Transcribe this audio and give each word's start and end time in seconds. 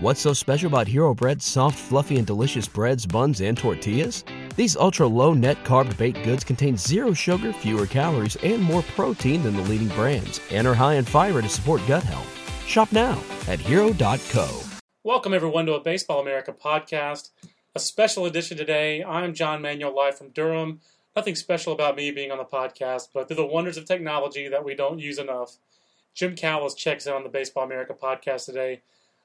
What's 0.00 0.20
so 0.20 0.32
special 0.32 0.68
about 0.68 0.86
Hero 0.86 1.12
Bread's 1.12 1.44
soft, 1.44 1.76
fluffy, 1.76 2.18
and 2.18 2.26
delicious 2.26 2.68
breads, 2.68 3.04
buns, 3.04 3.40
and 3.40 3.58
tortillas? 3.58 4.22
These 4.54 4.76
ultra 4.76 5.08
low 5.08 5.34
net 5.34 5.64
carb 5.64 5.96
baked 5.98 6.22
goods 6.22 6.44
contain 6.44 6.76
zero 6.76 7.12
sugar, 7.12 7.52
fewer 7.52 7.84
calories, 7.84 8.36
and 8.36 8.62
more 8.62 8.82
protein 8.94 9.42
than 9.42 9.56
the 9.56 9.62
leading 9.62 9.88
brands, 9.88 10.40
and 10.52 10.68
are 10.68 10.74
high 10.74 10.94
in 10.94 11.04
fiber 11.04 11.42
to 11.42 11.48
support 11.48 11.84
gut 11.88 12.04
health. 12.04 12.32
Shop 12.64 12.92
now 12.92 13.20
at 13.48 13.58
hero.co. 13.58 14.62
Welcome, 15.02 15.34
everyone, 15.34 15.66
to 15.66 15.74
a 15.74 15.80
Baseball 15.80 16.20
America 16.20 16.52
podcast. 16.52 17.30
A 17.74 17.80
special 17.80 18.24
edition 18.24 18.56
today. 18.56 19.02
I'm 19.02 19.34
John 19.34 19.60
Manuel, 19.60 19.96
live 19.96 20.16
from 20.16 20.28
Durham. 20.28 20.78
Nothing 21.16 21.34
special 21.34 21.72
about 21.72 21.96
me 21.96 22.12
being 22.12 22.30
on 22.30 22.38
the 22.38 22.44
podcast, 22.44 23.08
but 23.12 23.26
through 23.26 23.38
the 23.38 23.44
wonders 23.44 23.76
of 23.76 23.84
technology 23.84 24.46
that 24.46 24.64
we 24.64 24.76
don't 24.76 25.00
use 25.00 25.18
enough, 25.18 25.56
Jim 26.14 26.36
Callis 26.36 26.74
checks 26.74 27.08
in 27.08 27.14
on 27.14 27.24
the 27.24 27.28
Baseball 27.28 27.64
America 27.64 27.94
podcast 28.00 28.44
today 28.46 28.82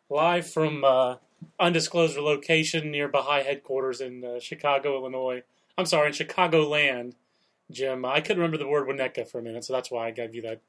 live 0.10 0.50
from 0.50 0.84
uh, 0.84 1.16
undisclosed 1.60 2.18
location 2.18 2.92
near 2.92 3.08
Baha'i 3.08 3.44
headquarters 3.44 4.02
in 4.02 4.24
uh, 4.24 4.40
Chicago, 4.40 4.96
Illinois. 4.98 5.44
I'm 5.78 5.86
sorry, 5.86 6.08
in 6.08 6.14
Chicago 6.14 6.68
land, 6.68 7.16
Jim. 7.72 8.06
I 8.06 8.22
couldn't 8.22 8.38
remember 8.38 8.58
the 8.58 8.68
word 8.68 8.88
Winnetka 8.88 9.28
for 9.28 9.40
a 9.40 9.44
minute, 9.44 9.64
so 9.64 9.74
that's 9.74 9.90
why 9.92 10.08
I 10.08 10.12
gave 10.12 10.36
you 10.36 10.42
that 10.44 10.62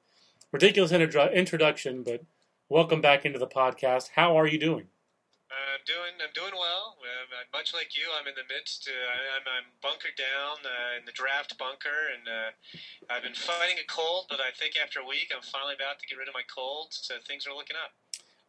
ridiculous 0.53 0.93
intro- 0.93 1.31
introduction. 1.31 2.03
But 2.03 2.25
welcome 2.69 3.01
back 3.01 3.25
into 3.25 3.39
the 3.39 3.47
podcast. 3.47 4.11
How 4.17 4.39
are 4.39 4.47
you 4.47 4.59
doing? 4.59 4.89
I'm 5.55 5.85
doing. 5.87 6.19
I'm 6.19 6.33
doing 6.35 6.55
well. 6.59 6.97
Uh, 6.99 7.15
much 7.53 7.75
like 7.75 7.95
you, 7.95 8.11
I'm 8.11 8.27
in 8.27 8.35
the 8.35 8.49
midst. 8.51 8.91
Uh, 8.91 9.39
I'm, 9.39 9.47
I'm 9.47 9.69
bunkered 9.79 10.19
down 10.19 10.59
uh, 10.67 10.99
in 10.99 11.05
the 11.07 11.15
draft 11.15 11.55
bunker, 11.59 12.11
and 12.11 12.27
uh, 12.27 12.51
I've 13.13 13.23
been 13.23 13.37
fighting 13.37 13.79
a 13.79 13.87
cold. 13.87 14.27
But 14.27 14.41
I 14.41 14.51
think 14.57 14.75
after 14.75 14.99
a 14.99 15.07
week, 15.07 15.31
I'm 15.31 15.45
finally 15.45 15.79
about 15.79 16.03
to 16.03 16.07
get 16.11 16.19
rid 16.19 16.27
of 16.27 16.35
my 16.35 16.43
cold. 16.51 16.91
So 16.91 17.15
things 17.23 17.47
are 17.47 17.55
looking 17.55 17.77
up. 17.79 17.95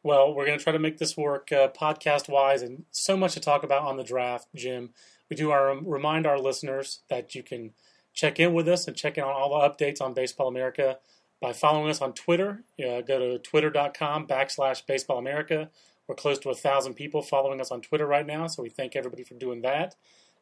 Well, 0.05 0.35
we're 0.35 0.45
going 0.45 0.59
to 0.59 0.63
try 0.63 0.71
to 0.71 0.77
make 0.77 0.99
this 0.99 1.17
work 1.17 1.51
uh, 1.51 1.69
podcast 1.69 2.29
wise, 2.29 2.61
and 2.61 2.85
so 2.91 3.17
much 3.17 3.33
to 3.33 3.39
talk 3.39 3.63
about 3.63 3.87
on 3.87 3.97
the 3.97 4.03
draft, 4.03 4.47
Jim. 4.53 4.91
We 5.31 5.35
do 5.35 5.49
our 5.49 5.75
remind 5.75 6.27
our 6.27 6.37
listeners 6.37 6.99
that 7.09 7.33
you 7.33 7.41
can 7.41 7.71
check 8.13 8.39
in 8.39 8.53
with 8.53 8.67
us 8.67 8.87
and 8.87 8.95
check 8.95 9.17
in 9.17 9.23
on 9.23 9.31
all 9.31 9.49
the 9.49 9.67
updates 9.67 10.01
on 10.01 10.13
Baseball 10.13 10.47
America 10.47 10.99
by 11.41 11.53
following 11.53 11.89
us 11.89 12.03
on 12.03 12.13
Twitter. 12.13 12.63
Uh, 12.79 13.01
go 13.01 13.17
to 13.17 13.39
twitter.com 13.39 14.27
backslash 14.27 14.85
Baseball 14.85 15.17
America. 15.17 15.71
We're 16.07 16.13
close 16.13 16.37
to 16.37 16.51
a 16.51 16.55
thousand 16.55 16.93
people 16.93 17.23
following 17.23 17.59
us 17.59 17.71
on 17.71 17.81
Twitter 17.81 18.05
right 18.05 18.27
now, 18.27 18.45
so 18.45 18.61
we 18.61 18.69
thank 18.69 18.95
everybody 18.95 19.23
for 19.23 19.33
doing 19.33 19.63
that. 19.63 19.95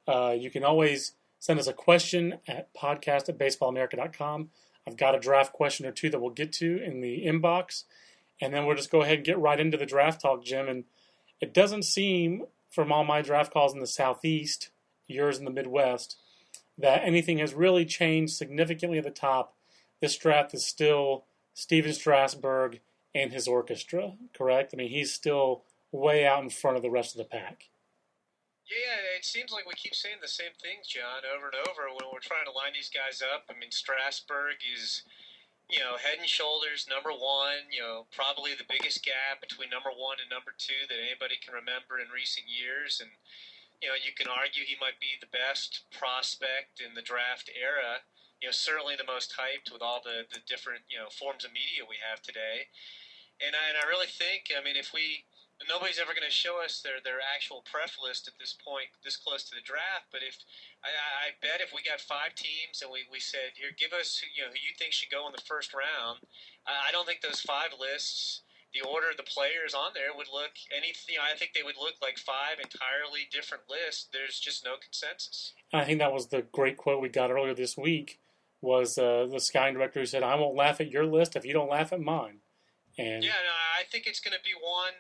Uh, 0.06 0.36
you 0.38 0.52
can 0.52 0.66
always 0.66 1.14
send 1.40 1.58
us 1.58 1.68
a 1.68 1.74
question 1.74 2.40
at 2.50 2.74
podcast 2.74 3.30
at 3.30 3.40
baseballamerica.com. 3.40 4.50
I've 4.86 4.98
got 4.98 5.16
a 5.16 5.20
draft 5.20 5.54
question 5.54 5.86
or 5.86 5.94
two 5.94 6.10
that 6.10 6.20
we'll 6.20 6.32
get 6.32 6.52
to 6.54 6.84
in 6.84 7.00
the 7.00 7.26
inbox 7.26 7.86
and 8.44 8.54
then 8.54 8.66
we'll 8.66 8.76
just 8.76 8.92
go 8.92 9.02
ahead 9.02 9.20
and 9.20 9.26
get 9.26 9.40
right 9.40 9.60
into 9.60 9.78
the 9.78 9.86
draft 9.86 10.20
talk, 10.22 10.44
Jim. 10.44 10.68
And 10.68 10.84
it 11.40 11.54
doesn't 11.54 11.84
seem, 11.84 12.44
from 12.70 12.92
all 12.92 13.06
my 13.06 13.22
draft 13.22 13.54
calls 13.54 13.74
in 13.74 13.80
the 13.80 13.88
Southeast, 13.88 14.70
yours 15.08 15.38
in 15.38 15.46
the 15.46 15.52
Midwest, 15.52 16.18
that 16.78 17.04
anything 17.06 17.38
has 17.38 17.54
really 17.54 17.86
changed 17.86 18.34
significantly 18.34 18.98
at 18.98 19.06
the 19.06 19.12
top. 19.12 19.56
This 20.02 20.18
draft 20.18 20.54
is 20.54 20.66
still 20.66 21.24
Stephen 21.54 21.94
Strasburg 21.94 22.82
and 23.16 23.32
his 23.32 23.48
orchestra, 23.48 24.14
correct? 24.34 24.74
I 24.74 24.78
mean, 24.78 24.90
he's 24.90 25.14
still 25.14 25.64
way 25.94 26.26
out 26.28 26.44
in 26.44 26.50
front 26.50 26.76
of 26.76 26.84
the 26.84 26.90
rest 26.90 27.14
of 27.14 27.20
the 27.20 27.30
pack. 27.30 27.70
Yeah, 28.68 29.18
it 29.18 29.24
seems 29.24 29.52
like 29.52 29.66
we 29.66 29.74
keep 29.76 29.96
saying 29.96 30.18
the 30.22 30.28
same 30.28 30.52
things, 30.62 30.88
John, 30.88 31.24
over 31.24 31.46
and 31.46 31.56
over 31.70 31.88
when 31.88 32.12
we're 32.12 32.20
trying 32.20 32.46
to 32.46 32.52
line 32.52 32.74
these 32.74 32.90
guys 32.90 33.22
up. 33.22 33.46
I 33.50 33.58
mean, 33.58 33.72
Strasburg 33.72 34.56
is 34.76 35.04
you 35.74 35.82
know, 35.82 35.98
head 35.98 36.22
and 36.22 36.30
shoulders 36.30 36.86
number 36.86 37.10
one. 37.10 37.74
You 37.74 37.82
know, 37.82 38.06
probably 38.14 38.54
the 38.54 38.70
biggest 38.70 39.02
gap 39.02 39.42
between 39.42 39.74
number 39.74 39.90
one 39.90 40.22
and 40.22 40.30
number 40.30 40.54
two 40.54 40.86
that 40.86 41.02
anybody 41.02 41.42
can 41.42 41.58
remember 41.58 41.98
in 41.98 42.14
recent 42.14 42.46
years. 42.46 43.02
And 43.02 43.18
you 43.82 43.90
know, 43.90 43.98
you 43.98 44.14
can 44.14 44.30
argue 44.30 44.62
he 44.62 44.78
might 44.78 45.02
be 45.02 45.18
the 45.18 45.34
best 45.34 45.90
prospect 45.90 46.78
in 46.78 46.94
the 46.94 47.02
draft 47.02 47.50
era. 47.50 48.06
You 48.38 48.54
know, 48.54 48.56
certainly 48.56 48.94
the 48.94 49.10
most 49.10 49.34
hyped 49.34 49.74
with 49.74 49.82
all 49.82 49.98
the 50.06 50.30
the 50.30 50.46
different 50.46 50.86
you 50.86 51.02
know 51.02 51.10
forms 51.10 51.42
of 51.42 51.50
media 51.50 51.90
we 51.90 51.98
have 52.06 52.22
today. 52.22 52.70
And 53.42 53.58
I, 53.58 53.74
and 53.74 53.78
I 53.82 53.90
really 53.90 54.08
think, 54.08 54.54
I 54.54 54.62
mean, 54.62 54.78
if 54.78 54.94
we 54.94 55.26
nobody's 55.68 56.00
ever 56.00 56.16
going 56.16 56.28
to 56.28 56.34
show 56.34 56.64
us 56.64 56.82
their, 56.82 57.04
their 57.04 57.20
actual 57.22 57.64
pref 57.68 57.98
list 58.02 58.28
at 58.28 58.40
this 58.40 58.56
point, 58.56 58.90
this 59.04 59.18
close 59.18 59.44
to 59.48 59.56
the 59.56 59.64
draft. 59.64 60.12
But 60.12 60.22
if 60.26 60.40
I, 60.84 60.90
I 60.90 61.28
bet 61.42 61.62
if 61.62 61.72
we 61.76 61.84
got 61.84 62.02
five 62.02 62.36
teams 62.36 62.82
and 62.82 62.92
we, 62.92 63.06
we 63.12 63.20
said, 63.20 63.56
here, 63.56 63.72
give 63.76 63.94
us 63.94 64.22
you 64.24 64.44
know 64.44 64.52
who 64.52 64.60
you 64.60 64.74
think 64.78 64.94
should 64.94 65.12
go 65.12 65.28
in 65.28 65.34
the 65.36 65.46
first 65.46 65.74
round, 65.74 66.24
I 66.66 66.92
don't 66.92 67.06
think 67.06 67.22
those 67.22 67.42
five 67.42 67.76
lists, 67.76 68.42
the 68.74 68.82
order 68.82 69.12
of 69.12 69.18
the 69.18 69.28
players 69.28 69.74
on 69.74 69.92
there 69.94 70.16
would 70.16 70.32
look 70.32 70.56
anything. 70.72 71.16
You 71.16 71.22
know, 71.22 71.28
I 71.30 71.38
think 71.38 71.54
they 71.54 71.64
would 71.64 71.78
look 71.78 71.96
like 72.02 72.18
five 72.18 72.58
entirely 72.58 73.30
different 73.32 73.64
lists. 73.70 74.08
There's 74.12 74.40
just 74.40 74.66
no 74.66 74.76
consensus. 74.82 75.54
I 75.72 75.86
think 75.86 76.00
that 76.00 76.14
was 76.14 76.28
the 76.28 76.44
great 76.52 76.78
quote 76.78 77.02
we 77.02 77.10
got 77.10 77.32
earlier 77.32 77.54
this 77.54 77.78
week. 77.78 78.20
Was 78.62 78.98
uh, 78.98 79.28
the 79.30 79.42
scouting 79.42 79.76
director 79.76 80.00
who 80.00 80.06
said, 80.06 80.24
"I 80.24 80.36
won't 80.36 80.56
laugh 80.56 80.80
at 80.80 80.90
your 80.90 81.06
list 81.06 81.36
if 81.36 81.44
you 81.44 81.52
don't 81.52 81.70
laugh 81.70 81.92
at 81.92 82.00
mine." 82.00 82.40
And 82.98 83.24
yeah, 83.24 83.44
no, 83.44 83.56
I 83.78 83.84
think 83.84 84.08
it's 84.08 84.22
going 84.22 84.38
to 84.38 84.44
be 84.44 84.56
one 84.56 84.94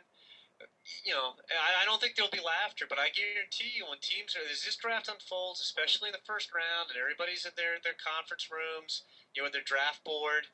you 1.04 1.14
know, 1.14 1.34
I, 1.50 1.82
I 1.82 1.86
don't 1.86 2.00
think 2.02 2.16
there'll 2.16 2.30
be 2.30 2.44
laughter, 2.44 2.86
but 2.88 3.00
I 3.00 3.10
guarantee 3.10 3.72
you, 3.76 3.86
when 3.86 4.00
teams 4.02 4.36
are, 4.36 4.46
as 4.46 4.64
this 4.64 4.76
draft 4.76 5.10
unfolds, 5.10 5.62
especially 5.62 6.10
in 6.10 6.14
the 6.14 6.28
first 6.28 6.50
round, 6.54 6.90
and 6.90 7.00
everybody's 7.00 7.46
in 7.46 7.52
their 7.58 7.82
their 7.84 7.98
conference 7.98 8.50
rooms, 8.52 9.04
you 9.34 9.42
know, 9.42 9.46
with 9.46 9.54
their 9.54 9.66
draft 9.66 10.04
board, 10.04 10.48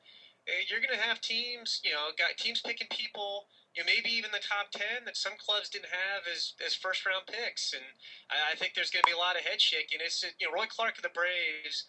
eh, 0.48 0.64
you're 0.68 0.80
going 0.80 0.94
to 0.94 1.00
have 1.02 1.20
teams, 1.20 1.80
you 1.84 1.92
know, 1.92 2.10
got 2.16 2.36
teams 2.36 2.60
picking 2.60 2.88
people, 2.90 3.46
you 3.74 3.82
know, 3.82 3.88
maybe 3.88 4.10
even 4.10 4.30
the 4.32 4.40
top 4.42 4.70
ten 4.72 5.04
that 5.04 5.16
some 5.16 5.36
clubs 5.36 5.68
didn't 5.68 5.92
have 5.92 6.24
as 6.30 6.54
as 6.64 6.74
first 6.74 7.04
round 7.06 7.26
picks, 7.26 7.72
and 7.72 7.96
I, 8.30 8.52
I 8.52 8.54
think 8.56 8.74
there's 8.74 8.90
going 8.90 9.02
to 9.04 9.10
be 9.10 9.16
a 9.16 9.20
lot 9.20 9.36
of 9.36 9.44
head 9.44 9.60
shaking. 9.60 10.00
It's 10.00 10.24
you 10.38 10.48
know, 10.48 10.54
Roy 10.54 10.66
Clark 10.68 10.98
of 10.98 11.02
the 11.02 11.14
Braves 11.14 11.84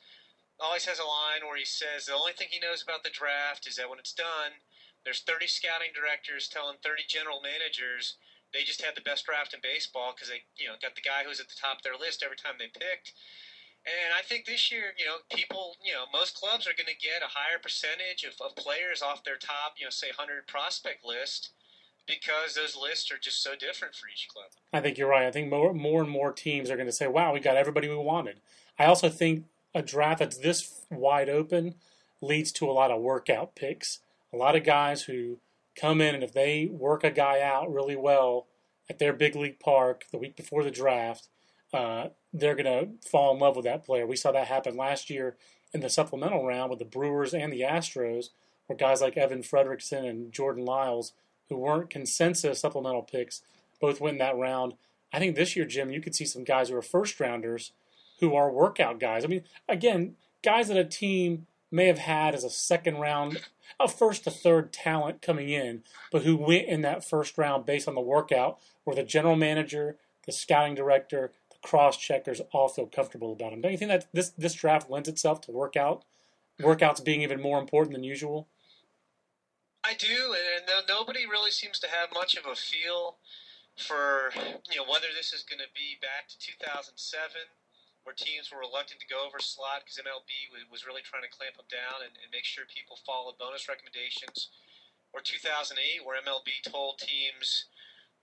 always 0.59 0.85
has 0.85 1.00
a 1.00 1.06
line 1.06 1.41
where 1.44 1.57
he 1.57 1.66
says 1.66 2.06
the 2.06 2.13
only 2.13 2.33
thing 2.33 2.47
he 2.51 2.59
knows 2.59 2.81
about 2.81 3.03
the 3.03 3.09
draft 3.09 3.68
is 3.68 3.75
that 3.75 3.89
when 3.89 4.00
it's 4.00 4.13
done, 4.13 4.62
there's 5.03 5.22
30 5.22 5.47
scouting 5.47 5.91
directors 5.94 6.47
telling 6.47 6.78
30 6.83 7.03
general 7.07 7.41
managers 7.41 8.16
they 8.53 8.63
just 8.63 8.81
had 8.81 8.95
the 8.95 9.01
best 9.01 9.25
draft 9.25 9.53
in 9.53 9.59
baseball 9.63 10.13
because 10.16 10.29
they, 10.29 10.44
you 10.57 10.67
know, 10.67 10.75
got 10.81 10.95
the 10.95 11.01
guy 11.01 11.23
who's 11.23 11.39
at 11.39 11.47
the 11.47 11.59
top 11.59 11.79
of 11.79 11.84
their 11.84 11.95
list 11.95 12.23
every 12.23 12.38
time 12.38 12.59
they 12.59 12.67
picked. 12.67 13.13
And 13.81 14.13
I 14.13 14.22
think 14.22 14.45
this 14.45 14.72
year, 14.72 14.94
you 14.97 15.06
know, 15.06 15.25
people, 15.34 15.75
you 15.84 15.94
know, 15.94 16.06
most 16.13 16.38
clubs 16.38 16.67
are 16.67 16.78
going 16.78 16.91
to 16.91 17.01
get 17.01 17.25
a 17.25 17.34
higher 17.34 17.57
percentage 17.57 18.23
of, 18.23 18.38
of 18.39 18.56
players 18.56 19.01
off 19.01 19.23
their 19.23 19.38
top, 19.38 19.75
you 19.79 19.85
know, 19.85 19.89
say 19.89 20.13
100 20.13 20.45
prospect 20.45 21.03
list 21.03 21.50
because 22.06 22.53
those 22.53 22.78
lists 22.78 23.12
are 23.12 23.17
just 23.17 23.41
so 23.41 23.56
different 23.56 23.95
for 23.95 24.07
each 24.07 24.28
club. 24.28 24.51
I 24.72 24.81
think 24.81 24.97
you're 24.97 25.09
right. 25.09 25.25
I 25.25 25.31
think 25.31 25.50
more, 25.50 25.73
more 25.73 26.01
and 26.01 26.12
more 26.12 26.31
teams 26.31 26.69
are 26.69 26.75
going 26.75 26.88
to 26.88 26.94
say, 26.94 27.07
wow, 27.07 27.33
we 27.33 27.39
got 27.39 27.57
everybody 27.57 27.89
we 27.89 27.95
wanted. 27.95 28.38
I 28.78 28.85
also 28.85 29.09
think 29.09 29.45
a 29.73 29.81
draft 29.81 30.19
that's 30.19 30.38
this 30.38 30.85
wide 30.91 31.29
open 31.29 31.75
leads 32.22 32.51
to 32.53 32.69
a 32.69 32.73
lot 32.73 32.91
of 32.91 33.01
workout 33.01 33.56
picks. 33.56 34.00
A 34.33 34.38
lot 34.38 34.56
of 34.56 34.63
guys 34.63 35.03
who 35.03 35.38
come 35.75 36.01
in 36.01 36.15
and 36.15 36.23
if 36.23 36.33
they 36.33 36.69
work 36.71 37.03
a 37.03 37.11
guy 37.11 37.41
out 37.41 37.71
really 37.71 37.95
well 37.95 38.47
at 38.89 38.99
their 38.99 39.13
big 39.13 39.35
league 39.35 39.59
park 39.59 40.05
the 40.11 40.17
week 40.17 40.35
before 40.35 40.63
the 40.63 40.71
draft, 40.71 41.27
uh, 41.73 42.07
they're 42.33 42.55
going 42.55 42.65
to 42.65 43.09
fall 43.09 43.33
in 43.33 43.39
love 43.39 43.55
with 43.55 43.65
that 43.65 43.85
player. 43.85 44.05
We 44.05 44.15
saw 44.15 44.31
that 44.31 44.47
happen 44.47 44.75
last 44.75 45.09
year 45.09 45.37
in 45.73 45.79
the 45.79 45.89
supplemental 45.89 46.45
round 46.45 46.69
with 46.69 46.79
the 46.79 46.85
Brewers 46.85 47.33
and 47.33 47.51
the 47.51 47.61
Astros, 47.61 48.27
where 48.67 48.77
guys 48.77 49.01
like 49.01 49.17
Evan 49.17 49.41
Frederickson 49.41 50.07
and 50.07 50.31
Jordan 50.31 50.65
Lyles, 50.65 51.13
who 51.49 51.57
weren't 51.57 51.89
consensus 51.89 52.59
supplemental 52.59 53.03
picks, 53.03 53.41
both 53.79 54.01
went 54.01 54.15
in 54.15 54.19
that 54.19 54.38
round. 54.38 54.73
I 55.13 55.19
think 55.19 55.35
this 55.35 55.55
year, 55.55 55.65
Jim, 55.65 55.89
you 55.89 56.01
could 56.01 56.15
see 56.15 56.25
some 56.25 56.43
guys 56.43 56.69
who 56.69 56.75
are 56.75 56.81
first 56.81 57.19
rounders 57.19 57.71
who 58.19 58.35
are 58.35 58.51
workout 58.51 58.99
guys. 58.99 59.25
I 59.25 59.27
mean, 59.27 59.43
again, 59.67 60.15
guys 60.43 60.67
that 60.67 60.77
a 60.77 60.85
team 60.85 61.47
may 61.71 61.87
have 61.87 61.99
had 61.99 62.35
as 62.35 62.43
a 62.43 62.49
second 62.49 62.97
round 62.97 63.41
a 63.79 63.87
first 63.87 64.25
to 64.25 64.31
third 64.31 64.73
talent 64.73 65.21
coming 65.21 65.49
in, 65.49 65.83
but 66.11 66.23
who 66.23 66.35
went 66.35 66.67
in 66.67 66.81
that 66.81 67.07
first 67.07 67.37
round 67.37 67.65
based 67.65 67.87
on 67.87 67.95
the 67.95 68.01
workout, 68.01 68.59
where 68.83 68.95
the 68.95 69.03
general 69.03 69.35
manager, 69.35 69.97
the 70.25 70.31
scouting 70.31 70.75
director, 70.75 71.31
the 71.50 71.68
cross 71.68 71.97
checkers 71.97 72.41
all 72.51 72.68
feel 72.68 72.85
comfortable 72.85 73.31
about 73.31 73.53
him. 73.53 73.62
Don't 73.62 73.71
you 73.71 73.77
think 73.77 73.89
that 73.91 74.07
this 74.13 74.29
this 74.29 74.53
draft 74.53 74.89
lends 74.89 75.09
itself 75.09 75.41
to 75.41 75.51
workout 75.51 76.03
workouts 76.62 77.03
being 77.03 77.21
even 77.21 77.41
more 77.41 77.59
important 77.59 77.94
than 77.94 78.03
usual? 78.03 78.47
I 79.83 79.95
do, 79.95 80.35
and 80.35 80.69
nobody 80.88 81.25
really 81.25 81.51
seems 81.51 81.79
to 81.79 81.88
have 81.89 82.09
much 82.13 82.35
of 82.35 82.45
a 82.45 82.56
feel 82.56 83.17
for 83.77 84.31
you 84.69 84.77
know 84.77 84.85
whether 84.89 85.07
this 85.15 85.33
is 85.33 85.44
going 85.44 85.59
to 85.59 85.71
be 85.74 85.97
back 86.01 86.27
to 86.27 86.38
2007 86.38 87.31
where 88.03 88.18
teams 88.18 88.50
were 88.50 88.62
reluctant 88.62 89.00
to 89.00 89.09
go 89.09 89.21
over 89.21 89.38
slot 89.38 89.86
because 89.86 90.01
MLB 90.01 90.50
was 90.69 90.86
really 90.86 91.06
trying 91.06 91.21
to 91.21 91.30
clamp 91.30 91.57
them 91.57 91.69
down 91.69 92.01
and, 92.01 92.13
and 92.18 92.33
make 92.33 92.45
sure 92.45 92.65
people 92.65 92.98
followed 93.06 93.38
bonus 93.38 93.69
recommendations. 93.69 94.50
Or 95.13 95.19
2008, 95.19 95.75
where 96.07 96.15
MLB 96.24 96.63
told 96.63 96.98
teams, 96.98 97.68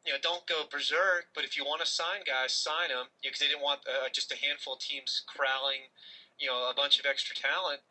you 0.07 0.13
know, 0.13 0.19
don't 0.25 0.49
go 0.49 0.65
berserk, 0.65 1.29
but 1.37 1.45
if 1.45 1.53
you 1.53 1.63
want 1.63 1.85
to 1.85 1.87
sign 1.87 2.25
guys, 2.25 2.57
sign 2.57 2.89
them, 2.89 3.13
because 3.21 3.45
you 3.45 3.53
know, 3.53 3.53
they 3.53 3.53
didn't 3.53 3.67
want 3.69 3.81
uh, 3.85 4.09
just 4.09 4.33
a 4.33 4.41
handful 4.41 4.75
of 4.75 4.81
teams 4.81 5.21
corralling, 5.29 5.93
you 6.41 6.49
know, 6.49 6.71
a 6.71 6.75
bunch 6.75 6.99
of 6.99 7.05
extra 7.05 7.37
talent. 7.37 7.85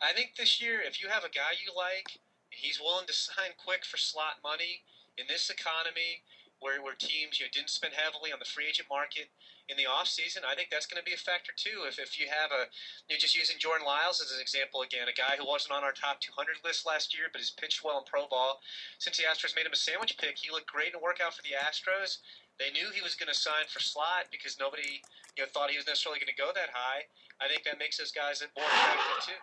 I 0.00 0.16
think 0.16 0.40
this 0.40 0.56
year, 0.56 0.80
if 0.80 1.02
you 1.02 1.12
have 1.12 1.22
a 1.22 1.28
guy 1.28 1.52
you 1.60 1.68
like, 1.76 2.16
and 2.48 2.58
he's 2.64 2.80
willing 2.80 3.06
to 3.06 3.12
sign 3.28 3.52
quick 3.60 3.84
for 3.84 4.00
slot 4.00 4.40
money 4.42 4.88
in 5.20 5.28
this 5.28 5.52
economy, 5.52 6.24
where, 6.60 6.80
where 6.84 6.94
teams 6.94 7.40
you 7.40 7.48
know, 7.48 7.52
didn't 7.52 7.72
spend 7.72 7.96
heavily 7.96 8.32
on 8.32 8.38
the 8.38 8.48
free 8.48 8.68
agent 8.68 8.88
market 8.88 9.32
in 9.68 9.80
the 9.80 9.88
offseason. 9.88 10.44
I 10.44 10.54
think 10.54 10.68
that's 10.68 10.84
going 10.84 11.00
to 11.00 11.06
be 11.08 11.16
a 11.16 11.20
factor 11.20 11.52
too. 11.56 11.88
If, 11.88 11.98
if 11.98 12.20
you 12.20 12.28
have 12.28 12.52
a, 12.52 12.68
you 13.08 13.16
know, 13.16 13.20
just 13.20 13.34
using 13.34 13.56
Jordan 13.56 13.88
Lyles 13.88 14.20
as 14.20 14.30
an 14.32 14.40
example 14.40 14.84
again, 14.84 15.08
a 15.08 15.16
guy 15.16 15.40
who 15.40 15.48
wasn't 15.48 15.72
on 15.72 15.82
our 15.82 15.96
top 15.96 16.20
200 16.20 16.60
list 16.62 16.84
last 16.84 17.16
year, 17.16 17.32
but 17.32 17.40
has 17.40 17.50
pitched 17.50 17.82
well 17.82 17.98
in 17.98 18.04
pro 18.04 18.28
ball. 18.28 18.60
Since 19.00 19.16
the 19.16 19.24
Astros 19.24 19.56
made 19.56 19.64
him 19.64 19.74
a 19.74 19.80
sandwich 19.80 20.20
pick, 20.20 20.36
he 20.36 20.52
looked 20.52 20.68
great 20.68 20.92
in 20.92 21.00
a 21.00 21.02
workout 21.02 21.32
for 21.32 21.42
the 21.42 21.56
Astros. 21.56 22.20
They 22.60 22.68
knew 22.70 22.92
he 22.92 23.00
was 23.00 23.16
going 23.16 23.32
to 23.32 23.38
sign 23.38 23.64
for 23.72 23.80
slot 23.80 24.28
because 24.28 24.60
nobody 24.60 25.00
you 25.36 25.42
know, 25.42 25.48
thought 25.48 25.72
he 25.72 25.80
was 25.80 25.88
necessarily 25.88 26.20
going 26.20 26.30
to 26.30 26.36
go 26.36 26.52
that 26.52 26.76
high. 26.76 27.08
I 27.40 27.48
think 27.48 27.64
that 27.64 27.80
makes 27.80 27.96
those 27.96 28.12
guys 28.12 28.44
more 28.52 28.68
attractive 28.68 29.32
too. 29.32 29.40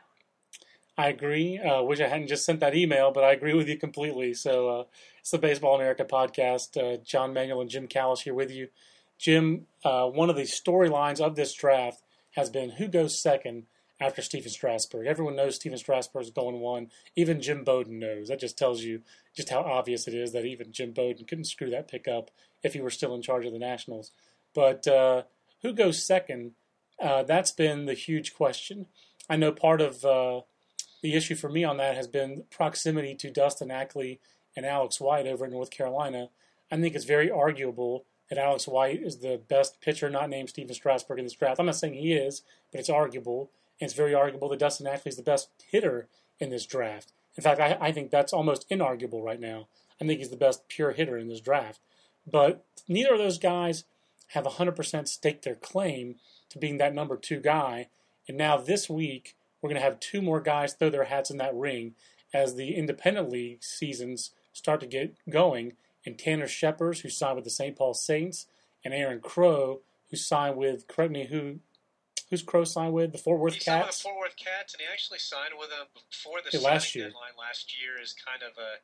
I 0.98 1.10
agree. 1.10 1.60
Uh, 1.60 1.84
wish 1.84 2.00
I 2.00 2.08
hadn't 2.08 2.28
just 2.28 2.44
sent 2.44 2.60
that 2.62 2.76
email, 2.76 3.12
but 3.12 3.24
I 3.24 3.32
agree 3.32 3.54
with 3.54 3.68
you 3.68 3.78
completely. 3.78 4.34
So 4.34 4.70
uh, 4.70 4.84
it's 5.28 5.32
the 5.34 5.38
Baseball 5.38 5.76
in 5.76 5.82
America 5.82 6.06
podcast. 6.06 6.78
Uh, 6.82 7.04
John 7.04 7.34
Manuel 7.34 7.60
and 7.60 7.70
Jim 7.70 7.86
Callis 7.86 8.22
here 8.22 8.34
with 8.34 8.50
you. 8.50 8.70
Jim, 9.20 9.68
uh, 9.84 10.08
one 10.08 10.30
of 10.30 10.38
the 10.38 10.44
storylines 10.44 11.20
of 11.20 11.36
this 11.36 11.54
draft 11.54 12.02
has 12.38 12.50
been 12.50 12.70
who 12.70 12.88
goes 12.88 13.22
second 13.22 13.64
after 14.00 14.22
Stephen 14.22 14.50
Strasburg. 14.50 15.06
Everyone 15.06 15.36
knows 15.36 15.56
Stephen 15.56 15.78
is 15.78 16.32
going 16.32 16.62
one. 16.62 16.92
Even 17.18 17.42
Jim 17.42 17.66
Bowden 17.66 18.00
knows. 18.00 18.30
That 18.30 18.40
just 18.40 18.58
tells 18.58 18.84
you 18.84 19.02
just 19.36 19.50
how 19.50 19.60
obvious 19.60 20.08
it 20.08 20.14
is 20.14 20.32
that 20.32 20.46
even 20.46 20.72
Jim 20.72 20.94
Bowden 20.94 21.26
couldn't 21.26 21.44
screw 21.44 21.70
that 21.72 21.92
pick 21.92 22.08
up 22.08 22.32
if 22.64 22.74
he 22.74 22.80
were 22.80 22.90
still 22.90 23.14
in 23.14 23.22
charge 23.22 23.46
of 23.46 23.52
the 23.52 23.60
Nationals. 23.60 24.12
But 24.56 24.88
uh, 24.88 25.24
who 25.62 25.74
goes 25.74 26.08
second? 26.08 26.54
Uh, 27.04 27.24
that's 27.24 27.52
been 27.52 27.86
the 27.86 27.96
huge 27.96 28.34
question. 28.34 28.86
I 29.30 29.36
know 29.36 29.52
part 29.52 29.82
of 29.82 30.00
the 30.00 30.46
issue 31.04 31.36
for 31.36 31.50
me 31.50 31.66
on 31.66 31.76
that 31.78 31.98
has 31.98 32.08
been 32.08 32.46
proximity 32.50 33.14
to 33.16 33.30
Dustin 33.30 33.72
Ackley 33.72 34.22
and 34.58 34.66
Alex 34.66 35.00
White 35.00 35.28
over 35.28 35.46
in 35.46 35.52
North 35.52 35.70
Carolina. 35.70 36.30
I 36.72 36.78
think 36.78 36.96
it's 36.96 37.06
very 37.06 37.30
arguable 37.32 38.06
that 38.28 38.40
Alex 38.40 38.68
White 38.68 39.02
is 39.02 39.20
the 39.20 39.40
best 39.48 39.80
pitcher 39.80 40.10
not 40.10 40.30
named 40.30 40.50
Stephen 40.50 40.74
Strasburg 40.74 41.20
in 41.20 41.26
this 41.26 41.36
draft. 41.36 41.60
I'm 41.60 41.68
not 41.68 41.76
saying 41.76 41.94
he 41.94 42.12
is, 42.12 42.42
but 42.72 42.80
it's 42.80 42.90
arguable. 42.90 43.52
And 43.80 43.88
it's 43.88 43.96
very 43.96 44.16
arguable 44.16 44.50
that 44.50 44.60
Dustin 44.60 44.88
Ackley 44.88 45.12
is 45.12 45.16
the 45.16 45.24
best 45.24 45.50
hitter 45.72 46.08
in 46.40 46.50
this 46.50 46.66
draft. 46.66 47.14
In 47.38 47.44
fact, 47.44 47.62
I, 47.62 47.78
I 47.80 47.92
think 47.92 48.10
that's 48.10 48.34
almost 48.34 48.68
inarguable 48.70 49.24
right 49.24 49.40
now. 49.40 49.68
I 50.02 50.06
think 50.06 50.20
he's 50.20 50.32
the 50.32 50.36
best 50.36 50.68
pure 50.68 50.92
hitter 50.92 51.18
in 51.18 51.30
this 51.30 51.40
draft. 51.40 51.80
But 52.30 52.66
neither 52.88 53.14
of 53.14 53.20
those 53.20 53.38
guys 53.38 53.86
have 54.30 54.44
100% 54.44 55.08
staked 55.08 55.46
their 55.46 55.56
claim 55.56 56.16
to 56.50 56.58
being 56.58 56.80
that 56.80 56.96
number 56.96 57.16
two 57.16 57.40
guy. 57.40 57.90
And 58.28 58.38
now 58.38 58.58
this 58.58 58.90
week, 58.90 59.36
we're 59.62 59.70
going 59.70 59.80
to 59.80 59.86
have 59.86 60.00
two 60.00 60.22
more 60.22 60.42
guys 60.42 60.74
throw 60.74 60.90
their 60.90 61.06
hats 61.06 61.30
in 61.30 61.38
that 61.38 61.56
ring 61.56 61.94
as 62.34 62.56
the 62.56 62.76
independent 62.76 63.30
league 63.30 63.64
seasons 63.64 64.32
start 64.58 64.80
to 64.82 64.88
get 64.88 65.16
going. 65.30 65.74
And 66.06 66.18
Tanner 66.18 66.48
Scheppers, 66.48 67.02
who 67.02 67.10
signed 67.10 67.36
with 67.36 67.44
the 67.44 67.52
St. 67.52 67.76
Paul 67.76 67.94
Saints, 67.94 68.48
and 68.84 68.94
Aaron 68.94 69.20
Crow, 69.20 69.82
who 70.10 70.18
signed 70.18 70.56
with, 70.56 70.88
correct 70.88 71.12
me, 71.12 71.26
who 71.26 71.60
who's 72.30 72.44
Crow 72.44 72.64
signed 72.64 72.94
with? 72.94 73.12
The 73.12 73.18
Fort 73.18 73.40
Worth 73.40 73.56
he 73.56 73.60
Cats? 73.60 74.02
Fort 74.02 74.18
Worth 74.18 74.36
Cats, 74.36 74.74
and 74.74 74.82
he 74.82 74.88
actually 74.92 75.20
signed 75.20 75.56
with 75.58 75.70
them 75.70 75.88
before 75.94 76.40
the 76.44 76.58
yeah, 76.58 76.64
last 76.64 76.96
year. 76.96 77.06
deadline 77.06 77.36
last 77.40 77.72
year 77.80 78.02
is 78.02 78.14
kind 78.14 78.44
of 78.44 78.58
a, 78.58 78.84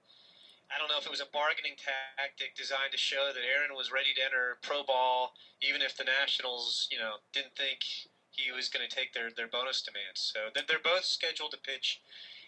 I 0.71 0.79
don't 0.79 0.87
know 0.87 0.99
if 0.99 1.05
it 1.05 1.11
was 1.11 1.21
a 1.21 1.31
bargaining 1.31 1.75
tactic 1.75 2.55
designed 2.55 2.91
to 2.91 2.97
show 2.97 3.31
that 3.33 3.43
Aaron 3.43 3.75
was 3.75 3.91
ready 3.91 4.15
to 4.15 4.21
enter 4.23 4.57
pro 4.61 4.83
ball, 4.83 5.35
even 5.61 5.81
if 5.81 5.97
the 5.97 6.07
Nationals, 6.07 6.87
you 6.91 6.97
know, 6.97 7.19
didn't 7.33 7.55
think 7.55 7.83
he 8.31 8.51
was 8.51 8.69
going 8.69 8.87
to 8.87 8.93
take 8.93 9.13
their, 9.13 9.29
their 9.35 9.47
bonus 9.47 9.83
demands. 9.83 10.19
So 10.23 10.49
they're 10.55 10.83
both 10.83 11.05
scheduled 11.05 11.51
to 11.51 11.59
pitch 11.59 12.01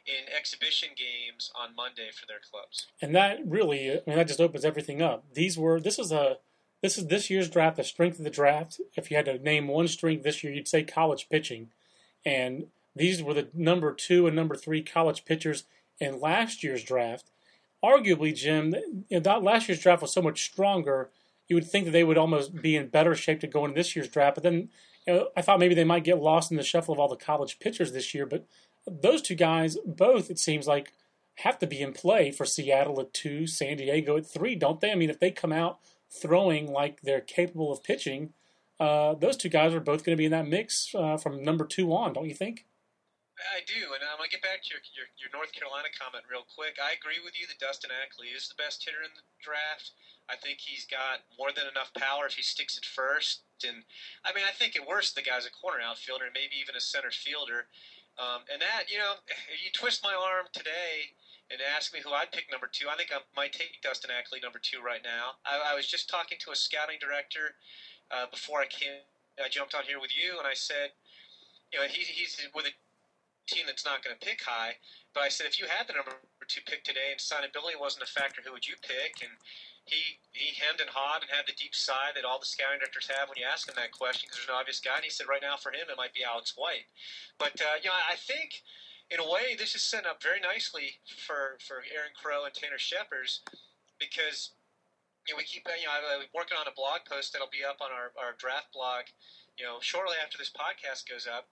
in 0.05 0.31
exhibition 0.35 0.89
games 0.95 1.51
on 1.59 1.75
Monday 1.75 2.09
for 2.13 2.25
their 2.25 2.39
clubs. 2.39 2.87
And 3.01 3.15
that 3.15 3.39
really, 3.45 3.91
I 3.91 4.01
mean, 4.05 4.17
that 4.17 4.27
just 4.27 4.41
opens 4.41 4.65
everything 4.65 5.01
up. 5.01 5.25
These 5.33 5.57
were 5.57 5.79
this 5.79 5.99
is 5.99 6.11
a 6.11 6.37
this 6.81 6.97
is 6.97 7.07
this 7.07 7.29
year's 7.29 7.49
draft, 7.49 7.77
the 7.77 7.83
strength 7.83 8.19
of 8.19 8.23
the 8.23 8.29
draft. 8.29 8.79
If 8.95 9.09
you 9.09 9.17
had 9.17 9.25
to 9.25 9.39
name 9.39 9.67
one 9.67 9.87
strength 9.87 10.23
this 10.23 10.43
year, 10.43 10.53
you'd 10.53 10.67
say 10.67 10.83
college 10.83 11.27
pitching. 11.29 11.69
And 12.25 12.67
these 12.95 13.23
were 13.23 13.33
the 13.33 13.49
number 13.53 13.93
two 13.93 14.27
and 14.27 14.35
number 14.35 14.55
three 14.55 14.83
college 14.83 15.25
pitchers 15.25 15.63
in 15.99 16.19
last 16.19 16.63
year's 16.63 16.83
draft. 16.83 17.31
Arguably, 17.83 18.35
Jim, 18.35 18.73
that 19.09 19.43
last 19.43 19.67
year's 19.67 19.81
draft 19.81 20.01
was 20.01 20.13
so 20.13 20.21
much 20.21 20.43
stronger. 20.43 21.09
You 21.47 21.55
would 21.55 21.69
think 21.69 21.85
that 21.85 21.91
they 21.91 22.03
would 22.03 22.17
almost 22.17 22.61
be 22.61 22.75
in 22.75 22.87
better 22.87 23.15
shape 23.15 23.39
to 23.41 23.47
go 23.47 23.65
into 23.65 23.75
this 23.75 23.95
year's 23.95 24.09
draft. 24.09 24.35
But 24.35 24.43
then 24.43 24.69
you 25.07 25.13
know, 25.13 25.27
I 25.37 25.41
thought 25.41 25.59
maybe 25.59 25.75
they 25.75 25.83
might 25.83 26.03
get 26.03 26.19
lost 26.19 26.51
in 26.51 26.57
the 26.57 26.63
shuffle 26.63 26.93
of 26.93 26.99
all 26.99 27.07
the 27.07 27.15
college 27.15 27.59
pitchers 27.59 27.91
this 27.91 28.13
year, 28.13 28.25
but 28.25 28.45
those 28.87 29.21
two 29.21 29.35
guys, 29.35 29.77
both, 29.85 30.29
it 30.29 30.39
seems 30.39 30.67
like, 30.67 30.93
have 31.39 31.59
to 31.59 31.67
be 31.67 31.81
in 31.81 31.91
play 31.91 32.31
for 32.31 32.45
Seattle 32.45 32.99
at 33.01 33.13
two, 33.13 33.45
San 33.45 33.77
Diego 33.77 34.15
at 34.17 34.25
three, 34.25 34.55
don't 34.55 34.79
they? 34.79 34.91
I 34.91 34.95
mean, 34.95 35.09
if 35.09 35.19
they 35.19 35.31
come 35.31 35.51
out 35.51 35.79
throwing 36.09 36.71
like 36.71 37.01
they're 37.01 37.19
capable 37.19 37.71
of 37.71 37.83
pitching, 37.83 38.31
uh, 38.79 39.15
those 39.15 39.35
two 39.35 39.49
guys 39.49 39.73
are 39.73 39.81
both 39.81 40.05
going 40.05 40.15
to 40.15 40.19
be 40.19 40.25
in 40.25 40.31
that 40.31 40.47
mix 40.47 40.93
uh, 40.95 41.17
from 41.17 41.43
number 41.43 41.65
two 41.65 41.93
on, 41.93 42.13
don't 42.13 42.27
you 42.27 42.35
think? 42.35 42.65
I 43.35 43.67
do, 43.67 43.91
and 43.91 43.99
I'm 43.99 44.15
gonna 44.15 44.31
get 44.31 44.39
back 44.39 44.63
to 44.63 44.69
your, 44.71 44.79
your, 44.95 45.07
your 45.19 45.31
North 45.35 45.51
Carolina 45.51 45.91
comment 45.91 46.23
real 46.31 46.47
quick. 46.47 46.79
I 46.79 46.95
agree 46.95 47.19
with 47.19 47.35
you 47.35 47.43
that 47.51 47.59
Dustin 47.59 47.91
Ackley 47.91 48.31
is 48.31 48.47
the 48.47 48.55
best 48.55 48.79
hitter 48.79 49.03
in 49.03 49.11
the 49.11 49.27
draft. 49.43 49.91
I 50.31 50.39
think 50.39 50.63
he's 50.63 50.87
got 50.87 51.27
more 51.35 51.51
than 51.51 51.67
enough 51.67 51.91
power 51.93 52.25
if 52.25 52.39
he 52.39 52.41
sticks 52.41 52.79
at 52.79 52.87
first. 52.87 53.43
And 53.67 53.83
I 54.23 54.31
mean, 54.31 54.47
I 54.47 54.55
think 54.55 54.79
at 54.79 54.87
worst 54.87 55.19
the 55.19 55.21
guy's 55.21 55.45
a 55.45 55.51
corner 55.51 55.83
outfielder, 55.83 56.31
and 56.31 56.33
maybe 56.33 56.55
even 56.63 56.79
a 56.79 56.83
center 56.83 57.11
fielder. 57.11 57.67
Um, 58.17 58.47
and 58.51 58.61
that, 58.61 58.87
you 58.87 58.97
know, 58.97 59.19
if 59.53 59.59
you 59.63 59.71
twist 59.73 60.03
my 60.03 60.13
arm 60.13 60.47
today 60.53 61.11
and 61.51 61.61
ask 61.61 61.93
me 61.93 61.99
who 62.03 62.11
I'd 62.11 62.31
pick 62.31 62.49
number 62.51 62.69
two, 62.71 62.87
I 62.89 62.95
think 62.95 63.11
I 63.13 63.19
might 63.35 63.53
take 63.53 63.81
Dustin 63.81 64.09
Ackley 64.11 64.39
number 64.41 64.59
two 64.59 64.81
right 64.81 65.01
now. 65.03 65.37
I, 65.45 65.73
I 65.73 65.75
was 65.75 65.85
just 65.85 66.09
talking 66.09 66.37
to 66.41 66.51
a 66.51 66.55
scouting 66.55 66.97
director 66.99 67.53
uh, 68.09 68.25
before 68.31 68.61
I 68.61 68.65
came. 68.65 69.03
I 69.37 69.49
jumped 69.49 69.75
on 69.75 69.83
here 69.83 69.99
with 69.99 70.15
you, 70.15 70.39
and 70.39 70.47
I 70.47 70.55
said, 70.55 70.95
you 71.73 71.79
know, 71.79 71.85
he, 71.85 72.01
he's 72.07 72.39
with 72.55 72.65
a 72.65 72.73
team 73.47 73.65
that's 73.67 73.85
not 73.85 74.03
going 74.03 74.15
to 74.17 74.21
pick 74.25 74.41
high. 74.41 74.75
But 75.13 75.23
I 75.23 75.29
said, 75.29 75.45
if 75.45 75.59
you 75.59 75.67
had 75.67 75.87
the 75.87 75.93
number 75.93 76.17
two 76.47 76.61
pick 76.65 76.83
today 76.83 77.11
and 77.11 77.19
signability 77.19 77.79
wasn't 77.79 78.03
a 78.03 78.11
factor, 78.11 78.41
who 78.43 78.51
would 78.53 78.67
you 78.67 78.75
pick? 78.81 79.21
And 79.21 79.31
he 79.85 80.17
he 80.33 80.57
hemmed 80.57 80.81
and 80.81 80.89
hawed 80.89 81.21
and 81.21 81.31
had 81.31 81.45
the 81.45 81.53
deep 81.53 81.73
sigh 81.77 82.11
that 82.13 82.25
all 82.25 82.41
the 82.41 82.49
scouting 82.49 82.81
directors 82.81 83.07
have 83.07 83.29
when 83.29 83.37
you 83.37 83.45
ask 83.45 83.69
him 83.69 83.77
that 83.77 83.93
question 83.93 84.25
because 84.27 84.41
there's 84.41 84.51
an 84.51 84.57
obvious 84.57 84.81
guy. 84.81 84.97
And 84.97 85.05
he 85.05 85.13
said, 85.13 85.29
right 85.29 85.41
now 85.41 85.55
for 85.55 85.71
him, 85.71 85.87
it 85.87 85.97
might 85.97 86.13
be 86.13 86.25
Alex 86.25 86.57
White. 86.57 86.89
But 87.37 87.55
uh, 87.61 87.77
you 87.79 87.93
know, 87.93 87.95
I 87.95 88.17
think 88.17 88.65
in 89.13 89.21
a 89.21 89.27
way 89.29 89.53
this 89.53 89.77
is 89.77 89.85
set 89.85 90.09
up 90.09 90.21
very 90.21 90.41
nicely 90.41 90.97
for 91.05 91.61
for 91.61 91.85
Aaron 91.93 92.17
Crow 92.17 92.49
and 92.49 92.53
Tanner 92.53 92.81
Scheppers 92.81 93.45
because 94.01 94.57
you 95.29 95.33
know, 95.33 95.37
we 95.37 95.45
keep 95.45 95.69
you 95.69 95.85
know 95.85 95.93
I'm 95.93 96.25
working 96.33 96.57
on 96.57 96.65
a 96.65 96.73
blog 96.73 97.05
post 97.05 97.33
that'll 97.33 97.53
be 97.53 97.65
up 97.65 97.77
on 97.77 97.93
our, 97.93 98.09
our 98.17 98.33
draft 98.37 98.73
blog, 98.73 99.13
you 99.57 99.65
know, 99.65 99.77
shortly 99.81 100.17
after 100.17 100.37
this 100.37 100.49
podcast 100.49 101.05
goes 101.05 101.29
up. 101.29 101.45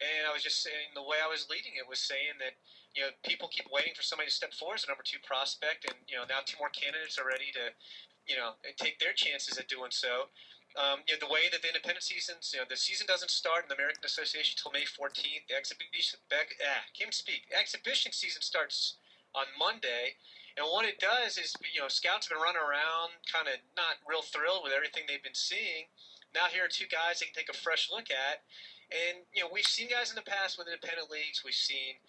And 0.00 0.24
I 0.24 0.32
was 0.32 0.42
just 0.42 0.64
saying 0.64 0.96
the 0.96 1.04
way 1.04 1.20
I 1.20 1.28
was 1.28 1.46
leading 1.52 1.76
it 1.76 1.84
was 1.84 2.00
saying 2.00 2.40
that 2.40 2.56
you 2.96 3.04
know 3.04 3.12
people 3.22 3.52
keep 3.52 3.68
waiting 3.68 3.92
for 3.92 4.02
somebody 4.02 4.32
to 4.32 4.34
step 4.34 4.56
forward 4.56 4.80
as 4.80 4.84
a 4.84 4.88
number 4.88 5.04
two 5.04 5.20
prospect, 5.20 5.84
and 5.84 5.96
you 6.08 6.16
know 6.16 6.24
now 6.24 6.40
two 6.44 6.56
more 6.56 6.72
candidates 6.72 7.20
are 7.20 7.28
ready 7.28 7.52
to 7.52 7.76
you 8.24 8.36
know 8.36 8.56
take 8.80 8.98
their 8.98 9.12
chances 9.12 9.60
at 9.60 9.68
doing 9.68 9.92
so. 9.92 10.32
Um, 10.78 11.02
you 11.10 11.18
know, 11.18 11.26
the 11.26 11.32
way 11.32 11.50
that 11.50 11.66
the 11.66 11.68
independent 11.68 12.06
seasons, 12.06 12.54
you 12.54 12.62
know, 12.62 12.66
the 12.68 12.78
season 12.78 13.02
doesn't 13.02 13.34
start 13.34 13.66
in 13.66 13.68
the 13.68 13.74
American 13.74 14.06
Association 14.06 14.54
until 14.54 14.70
May 14.70 14.86
14th. 14.86 15.50
The 15.50 15.58
exhibition, 15.58 16.22
ah, 16.30 16.86
can't 16.94 17.10
speak. 17.10 17.50
exhibition 17.50 18.14
season 18.14 18.38
starts 18.38 18.94
on 19.34 19.50
Monday, 19.58 20.14
and 20.56 20.66
what 20.70 20.86
it 20.86 21.02
does 21.02 21.38
is, 21.38 21.54
you 21.74 21.82
know, 21.82 21.90
scouts 21.90 22.30
have 22.30 22.38
been 22.38 22.42
running 22.42 22.62
around, 22.62 23.18
kind 23.26 23.50
of 23.50 23.58
not 23.74 23.98
real 24.06 24.22
thrilled 24.22 24.62
with 24.62 24.70
everything 24.70 25.10
they've 25.10 25.22
been 25.22 25.34
seeing. 25.34 25.90
Now 26.34 26.46
here 26.46 26.66
are 26.66 26.70
two 26.70 26.86
guys 26.86 27.18
they 27.18 27.26
can 27.26 27.34
take 27.34 27.50
a 27.50 27.56
fresh 27.56 27.90
look 27.90 28.10
at, 28.10 28.46
and 28.90 29.22
you 29.32 29.42
know, 29.42 29.50
we've 29.52 29.66
seen 29.66 29.88
guys 29.88 30.10
in 30.10 30.18
the 30.18 30.26
past 30.26 30.58
with 30.58 30.66
independent 30.66 31.10
leagues. 31.10 31.42
We've 31.44 31.54
seen 31.54 32.02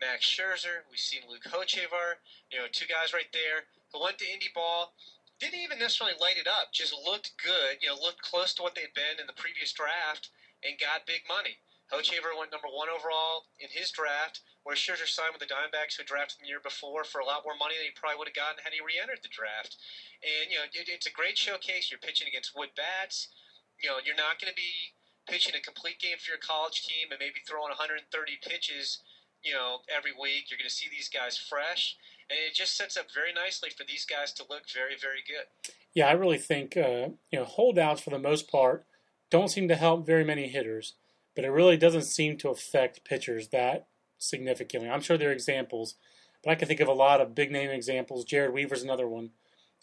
Max 0.00 0.28
Scherzer. 0.28 0.84
We've 0.90 1.00
seen 1.00 1.24
Luke 1.28 1.48
Hochevar. 1.48 2.20
You 2.52 2.60
know, 2.60 2.68
two 2.70 2.86
guys 2.86 3.16
right 3.16 3.30
there 3.32 3.68
who 3.92 4.04
went 4.04 4.18
to 4.18 4.28
indie 4.28 4.52
ball. 4.52 4.92
Didn't 5.40 5.60
even 5.60 5.78
necessarily 5.78 6.16
light 6.16 6.40
it 6.40 6.48
up. 6.48 6.72
Just 6.72 6.96
looked 6.96 7.36
good. 7.36 7.80
You 7.80 7.92
know, 7.92 8.00
looked 8.00 8.24
close 8.24 8.54
to 8.56 8.62
what 8.62 8.74
they'd 8.74 8.92
been 8.96 9.20
in 9.20 9.28
the 9.28 9.36
previous 9.36 9.72
draft 9.72 10.32
and 10.64 10.80
got 10.80 11.04
big 11.04 11.28
money. 11.28 11.60
Hochevar 11.92 12.34
went 12.34 12.50
number 12.50 12.66
one 12.66 12.90
overall 12.90 13.46
in 13.62 13.70
his 13.70 13.94
draft, 13.94 14.42
where 14.66 14.74
Scherzer 14.74 15.06
signed 15.06 15.38
with 15.38 15.44
the 15.44 15.46
Diamondbacks, 15.46 15.94
who 15.94 16.02
drafted 16.02 16.42
him 16.42 16.50
the 16.50 16.50
year 16.50 16.64
before, 16.64 17.06
for 17.06 17.22
a 17.22 17.28
lot 17.28 17.46
more 17.46 17.54
money 17.54 17.78
than 17.78 17.86
he 17.86 17.94
probably 17.94 18.18
would 18.18 18.26
have 18.26 18.34
gotten 18.34 18.58
had 18.58 18.74
he 18.74 18.82
re-entered 18.82 19.22
the 19.22 19.30
draft. 19.30 19.78
And 20.18 20.50
you 20.50 20.58
know, 20.58 20.66
it, 20.66 20.90
it's 20.90 21.06
a 21.06 21.14
great 21.14 21.38
showcase. 21.38 21.86
You're 21.86 22.02
pitching 22.02 22.26
against 22.26 22.58
wood 22.58 22.74
bats. 22.74 23.30
You 23.78 23.92
know, 23.92 24.02
you're 24.02 24.18
not 24.18 24.42
going 24.42 24.50
to 24.50 24.58
be 24.58 24.95
pitching 25.26 25.54
a 25.54 25.60
complete 25.60 25.98
game 25.98 26.16
for 26.18 26.30
your 26.30 26.38
college 26.38 26.82
team 26.82 27.10
and 27.10 27.18
maybe 27.20 27.42
throwing 27.46 27.70
130 27.70 28.06
pitches, 28.42 29.02
you 29.42 29.52
know, 29.52 29.78
every 29.94 30.12
week. 30.12 30.50
You're 30.50 30.58
going 30.58 30.68
to 30.68 30.74
see 30.74 30.88
these 30.90 31.08
guys 31.08 31.36
fresh, 31.38 31.96
and 32.30 32.38
it 32.38 32.54
just 32.54 32.76
sets 32.76 32.96
up 32.96 33.06
very 33.12 33.32
nicely 33.32 33.70
for 33.70 33.84
these 33.84 34.04
guys 34.04 34.32
to 34.34 34.44
look 34.48 34.64
very, 34.72 34.96
very 35.00 35.22
good. 35.26 35.72
Yeah, 35.94 36.08
I 36.08 36.12
really 36.12 36.38
think 36.38 36.76
uh, 36.76 37.16
you 37.30 37.38
know 37.38 37.44
holdouts 37.44 38.02
for 38.02 38.10
the 38.10 38.18
most 38.18 38.50
part 38.50 38.84
don't 39.30 39.48
seem 39.50 39.68
to 39.68 39.76
help 39.76 40.06
very 40.06 40.24
many 40.24 40.48
hitters, 40.48 40.94
but 41.34 41.44
it 41.44 41.50
really 41.50 41.76
doesn't 41.76 42.02
seem 42.02 42.36
to 42.38 42.50
affect 42.50 43.04
pitchers 43.04 43.48
that 43.48 43.88
significantly. 44.18 44.88
I'm 44.88 45.00
sure 45.00 45.18
there 45.18 45.30
are 45.30 45.32
examples, 45.32 45.96
but 46.42 46.50
I 46.50 46.54
can 46.54 46.68
think 46.68 46.80
of 46.80 46.88
a 46.88 46.92
lot 46.92 47.20
of 47.20 47.34
big 47.34 47.50
name 47.50 47.70
examples. 47.70 48.24
Jered 48.24 48.52
Weaver's 48.52 48.82
another 48.82 49.08
one. 49.08 49.30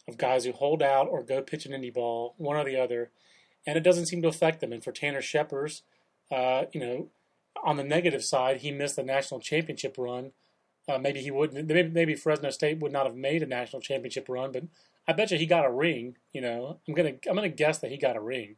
of 0.08 0.18
guys 0.18 0.46
who 0.46 0.52
hold 0.52 0.82
out 0.82 1.08
or 1.08 1.24
go 1.24 1.42
pitch 1.42 1.66
an 1.66 1.72
indie 1.72 1.94
ball, 1.94 2.36
one 2.38 2.58
or 2.58 2.64
the 2.64 2.80
other, 2.80 3.12
and 3.65 3.77
it 3.77 3.84
doesn't 3.84 4.08
seem 4.08 4.22
to 4.22 4.27
affect 4.27 4.62
them. 4.62 4.74
And 4.74 4.84
for 4.84 4.91
Tanner 4.91 5.22
Scheppers, 5.22 5.82
uh, 6.32 6.65
you 6.72 6.79
know, 6.79 7.10
on 7.63 7.77
the 7.77 7.84
negative 7.84 8.24
side, 8.24 8.58
he 8.58 8.72
missed 8.72 8.96
the 8.96 9.03
national 9.03 9.39
championship 9.39 9.96
run. 9.98 10.32
Uh, 10.88 10.98
maybe 10.98 11.22
he 11.22 11.32
wouldn't. 11.32 11.67
Maybe, 11.67 11.89
maybe 11.89 12.15
Fresno 12.15 12.50
State 12.50 12.79
would 12.79 12.91
not 12.91 13.05
have 13.05 13.15
made 13.15 13.41
a 13.41 13.46
national 13.46 13.82
championship 13.82 14.27
run, 14.27 14.51
but 14.51 14.63
I 15.08 15.13
bet 15.13 15.32
you 15.32 15.38
he 15.38 15.46
got 15.46 15.65
a 15.65 15.72
ring. 15.72 16.17
You 16.34 16.41
know, 16.41 16.79
I'm 16.88 16.93
gonna 16.93 17.13
I'm 17.29 17.36
gonna 17.36 17.50
guess 17.50 17.77
that 17.79 17.91
he 17.91 17.98
got 17.98 18.17
a 18.17 18.22
ring. 18.22 18.55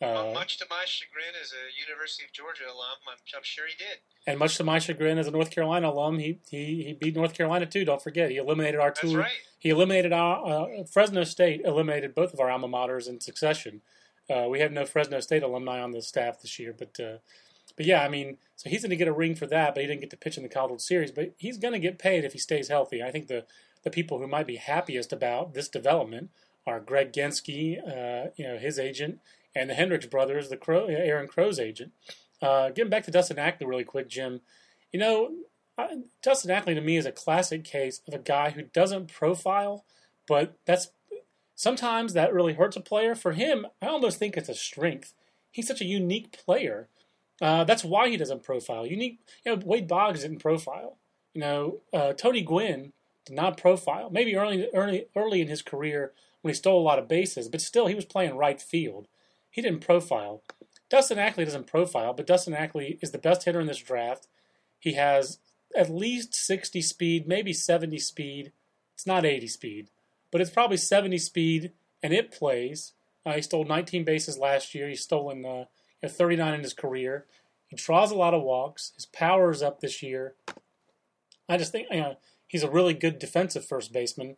Uh, 0.00 0.30
much 0.34 0.58
to 0.58 0.66
my 0.68 0.84
chagrin 0.86 1.32
as 1.40 1.52
a 1.52 1.72
University 1.80 2.24
of 2.24 2.32
Georgia 2.32 2.64
alum, 2.64 2.98
I'm, 3.08 3.16
I'm, 3.34 3.42
sure 3.42 3.64
he 3.66 3.72
did. 3.78 3.96
And 4.26 4.38
much 4.38 4.58
to 4.58 4.64
my 4.64 4.78
chagrin 4.78 5.16
as 5.16 5.26
a 5.26 5.30
North 5.30 5.50
Carolina 5.50 5.88
alum, 5.88 6.18
he 6.18 6.38
he, 6.50 6.84
he 6.84 6.92
beat 6.92 7.16
North 7.16 7.32
Carolina 7.32 7.64
too. 7.64 7.84
Don't 7.84 8.02
forget, 8.02 8.30
he 8.30 8.36
eliminated 8.36 8.78
our 8.78 8.90
two. 8.90 9.16
Right. 9.16 9.30
He 9.58 9.70
eliminated 9.70 10.12
our 10.12 10.46
uh, 10.46 10.84
Fresno 10.84 11.24
State 11.24 11.62
eliminated 11.64 12.14
both 12.14 12.34
of 12.34 12.40
our 12.40 12.50
alma 12.50 12.68
maters 12.68 13.08
in 13.08 13.20
succession. 13.20 13.80
Uh, 14.28 14.48
we 14.48 14.60
have 14.60 14.72
no 14.72 14.84
Fresno 14.84 15.20
State 15.20 15.42
alumni 15.42 15.80
on 15.80 15.92
the 15.92 16.02
staff 16.02 16.40
this 16.40 16.58
year, 16.58 16.74
but 16.76 16.98
uh, 17.00 17.18
but 17.76 17.86
yeah, 17.86 18.02
I 18.02 18.08
mean, 18.08 18.38
so 18.56 18.70
he's 18.70 18.82
going 18.82 18.90
to 18.90 18.96
get 18.96 19.08
a 19.08 19.12
ring 19.12 19.34
for 19.34 19.46
that, 19.46 19.74
but 19.74 19.82
he 19.82 19.86
didn't 19.86 20.00
get 20.00 20.10
to 20.10 20.16
pitch 20.16 20.36
in 20.36 20.42
the 20.42 20.48
College 20.48 20.80
Series. 20.80 21.10
But 21.10 21.34
he's 21.36 21.58
going 21.58 21.72
to 21.72 21.78
get 21.78 21.98
paid 21.98 22.24
if 22.24 22.32
he 22.32 22.38
stays 22.38 22.68
healthy. 22.68 23.02
I 23.02 23.10
think 23.10 23.28
the 23.28 23.44
the 23.84 23.90
people 23.90 24.18
who 24.18 24.26
might 24.26 24.46
be 24.46 24.56
happiest 24.56 25.12
about 25.12 25.54
this 25.54 25.68
development 25.68 26.30
are 26.66 26.80
Greg 26.80 27.12
Genske, 27.12 27.78
uh, 27.78 28.30
you 28.36 28.46
know, 28.46 28.58
his 28.58 28.78
agent, 28.78 29.20
and 29.54 29.70
the 29.70 29.74
Hendricks 29.74 30.06
brothers, 30.06 30.48
the 30.48 30.56
Crow, 30.56 30.86
Aaron 30.86 31.28
Crow's 31.28 31.60
agent. 31.60 31.92
Uh, 32.42 32.70
getting 32.70 32.90
back 32.90 33.04
to 33.04 33.10
Dustin 33.10 33.38
Ackley 33.38 33.66
really 33.66 33.84
quick, 33.84 34.08
Jim. 34.08 34.40
You 34.92 35.00
know, 35.00 35.30
Dustin 36.22 36.50
Ackley 36.50 36.74
to 36.74 36.80
me 36.80 36.96
is 36.96 37.06
a 37.06 37.12
classic 37.12 37.64
case 37.64 38.00
of 38.08 38.14
a 38.14 38.18
guy 38.18 38.50
who 38.50 38.62
doesn't 38.62 39.12
profile, 39.12 39.84
but 40.26 40.56
that's 40.64 40.88
sometimes 41.56 42.12
that 42.12 42.32
really 42.32 42.52
hurts 42.52 42.76
a 42.76 42.80
player. 42.80 43.16
For 43.16 43.32
him, 43.32 43.66
I 43.82 43.86
almost 43.86 44.18
think 44.18 44.36
it's 44.36 44.48
a 44.48 44.54
strength. 44.54 45.12
He's 45.50 45.66
such 45.66 45.80
a 45.80 45.86
unique 45.86 46.30
player. 46.32 46.88
Uh, 47.40 47.64
that's 47.64 47.84
why 47.84 48.08
he 48.08 48.16
doesn't 48.16 48.44
profile. 48.44 48.86
Unique, 48.86 49.18
you 49.44 49.56
know, 49.56 49.62
Wade 49.64 49.88
Boggs 49.88 50.20
didn't 50.20 50.38
profile. 50.38 50.96
You 51.34 51.40
know, 51.40 51.80
uh, 51.92 52.12
Tony 52.12 52.42
Gwynn 52.42 52.92
did 53.24 53.34
not 53.34 53.58
profile. 53.58 54.08
Maybe 54.10 54.36
early, 54.36 54.68
early, 54.72 55.06
early 55.16 55.40
in 55.40 55.48
his 55.48 55.62
career 55.62 56.12
when 56.40 56.52
he 56.52 56.56
stole 56.56 56.80
a 56.80 56.84
lot 56.84 56.98
of 56.98 57.08
bases, 57.08 57.48
but 57.48 57.60
still 57.60 57.88
he 57.88 57.94
was 57.94 58.04
playing 58.04 58.36
right 58.36 58.60
field. 58.60 59.08
He 59.50 59.60
didn't 59.60 59.80
profile. 59.80 60.42
Dustin 60.88 61.18
Ackley 61.18 61.44
doesn't 61.44 61.66
profile, 61.66 62.12
but 62.12 62.26
Dustin 62.26 62.54
Ackley 62.54 62.98
is 63.02 63.10
the 63.10 63.18
best 63.18 63.44
hitter 63.44 63.60
in 63.60 63.66
this 63.66 63.78
draft. 63.78 64.28
He 64.78 64.92
has 64.92 65.38
at 65.74 65.90
least 65.90 66.34
60 66.34 66.80
speed, 66.82 67.26
maybe 67.26 67.52
70 67.52 67.98
speed. 67.98 68.52
It's 68.94 69.06
not 69.06 69.26
80 69.26 69.48
speed, 69.48 69.88
but 70.30 70.40
it's 70.40 70.50
probably 70.50 70.76
70 70.76 71.18
speed, 71.18 71.72
and 72.02 72.12
it 72.12 72.30
plays. 72.30 72.92
Uh, 73.24 73.34
he 73.34 73.42
stole 73.42 73.64
19 73.64 74.04
bases 74.04 74.38
last 74.38 74.74
year. 74.74 74.88
He's 74.88 75.02
stolen 75.02 75.44
uh, 75.44 75.64
39 76.06 76.54
in 76.54 76.62
his 76.62 76.74
career. 76.74 77.26
He 77.66 77.76
draws 77.76 78.10
a 78.10 78.16
lot 78.16 78.34
of 78.34 78.42
walks. 78.42 78.92
His 78.94 79.06
power 79.06 79.50
is 79.50 79.62
up 79.62 79.80
this 79.80 80.02
year. 80.02 80.34
I 81.48 81.56
just 81.56 81.72
think 81.72 81.88
you 81.90 82.00
know, 82.00 82.16
he's 82.46 82.62
a 82.62 82.70
really 82.70 82.94
good 82.94 83.18
defensive 83.18 83.66
first 83.66 83.92
baseman. 83.92 84.36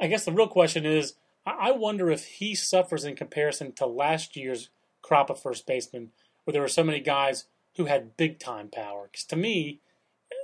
I 0.00 0.06
guess 0.06 0.24
the 0.24 0.32
real 0.32 0.48
question 0.48 0.84
is 0.84 1.14
I 1.46 1.70
wonder 1.70 2.10
if 2.10 2.24
he 2.24 2.54
suffers 2.54 3.04
in 3.04 3.16
comparison 3.16 3.72
to 3.74 3.86
last 3.86 4.36
year's 4.36 4.68
crop 5.00 5.30
of 5.30 5.40
first 5.40 5.66
basemen, 5.66 6.10
where 6.44 6.52
there 6.52 6.62
were 6.62 6.68
so 6.68 6.84
many 6.84 7.00
guys 7.00 7.46
who 7.76 7.84
had 7.84 8.16
big 8.16 8.38
time 8.38 8.68
power. 8.68 9.08
Because 9.10 9.24
to 9.26 9.36
me, 9.36 9.80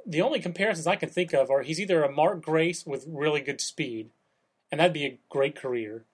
the 0.06 0.22
only 0.22 0.40
comparisons 0.40 0.86
I 0.86 0.96
can 0.96 1.08
think 1.08 1.32
of 1.32 1.50
are 1.50 1.62
he's 1.62 1.80
either 1.80 2.02
a 2.02 2.12
Mark 2.12 2.42
Grace 2.42 2.86
with 2.86 3.06
really 3.08 3.40
good 3.40 3.60
speed, 3.60 4.10
and 4.72 4.80
that'd 4.80 4.94
be 4.94 5.04
a 5.04 5.20
great 5.28 5.54
career, 5.54 6.06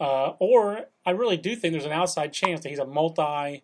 uh, 0.00 0.32
or 0.40 0.86
I 1.06 1.12
really 1.12 1.36
do 1.36 1.54
think 1.54 1.72
there's 1.72 1.86
an 1.86 1.92
outside 1.92 2.32
chance 2.32 2.60
that 2.60 2.68
he's 2.68 2.80
a 2.80 2.84
multi 2.84 3.62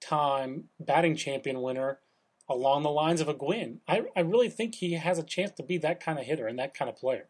time 0.00 0.64
batting 0.80 1.14
champion 1.14 1.62
winner 1.62 2.00
along 2.48 2.82
the 2.82 2.90
lines 2.90 3.22
of 3.22 3.28
a 3.28 3.34
Gwynn. 3.34 3.80
I, 3.88 4.02
I 4.14 4.20
really 4.20 4.50
think 4.50 4.74
he 4.74 4.94
has 4.94 5.18
a 5.18 5.22
chance 5.22 5.52
to 5.52 5.62
be 5.62 5.78
that 5.78 6.00
kind 6.00 6.18
of 6.18 6.26
hitter 6.26 6.46
and 6.46 6.58
that 6.58 6.74
kind 6.74 6.90
of 6.90 6.96
player. 6.96 7.28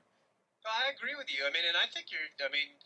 I 0.64 0.90
agree 0.90 1.14
with 1.14 1.28
you. 1.28 1.44
I 1.44 1.52
mean, 1.52 1.62
and 1.68 1.76
I 1.76 1.84
think 1.92 2.08
you're. 2.08 2.32
I 2.40 2.50
mean, 2.50 2.80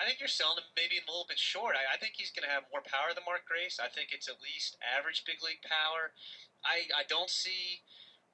I 0.00 0.08
think 0.08 0.18
you're 0.18 0.32
selling 0.32 0.64
him 0.64 0.72
maybe 0.74 0.96
a 0.96 1.04
little 1.04 1.28
bit 1.28 1.38
short. 1.38 1.76
I, 1.76 1.84
I 1.92 2.00
think 2.00 2.16
he's 2.16 2.32
going 2.32 2.48
to 2.48 2.50
have 2.50 2.64
more 2.72 2.80
power 2.80 3.12
than 3.12 3.22
Mark 3.28 3.44
Grace. 3.44 3.76
I 3.76 3.92
think 3.92 4.16
it's 4.16 4.32
at 4.32 4.40
least 4.40 4.80
average 4.80 5.28
big 5.28 5.44
league 5.44 5.60
power. 5.60 6.16
I 6.64 6.88
I 6.96 7.04
don't 7.04 7.28
see 7.28 7.84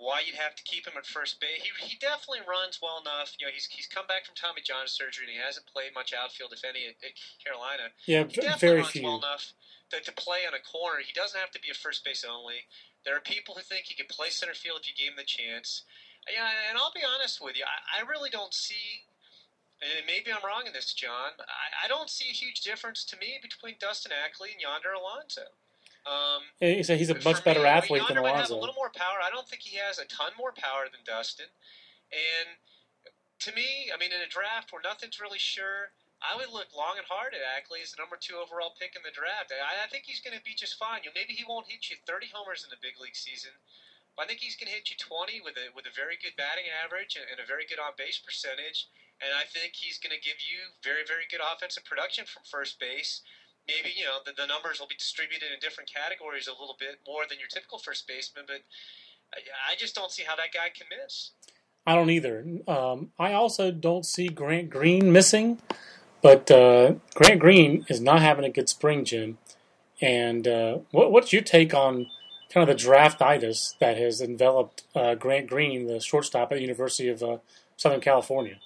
why 0.00 0.24
you'd 0.24 0.40
have 0.40 0.56
to 0.56 0.64
keep 0.64 0.88
him 0.88 0.96
at 0.96 1.04
first 1.04 1.38
base. 1.44 1.60
He, 1.60 1.68
he 1.84 2.00
definitely 2.00 2.40
runs 2.48 2.80
well 2.80 3.04
enough. 3.04 3.36
You 3.36 3.46
know, 3.46 3.52
he's 3.52 3.68
he's 3.68 3.86
come 3.86 4.08
back 4.08 4.24
from 4.24 4.32
Tommy 4.34 4.64
John 4.64 4.88
surgery 4.88 5.28
and 5.28 5.36
he 5.36 5.40
hasn't 5.40 5.68
played 5.68 5.92
much 5.92 6.16
outfield, 6.16 6.56
if 6.56 6.64
any, 6.64 6.88
at, 6.88 6.96
at 7.04 7.12
Carolina. 7.44 7.92
Yeah, 8.08 8.24
he 8.24 8.40
definitely 8.40 8.64
very 8.64 8.80
runs 8.80 8.96
few. 8.96 9.04
well 9.04 9.20
enough 9.20 9.52
to, 9.92 10.00
to 10.00 10.12
play 10.16 10.48
on 10.48 10.56
a 10.56 10.62
corner. 10.64 11.04
He 11.04 11.12
doesn't 11.12 11.36
have 11.36 11.52
to 11.52 11.60
be 11.60 11.68
a 11.68 11.76
first 11.76 12.00
base 12.00 12.24
only. 12.24 12.64
There 13.04 13.12
are 13.12 13.20
people 13.20 13.54
who 13.54 13.62
think 13.62 13.86
he 13.86 13.94
could 13.94 14.08
play 14.08 14.32
center 14.32 14.56
field 14.56 14.80
if 14.82 14.88
you 14.88 14.96
gave 14.96 15.12
him 15.12 15.20
the 15.20 15.28
chance. 15.28 15.84
Yeah, 16.28 16.48
and 16.68 16.80
I'll 16.80 16.92
be 16.96 17.04
honest 17.04 17.40
with 17.40 17.56
you, 17.56 17.64
I, 17.64 18.00
I 18.00 18.08
really 18.08 18.28
don't 18.28 18.52
see, 18.52 19.08
and 19.80 20.04
maybe 20.04 20.28
I'm 20.28 20.44
wrong 20.44 20.68
in 20.68 20.72
this, 20.72 20.92
John. 20.92 21.32
I, 21.40 21.84
I 21.84 21.88
don't 21.88 22.12
see 22.12 22.28
a 22.28 22.36
huge 22.36 22.60
difference 22.60 23.04
to 23.08 23.16
me 23.16 23.40
between 23.40 23.80
Dustin 23.80 24.12
Ackley 24.12 24.52
and 24.52 24.60
Yonder 24.60 24.92
Alonso. 24.92 25.48
Um, 26.06 26.42
he's 26.58 26.88
a, 26.88 26.96
he's 26.96 27.10
a 27.10 27.18
much 27.22 27.44
better 27.44 27.60
me, 27.60 27.68
athlete 27.68 28.02
than 28.08 28.16
might 28.22 28.34
have 28.36 28.50
a 28.50 28.56
little 28.56 28.74
more 28.74 28.90
power. 28.90 29.20
I 29.22 29.30
don't 29.30 29.46
think 29.46 29.62
he 29.62 29.76
has 29.76 29.98
a 29.98 30.06
ton 30.06 30.32
more 30.38 30.52
power 30.52 30.88
than 30.90 31.00
Dustin. 31.04 31.52
And 32.10 32.56
to 33.40 33.52
me, 33.52 33.92
I 33.92 33.96
mean, 33.96 34.12
in 34.12 34.20
a 34.20 34.28
draft 34.28 34.72
where 34.72 34.80
nothing's 34.80 35.20
really 35.20 35.38
sure, 35.38 35.92
I 36.20 36.36
would 36.36 36.52
look 36.52 36.68
long 36.76 37.00
and 37.00 37.08
hard 37.08 37.32
at 37.32 37.40
Ackley 37.40 37.80
as 37.80 37.96
the 37.96 38.00
number 38.00 38.20
two 38.20 38.36
overall 38.36 38.76
pick 38.76 38.92
in 38.92 39.00
the 39.00 39.12
draft. 39.12 39.52
I, 39.52 39.84
I 39.84 39.88
think 39.88 40.04
he's 40.04 40.20
going 40.20 40.36
to 40.36 40.44
be 40.44 40.52
just 40.52 40.76
fine. 40.76 41.00
You 41.04 41.08
know, 41.12 41.16
maybe 41.16 41.32
he 41.32 41.48
won't 41.48 41.68
hit 41.68 41.88
you 41.88 41.96
30 42.04 42.28
homers 42.32 42.60
in 42.60 42.68
the 42.68 42.80
big 42.84 43.00
league 43.00 43.16
season, 43.16 43.56
but 44.16 44.24
I 44.24 44.26
think 44.28 44.44
he's 44.44 44.56
going 44.56 44.68
to 44.68 44.76
hit 44.76 44.92
you 44.92 45.00
20 45.00 45.40
with 45.40 45.56
a 45.56 45.72
with 45.72 45.88
a 45.88 45.94
very 45.96 46.20
good 46.20 46.36
batting 46.36 46.68
average 46.68 47.16
and, 47.16 47.24
and 47.32 47.40
a 47.40 47.48
very 47.48 47.64
good 47.64 47.80
on 47.80 47.96
base 47.96 48.20
percentage. 48.20 48.92
And 49.24 49.32
I 49.32 49.48
think 49.48 49.76
he's 49.76 49.96
going 49.96 50.12
to 50.12 50.20
give 50.20 50.44
you 50.44 50.76
very 50.84 51.08
very 51.08 51.24
good 51.24 51.40
offensive 51.40 51.88
production 51.88 52.28
from 52.28 52.44
first 52.44 52.76
base. 52.76 53.24
Maybe 53.70 53.94
you 53.96 54.04
know 54.04 54.18
the, 54.24 54.32
the 54.36 54.46
numbers 54.46 54.80
will 54.80 54.88
be 54.88 54.96
distributed 54.96 55.48
in 55.54 55.60
different 55.60 55.90
categories 55.92 56.48
a 56.48 56.52
little 56.52 56.76
bit 56.78 56.98
more 57.06 57.22
than 57.28 57.38
your 57.38 57.48
typical 57.48 57.78
first 57.78 58.08
baseman, 58.08 58.44
but 58.46 58.62
I, 59.32 59.72
I 59.72 59.76
just 59.76 59.94
don't 59.94 60.10
see 60.10 60.24
how 60.26 60.34
that 60.36 60.52
guy 60.52 60.70
can 60.74 60.86
miss. 60.90 61.30
I 61.86 61.94
don't 61.94 62.10
either. 62.10 62.44
Um, 62.68 63.10
I 63.18 63.32
also 63.32 63.70
don't 63.70 64.04
see 64.04 64.28
Grant 64.28 64.70
Green 64.70 65.12
missing, 65.12 65.60
but 66.22 66.50
uh, 66.50 66.94
Grant 67.14 67.40
Green 67.40 67.86
is 67.88 68.00
not 68.00 68.20
having 68.20 68.44
a 68.44 68.50
good 68.50 68.68
spring, 68.68 69.04
Jim. 69.04 69.38
And 70.00 70.46
uh, 70.46 70.78
what, 70.90 71.12
what's 71.12 71.32
your 71.32 71.42
take 71.42 71.74
on 71.74 72.06
kind 72.52 72.68
of 72.68 72.76
the 72.76 72.82
draftitis 72.82 73.78
that 73.78 73.96
has 73.96 74.20
enveloped 74.20 74.82
uh, 74.94 75.14
Grant 75.14 75.48
Green, 75.48 75.86
the 75.86 76.00
shortstop 76.00 76.50
at 76.52 76.56
the 76.56 76.62
University 76.62 77.08
of 77.08 77.22
uh, 77.22 77.38
Southern 77.76 78.00
California? 78.00 78.56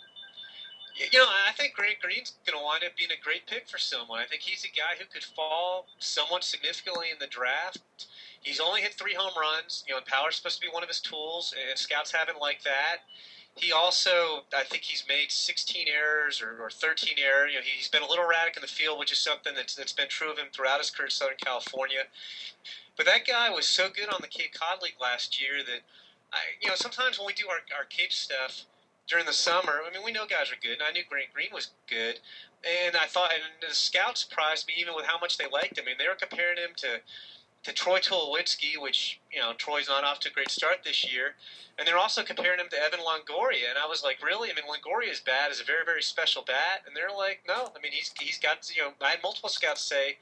You 0.95 1.19
know, 1.19 1.27
I 1.27 1.51
think 1.53 1.75
Grant 1.75 1.99
Green's 2.01 2.35
going 2.47 2.57
to 2.57 2.65
wind 2.65 2.85
up 2.85 2.97
being 2.97 3.11
a 3.11 3.23
great 3.23 3.47
pick 3.47 3.69
for 3.69 3.79
someone. 3.79 4.21
I 4.21 4.27
think 4.27 4.43
he's 4.43 4.65
a 4.65 4.69
guy 4.69 4.95
who 4.97 5.07
could 5.07 5.25
fall 5.25 5.87
somewhat 5.99 6.45
significantly 6.45 7.09
in 7.11 7.19
the 7.19 7.27
draft. 7.27 8.07
He's 8.41 8.61
only 8.61 8.83
hit 8.83 8.95
three 8.95 9.15
home 9.15 9.33
runs. 9.39 9.83
You 9.89 9.95
know, 9.95 9.99
and 9.99 10.07
power's 10.07 10.37
supposed 10.37 10.61
to 10.61 10.67
be 10.67 10.73
one 10.73 10.85
of 10.85 10.89
his 10.89 11.01
tools, 11.01 11.53
and 11.53 11.77
scouts 11.77 12.13
haven't 12.13 12.39
liked 12.39 12.63
that. 12.63 12.99
He 13.57 13.73
also, 13.73 14.45
I 14.57 14.63
think 14.63 14.83
he's 14.83 15.05
made 15.09 15.31
16 15.31 15.87
errors 15.89 16.41
or, 16.43 16.63
or 16.63 16.71
13 16.71 17.15
errors. 17.19 17.53
You 17.53 17.59
know, 17.59 17.65
he's 17.65 17.89
been 17.89 18.03
a 18.03 18.09
little 18.09 18.25
erratic 18.25 18.57
in 18.57 18.63
the 18.63 18.69
field, 18.69 18.99
which 18.99 19.13
is 19.13 19.19
something 19.19 19.55
that's, 19.55 19.75
that's 19.75 19.93
been 19.93 20.09
true 20.09 20.31
of 20.31 20.39
him 20.39 20.49
throughout 20.53 20.79
his 20.79 20.91
career 20.91 21.07
in 21.07 21.11
Southern 21.11 21.37
California. 21.43 22.07
But 22.97 23.07
that 23.07 23.27
guy 23.27 23.51
was 23.51 23.67
so 23.67 23.89
good 23.91 24.09
on 24.09 24.19
the 24.21 24.29
Cape 24.29 24.55
Cod 24.55 24.83
League 24.83 25.01
last 25.01 25.41
year 25.41 25.63
that, 25.65 25.83
I, 26.33 26.39
you 26.61 26.69
know, 26.69 26.75
sometimes 26.75 27.19
when 27.19 27.27
we 27.27 27.33
do 27.33 27.49
our, 27.49 27.63
our 27.77 27.85
Cape 27.85 28.13
stuff 28.13 28.67
during 29.09 29.27
the 29.27 29.33
summer, 29.33 29.83
I 29.87 29.91
mean, 29.93 30.05
we 30.05 30.13
know 30.13 30.27
guys 30.27 30.51
are 30.51 30.61
good, 30.61 30.81
and 30.81 30.83
I 30.83 30.93
knew 30.93 31.05
Grant 31.09 31.33
Green 31.33 31.51
was 31.53 31.71
good. 31.89 32.21
And 32.65 32.97
I 32.97 33.07
thought, 33.07 33.31
and 33.33 33.43
the 33.69 33.75
scouts 33.75 34.23
surprised 34.23 34.67
me 34.67 34.75
even 34.79 34.95
with 34.95 35.05
how 35.05 35.19
much 35.19 35.37
they 35.37 35.47
liked 35.47 35.79
him. 35.79 35.85
I 35.87 35.91
mean, 35.91 35.97
they 35.99 36.09
were 36.09 36.15
comparing 36.15 36.57
him 36.57 36.71
to 36.77 37.01
to 37.65 37.73
Troy 37.73 37.99
Tulowitzki, 37.99 38.79
which 38.79 39.19
you 39.33 39.41
know 39.41 39.53
Troy's 39.55 39.89
not 39.89 40.05
off 40.05 40.21
to 40.21 40.29
a 40.29 40.33
great 40.33 40.51
start 40.51 40.85
this 40.85 41.11
year, 41.11 41.35
and 41.79 41.89
they're 41.89 41.99
also 41.99 42.23
comparing 42.23 42.61
him 42.61 42.69
to 42.71 42.83
Evan 42.83 43.01
Longoria, 43.01 43.71
and 43.71 43.79
I 43.79 43.87
was 43.87 44.05
like, 44.05 44.23
really? 44.23 44.51
I 44.51 44.55
mean, 44.55 44.65
Longoria's 44.67 45.21
bat 45.21 45.51
is 45.51 45.61
a 45.61 45.65
very 45.65 45.85
very 45.85 46.03
special 46.03 46.43
bat, 46.43 46.83
and 46.87 46.95
they're 46.95 47.15
like, 47.15 47.41
no, 47.49 47.73
I 47.75 47.81
mean 47.83 47.93
he's 47.93 48.13
he's 48.19 48.39
got 48.39 48.71
you 48.75 48.83
know 48.83 48.93
I 49.01 49.11
had 49.11 49.23
multiple 49.23 49.49
scouts 49.49 49.83
say. 49.83 50.19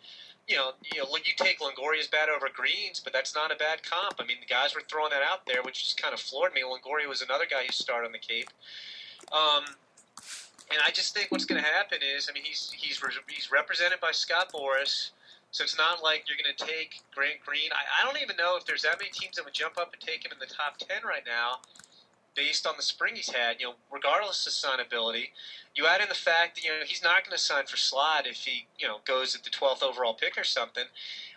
You 0.49 0.57
know, 0.57 0.73
you 0.93 1.01
know, 1.01 1.09
you 1.17 1.33
take 1.37 1.61
Longoria's 1.61 2.09
bat 2.09 2.29
over 2.29 2.49
Green's, 2.53 3.01
but 3.01 3.13
that's 3.13 3.35
not 3.35 3.53
a 3.53 3.57
bad 3.57 3.83
comp. 3.83 4.15
I 4.19 4.27
mean, 4.27 4.39
the 4.41 4.47
guys 4.47 4.75
were 4.75 4.83
throwing 4.89 5.11
that 5.11 5.23
out 5.23 5.47
there, 5.47 5.63
which 5.63 5.85
just 5.85 6.03
kind 6.03 6.13
of 6.13 6.21
floored 6.21 6.53
me. 6.53 6.63
Longoria 6.63 7.09
was 7.09 7.23
another 7.23 7.47
guy 7.49 7.65
who 7.65 7.73
started 7.73 8.07
on 8.07 8.13
the 8.13 8.19
Cape. 8.19 8.51
Um, 9.31 9.65
and 10.71 10.81
I 10.85 10.91
just 10.91 11.15
think 11.15 11.31
what's 11.31 11.45
going 11.45 11.63
to 11.63 11.69
happen 11.69 11.99
is, 12.03 12.29
I 12.29 12.33
mean, 12.33 12.43
he's 12.45 12.73
he's 12.77 13.01
he's 13.29 13.53
represented 13.53 14.01
by 14.01 14.11
Scott 14.13 14.53
Boras, 14.53 15.11
so 15.53 15.63
it's 15.63 15.79
not 15.79 16.03
like 16.03 16.25
you're 16.27 16.39
going 16.43 16.55
to 16.57 16.65
take 16.65 17.01
Grant 17.15 17.41
Green. 17.45 17.71
I, 17.73 18.03
I 18.03 18.05
don't 18.05 18.21
even 18.21 18.37
know 18.37 18.57
if 18.57 18.67
there's 18.67 18.83
that 18.83 18.99
many 18.99 19.11
teams 19.11 19.37
that 19.37 19.45
would 19.45 19.55
jump 19.55 19.79
up 19.79 19.93
and 19.93 20.03
take 20.03 20.25
him 20.25 20.33
in 20.33 20.39
the 20.39 20.53
top 20.53 20.79
ten 20.79 21.07
right 21.07 21.25
now. 21.27 21.61
Based 22.35 22.67
on 22.67 22.75
the 22.77 22.83
spring 22.83 23.17
he's 23.17 23.31
had. 23.31 23.61
You 23.61 23.69
know, 23.69 23.75
regardless 23.91 24.47
of 24.47 24.53
signability, 24.53 25.27
you 25.75 25.87
add 25.87 26.01
in 26.01 26.09
the 26.09 26.15
fact 26.15 26.57
that 26.57 26.65
you 26.65 26.71
know 26.71 26.85
he's 26.87 27.03
not 27.03 27.25
going 27.25 27.37
to 27.37 27.43
sign 27.43 27.67
for 27.67 27.77
Slot 27.77 28.27
if 28.27 28.39
he 28.39 28.67
you 28.79 28.87
know 28.87 28.99
goes 29.05 29.35
at 29.35 29.43
the 29.43 29.51
12th 29.51 29.83
overall 29.83 30.15
pick 30.15 30.39
or 30.39 30.45
something. 30.45 30.85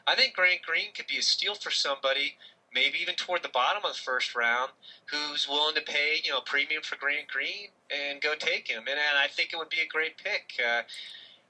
I 0.08 0.16
think 0.16 0.34
Grant 0.34 0.62
Green 0.62 0.92
could 0.94 1.08
be 1.08 1.18
a 1.18 1.24
steal 1.24 1.56
for 1.56 1.72
somebody, 1.72 2.36
maybe 2.74 3.00
even 3.00 3.16
toward 3.16 3.42
the 3.42 3.50
bottom 3.50 3.84
of 3.84 3.94
the 3.94 4.00
first 4.00 4.36
round, 4.36 4.72
who's 5.08 5.48
willing 5.48 5.76
to 5.76 5.82
pay 5.82 6.20
you 6.24 6.32
know 6.32 6.42
premium 6.42 6.84
for 6.84 6.96
Grant 6.96 7.28
Green 7.28 7.70
and 7.90 8.22
go 8.22 8.34
take 8.36 8.68
him. 8.68 8.84
And, 8.90 9.00
and 9.00 9.18
I 9.18 9.28
think 9.28 9.54
it 9.54 9.58
would 9.58 9.70
be 9.70 9.82
a 9.82 9.88
great 9.88 10.18
pick. 10.18 10.60
Uh, 10.64 10.82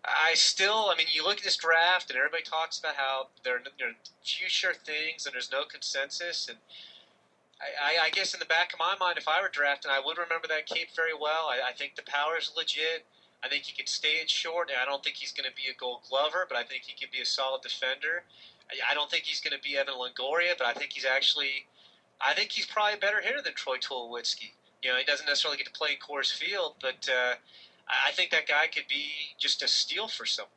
I 0.07 0.35
still, 0.35 0.89
I 0.91 0.95
mean, 0.95 1.07
you 1.11 1.23
look 1.23 1.37
at 1.37 1.43
this 1.43 1.57
draft 1.57 2.09
and 2.09 2.17
everybody 2.17 2.43
talks 2.43 2.77
about 2.77 2.95
how 2.95 3.27
there, 3.43 3.61
there 3.79 3.89
are 3.89 3.95
few 4.23 4.47
sure 4.47 4.73
things 4.73 5.25
and 5.25 5.33
there's 5.33 5.51
no 5.51 5.63
consensus. 5.65 6.47
And 6.47 6.59
I, 7.81 8.07
I, 8.07 8.09
guess 8.09 8.33
in 8.33 8.39
the 8.39 8.45
back 8.45 8.73
of 8.73 8.79
my 8.79 8.95
mind, 8.99 9.17
if 9.17 9.27
I 9.27 9.41
were 9.41 9.49
drafting, 9.49 9.91
I 9.91 10.01
would 10.03 10.17
remember 10.17 10.47
that 10.47 10.65
Cape 10.65 10.89
very 10.95 11.13
well. 11.13 11.47
I, 11.49 11.69
I 11.69 11.73
think 11.73 11.95
the 11.95 12.03
power 12.03 12.37
is 12.37 12.51
legit. 12.55 13.05
I 13.43 13.49
think 13.49 13.63
he 13.63 13.73
can 13.73 13.87
stay 13.87 14.19
at 14.21 14.29
short. 14.29 14.71
I 14.71 14.85
don't 14.85 15.03
think 15.03 15.17
he's 15.17 15.31
going 15.31 15.49
to 15.49 15.55
be 15.55 15.69
a 15.69 15.75
Gold 15.77 16.01
Glover, 16.09 16.45
but 16.47 16.57
I 16.57 16.63
think 16.63 16.83
he 16.83 16.93
can 16.93 17.09
be 17.11 17.21
a 17.21 17.25
solid 17.25 17.61
defender. 17.61 18.23
I, 18.69 18.91
I 18.91 18.93
don't 18.93 19.09
think 19.09 19.23
he's 19.23 19.41
going 19.41 19.55
to 19.55 19.61
be 19.61 19.77
Evan 19.77 19.95
Longoria, 19.95 20.57
but 20.57 20.67
I 20.67 20.73
think 20.73 20.93
he's 20.93 21.05
actually, 21.05 21.67
I 22.19 22.33
think 22.33 22.51
he's 22.51 22.65
probably 22.65 22.93
a 22.93 22.97
better 22.97 23.21
hitter 23.21 23.41
than 23.41 23.53
Troy 23.53 23.77
Tulowitzki. 23.77 24.51
You 24.83 24.91
know, 24.91 24.97
he 24.97 25.03
doesn't 25.03 25.25
necessarily 25.25 25.57
get 25.57 25.67
to 25.67 25.73
play 25.73 25.91
in 25.91 25.97
Coors 25.97 26.31
Field, 26.31 26.75
but 26.81 27.09
uh, 27.09 27.35
I 27.87 28.11
think 28.11 28.31
that 28.31 28.47
guy 28.47 28.67
could 28.67 28.87
be 28.87 29.35
just 29.39 29.63
a 29.63 29.67
steal 29.67 30.07
for 30.07 30.25
someone. 30.25 30.51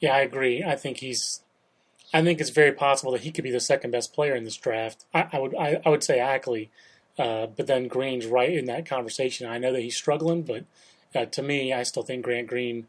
Yeah, 0.00 0.14
I 0.14 0.20
agree. 0.20 0.62
I 0.62 0.76
think 0.76 0.98
he's. 0.98 1.40
I 2.14 2.22
think 2.22 2.40
it's 2.40 2.50
very 2.50 2.72
possible 2.72 3.12
that 3.12 3.22
he 3.22 3.32
could 3.32 3.44
be 3.44 3.50
the 3.50 3.60
second 3.60 3.90
best 3.90 4.12
player 4.12 4.34
in 4.34 4.44
this 4.44 4.56
draft. 4.56 5.04
I, 5.12 5.28
I 5.32 5.38
would. 5.38 5.54
I, 5.56 5.80
I, 5.84 5.88
would 5.88 6.04
say 6.04 6.20
Ackley, 6.20 6.70
uh, 7.18 7.46
but 7.46 7.66
then 7.66 7.88
Green's 7.88 8.26
right 8.26 8.52
in 8.52 8.66
that 8.66 8.86
conversation. 8.86 9.46
I 9.46 9.58
know 9.58 9.72
that 9.72 9.82
he's 9.82 9.96
struggling, 9.96 10.42
but 10.42 10.64
uh, 11.14 11.26
to 11.26 11.42
me, 11.42 11.72
I 11.72 11.82
still 11.82 12.02
think 12.02 12.24
Grant 12.24 12.46
Green. 12.46 12.86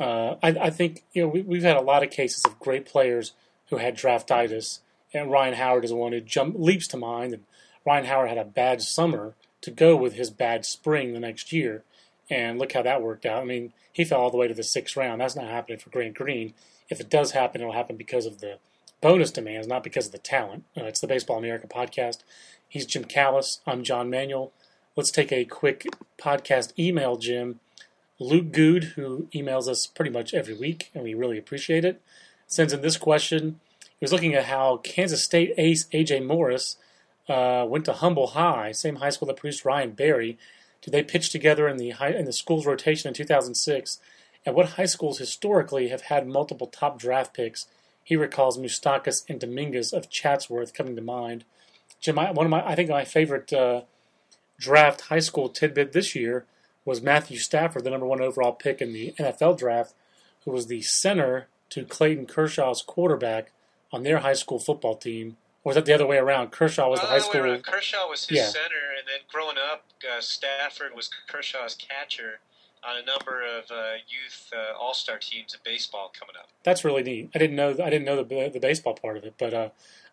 Uh, 0.00 0.36
I, 0.42 0.48
I, 0.48 0.70
think 0.70 1.04
you 1.12 1.22
know 1.22 1.28
we, 1.28 1.56
have 1.56 1.64
had 1.64 1.76
a 1.76 1.80
lot 1.80 2.02
of 2.02 2.10
cases 2.10 2.44
of 2.44 2.58
great 2.58 2.86
players 2.86 3.32
who 3.70 3.76
had 3.76 3.96
draftitis, 3.96 4.80
and 5.14 5.30
Ryan 5.30 5.54
Howard 5.54 5.84
is 5.84 5.92
one 5.92 6.12
who 6.12 6.20
jump 6.20 6.56
leaps 6.58 6.88
to 6.88 6.96
mind. 6.96 7.34
And 7.34 7.44
Ryan 7.84 8.06
Howard 8.06 8.28
had 8.28 8.38
a 8.38 8.44
bad 8.44 8.82
summer 8.82 9.34
to 9.62 9.70
go 9.70 9.96
with 9.96 10.14
his 10.14 10.30
bad 10.30 10.66
spring 10.66 11.12
the 11.12 11.20
next 11.20 11.52
year. 11.52 11.82
And 12.28 12.58
look 12.58 12.72
how 12.72 12.82
that 12.82 13.02
worked 13.02 13.24
out. 13.24 13.42
I 13.42 13.44
mean, 13.44 13.72
he 13.92 14.04
fell 14.04 14.20
all 14.20 14.30
the 14.30 14.36
way 14.36 14.48
to 14.48 14.54
the 14.54 14.64
sixth 14.64 14.96
round. 14.96 15.20
That's 15.20 15.36
not 15.36 15.46
happening 15.46 15.78
for 15.78 15.90
Grant 15.90 16.14
Green. 16.14 16.54
If 16.88 17.00
it 17.00 17.10
does 17.10 17.32
happen, 17.32 17.60
it'll 17.60 17.72
happen 17.72 17.96
because 17.96 18.26
of 18.26 18.40
the 18.40 18.58
bonus 19.00 19.30
demands, 19.30 19.66
not 19.66 19.84
because 19.84 20.06
of 20.06 20.12
the 20.12 20.18
talent. 20.18 20.64
Uh, 20.76 20.84
it's 20.84 21.00
the 21.00 21.06
Baseball 21.06 21.38
America 21.38 21.66
podcast. 21.66 22.18
He's 22.68 22.86
Jim 22.86 23.04
Callis. 23.04 23.60
I'm 23.66 23.82
John 23.82 24.10
Manuel. 24.10 24.52
Let's 24.94 25.10
take 25.10 25.32
a 25.32 25.44
quick 25.44 25.86
podcast 26.18 26.72
email, 26.78 27.16
Jim. 27.16 27.60
Luke 28.18 28.50
Good, 28.50 28.84
who 28.94 29.28
emails 29.34 29.68
us 29.68 29.86
pretty 29.86 30.10
much 30.10 30.32
every 30.32 30.54
week, 30.54 30.90
and 30.94 31.04
we 31.04 31.12
really 31.12 31.36
appreciate 31.36 31.84
it, 31.84 32.00
sends 32.46 32.72
in 32.72 32.80
this 32.80 32.96
question. 32.96 33.60
He 33.80 34.04
was 34.04 34.12
looking 34.12 34.34
at 34.34 34.44
how 34.44 34.78
Kansas 34.78 35.22
State 35.22 35.52
ace 35.58 35.86
A.J. 35.92 36.20
Morris 36.20 36.76
uh, 37.28 37.66
went 37.68 37.84
to 37.86 37.92
Humble 37.92 38.28
High, 38.28 38.72
same 38.72 38.96
high 38.96 39.10
school 39.10 39.28
that 39.28 39.36
produced 39.36 39.64
Ryan 39.64 39.90
Berry, 39.90 40.38
did 40.86 40.92
they 40.92 41.02
pitch 41.02 41.30
together 41.30 41.66
in 41.66 41.78
the 41.78 41.90
high, 41.90 42.10
in 42.10 42.26
the 42.26 42.32
school's 42.32 42.64
rotation 42.64 43.08
in 43.08 43.14
2006? 43.14 43.98
And 44.46 44.54
what 44.54 44.70
high 44.70 44.86
schools 44.86 45.18
historically 45.18 45.88
have 45.88 46.02
had 46.02 46.26
multiple 46.26 46.68
top 46.68 46.98
draft 46.98 47.34
picks? 47.34 47.66
He 48.02 48.16
recalls 48.16 48.56
Moustakas 48.56 49.24
and 49.28 49.40
Dominguez 49.40 49.92
of 49.92 50.08
Chatsworth 50.08 50.72
coming 50.72 50.96
to 50.96 51.02
mind. 51.02 51.44
Jim, 52.00 52.18
I, 52.18 52.30
one 52.30 52.46
of 52.46 52.50
my 52.50 52.66
I 52.66 52.76
think 52.76 52.88
my 52.88 53.04
favorite 53.04 53.52
uh, 53.52 53.82
draft 54.58 55.02
high 55.02 55.18
school 55.18 55.48
tidbit 55.48 55.92
this 55.92 56.14
year 56.14 56.46
was 56.84 57.02
Matthew 57.02 57.38
Stafford, 57.38 57.82
the 57.82 57.90
number 57.90 58.06
one 58.06 58.20
overall 58.20 58.52
pick 58.52 58.80
in 58.80 58.92
the 58.92 59.12
NFL 59.18 59.58
draft, 59.58 59.92
who 60.44 60.52
was 60.52 60.68
the 60.68 60.82
center 60.82 61.48
to 61.70 61.84
Clayton 61.84 62.26
Kershaw's 62.26 62.80
quarterback 62.80 63.50
on 63.92 64.04
their 64.04 64.18
high 64.18 64.34
school 64.34 64.60
football 64.60 64.94
team 64.94 65.36
or 65.66 65.70
was 65.70 65.74
that 65.74 65.84
the 65.84 65.92
other 65.92 66.06
way 66.06 66.16
around? 66.16 66.52
Kershaw 66.52 66.88
was 66.88 67.00
the 67.00 67.06
high 67.06 67.18
school. 67.18 67.58
Kershaw 67.58 68.08
was 68.08 68.24
his 68.28 68.38
yeah. 68.38 68.46
center, 68.46 68.94
and 68.96 69.04
then 69.08 69.18
growing 69.26 69.56
up, 69.58 69.82
uh, 70.08 70.20
Stafford 70.20 70.94
was 70.94 71.10
Kershaw's 71.26 71.74
catcher 71.74 72.38
on 72.86 72.96
a 72.96 73.04
number 73.04 73.42
of 73.42 73.70
uh, 73.70 73.94
youth 74.08 74.50
uh, 74.54 74.78
All 74.78 74.94
Star 74.94 75.18
teams 75.18 75.54
in 75.54 75.60
baseball 75.64 76.12
coming 76.18 76.34
up. 76.38 76.48
That's 76.62 76.84
really 76.84 77.02
neat. 77.02 77.30
I 77.34 77.38
didn't 77.38 77.56
know. 77.56 77.70
I 77.70 77.90
didn't 77.90 78.04
know 78.04 78.22
the 78.22 78.50
the 78.52 78.60
baseball 78.60 78.94
part 78.94 79.16
of 79.16 79.24
it, 79.24 79.34
but 79.38 79.54
uh, 79.54 79.68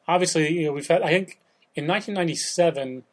obviously, 0.07 0.51
you 0.51 0.65
know, 0.65 0.73
we've 0.73 0.87
had. 0.87 1.01
I 1.01 1.09
think 1.09 1.39
in 1.75 1.87
1997 1.87 3.03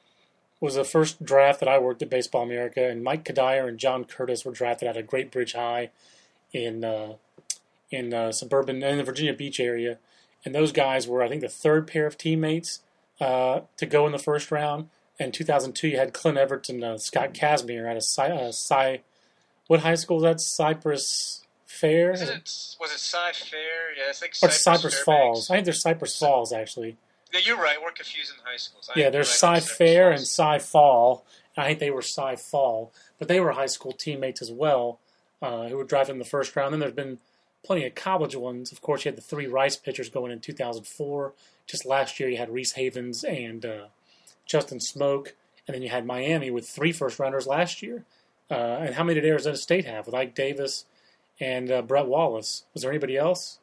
was 0.61 0.75
the 0.75 0.85
first 0.85 1.25
draft 1.25 1.61
that 1.61 1.69
I 1.69 1.79
worked 1.79 2.03
at 2.03 2.11
Baseball 2.11 2.43
America, 2.43 2.87
and 2.89 3.03
Mike 3.03 3.25
Cuddyer 3.25 3.67
and 3.67 3.79
John 3.79 4.05
Curtis 4.05 4.45
were 4.45 4.53
drafted 4.53 4.89
out 4.89 4.97
of 4.97 5.07
Great 5.07 5.31
Bridge 5.31 5.55
High 5.55 5.91
in 6.53 6.85
uh, 6.85 7.15
in 7.91 8.15
uh, 8.15 8.33
suburban 8.33 8.83
in 8.83 8.99
the 8.99 9.05
Virginia 9.05 9.35
Beach 9.35 9.61
area 9.61 9.99
and 10.45 10.55
those 10.55 10.73
guys 10.73 11.07
were, 11.07 11.23
I 11.23 11.29
think, 11.29 11.43
the 11.43 11.49
third 11.49 11.87
pair 11.87 12.07
of 12.07 12.17
teammates 12.17 12.81
uh, 13.21 13.61
to 13.77 13.87
go 13.87 14.07
in 14.07 14.13
the 14.13 14.19
first 14.19 14.51
round. 14.51 14.89
In 15.19 15.33
2002, 15.33 15.89
you 15.89 15.99
had 15.99 16.15
Clint 16.15 16.39
Everts 16.39 16.71
and 16.71 17.01
Scott 17.01 17.35
Kazmir 17.35 18.01
Cy, 18.03 18.31
uh, 18.31 18.53
Cy, 18.53 19.01
what 19.71 19.79
high 19.79 19.95
school 19.95 20.17
is 20.17 20.25
that? 20.25 20.41
Cypress 20.41 21.45
Fair? 21.65 22.11
It, 22.11 22.19
was 22.19 22.93
it 22.93 22.99
Cy 22.99 23.31
Fair? 23.31 23.95
Yeah, 23.97 24.11
it's 24.11 24.21
like 24.21 24.33
or 24.43 24.51
Cypress, 24.51 24.65
Cypress 24.65 24.99
Falls. 24.99 25.49
I 25.49 25.55
think 25.55 25.67
there's 25.67 25.81
Cypress 25.81 26.19
Falls, 26.19 26.53
actually. 26.53 26.97
Yeah, 27.33 27.39
you're 27.45 27.57
right. 27.57 27.77
We're 27.81 27.93
confusing 27.93 28.35
high 28.45 28.57
schools. 28.57 28.91
I 28.93 28.99
yeah, 28.99 29.11
there's 29.11 29.31
Cy 29.31 29.61
Fair 29.61 30.11
and 30.11 30.27
Cy 30.27 30.59
Fall. 30.59 31.25
I 31.57 31.69
think 31.69 31.79
they 31.79 31.93
were 31.93 32.03
Cy 32.03 32.35
Fall, 32.35 32.93
but 33.21 33.29
they 33.29 33.39
were 33.39 33.53
high 33.53 33.67
school 33.67 33.93
teammates 33.93 34.43
as 34.43 34.51
well, 34.51 34.99
uh, 35.41 35.69
who 35.69 35.77
were 35.77 35.85
drafted 35.85 36.15
in 36.15 36.19
the 36.19 36.25
first 36.25 36.57
round. 36.57 36.73
Then 36.73 36.81
there's 36.81 36.93
been 36.93 37.19
plenty 37.65 37.87
of 37.87 37.95
college 37.95 38.35
ones. 38.35 38.73
Of 38.73 38.83
course, 38.83 39.05
you 39.05 39.11
had 39.13 39.19
the 39.19 39.23
three 39.23 39.47
Rice 39.47 39.77
pitchers 39.77 40.09
going 40.09 40.33
in 40.33 40.41
2004. 40.41 41.33
Just 41.69 41.87
last 41.87 42.19
year, 42.19 42.29
you 42.29 42.39
had 42.39 42.51
Reese 42.51 42.73
Havens 42.73 43.23
and 43.23 43.65
uh, 43.65 43.85
Justin 44.45 44.79
Smoak, 44.79 45.29
and 45.69 45.77
then 45.77 45.83
you 45.83 45.91
had 45.91 46.05
Miami 46.05 46.51
with 46.51 46.69
three 46.69 46.91
first 46.91 47.21
rounders 47.21 47.47
last 47.47 47.83
year. 47.83 48.05
Uh, 48.51 48.79
and 48.81 48.95
how 48.95 49.05
many 49.05 49.21
did 49.21 49.29
Arizona 49.29 49.57
State 49.57 49.85
have 49.85 50.07
with 50.07 50.15
Ike 50.15 50.35
Davis 50.35 50.87
and 51.39 51.71
uh, 51.71 51.83
Brett 51.83 52.07
Wallace? 52.07 52.65
Was 52.75 52.83
there 52.83 52.91
anybody 52.91 53.17
else? 53.17 53.59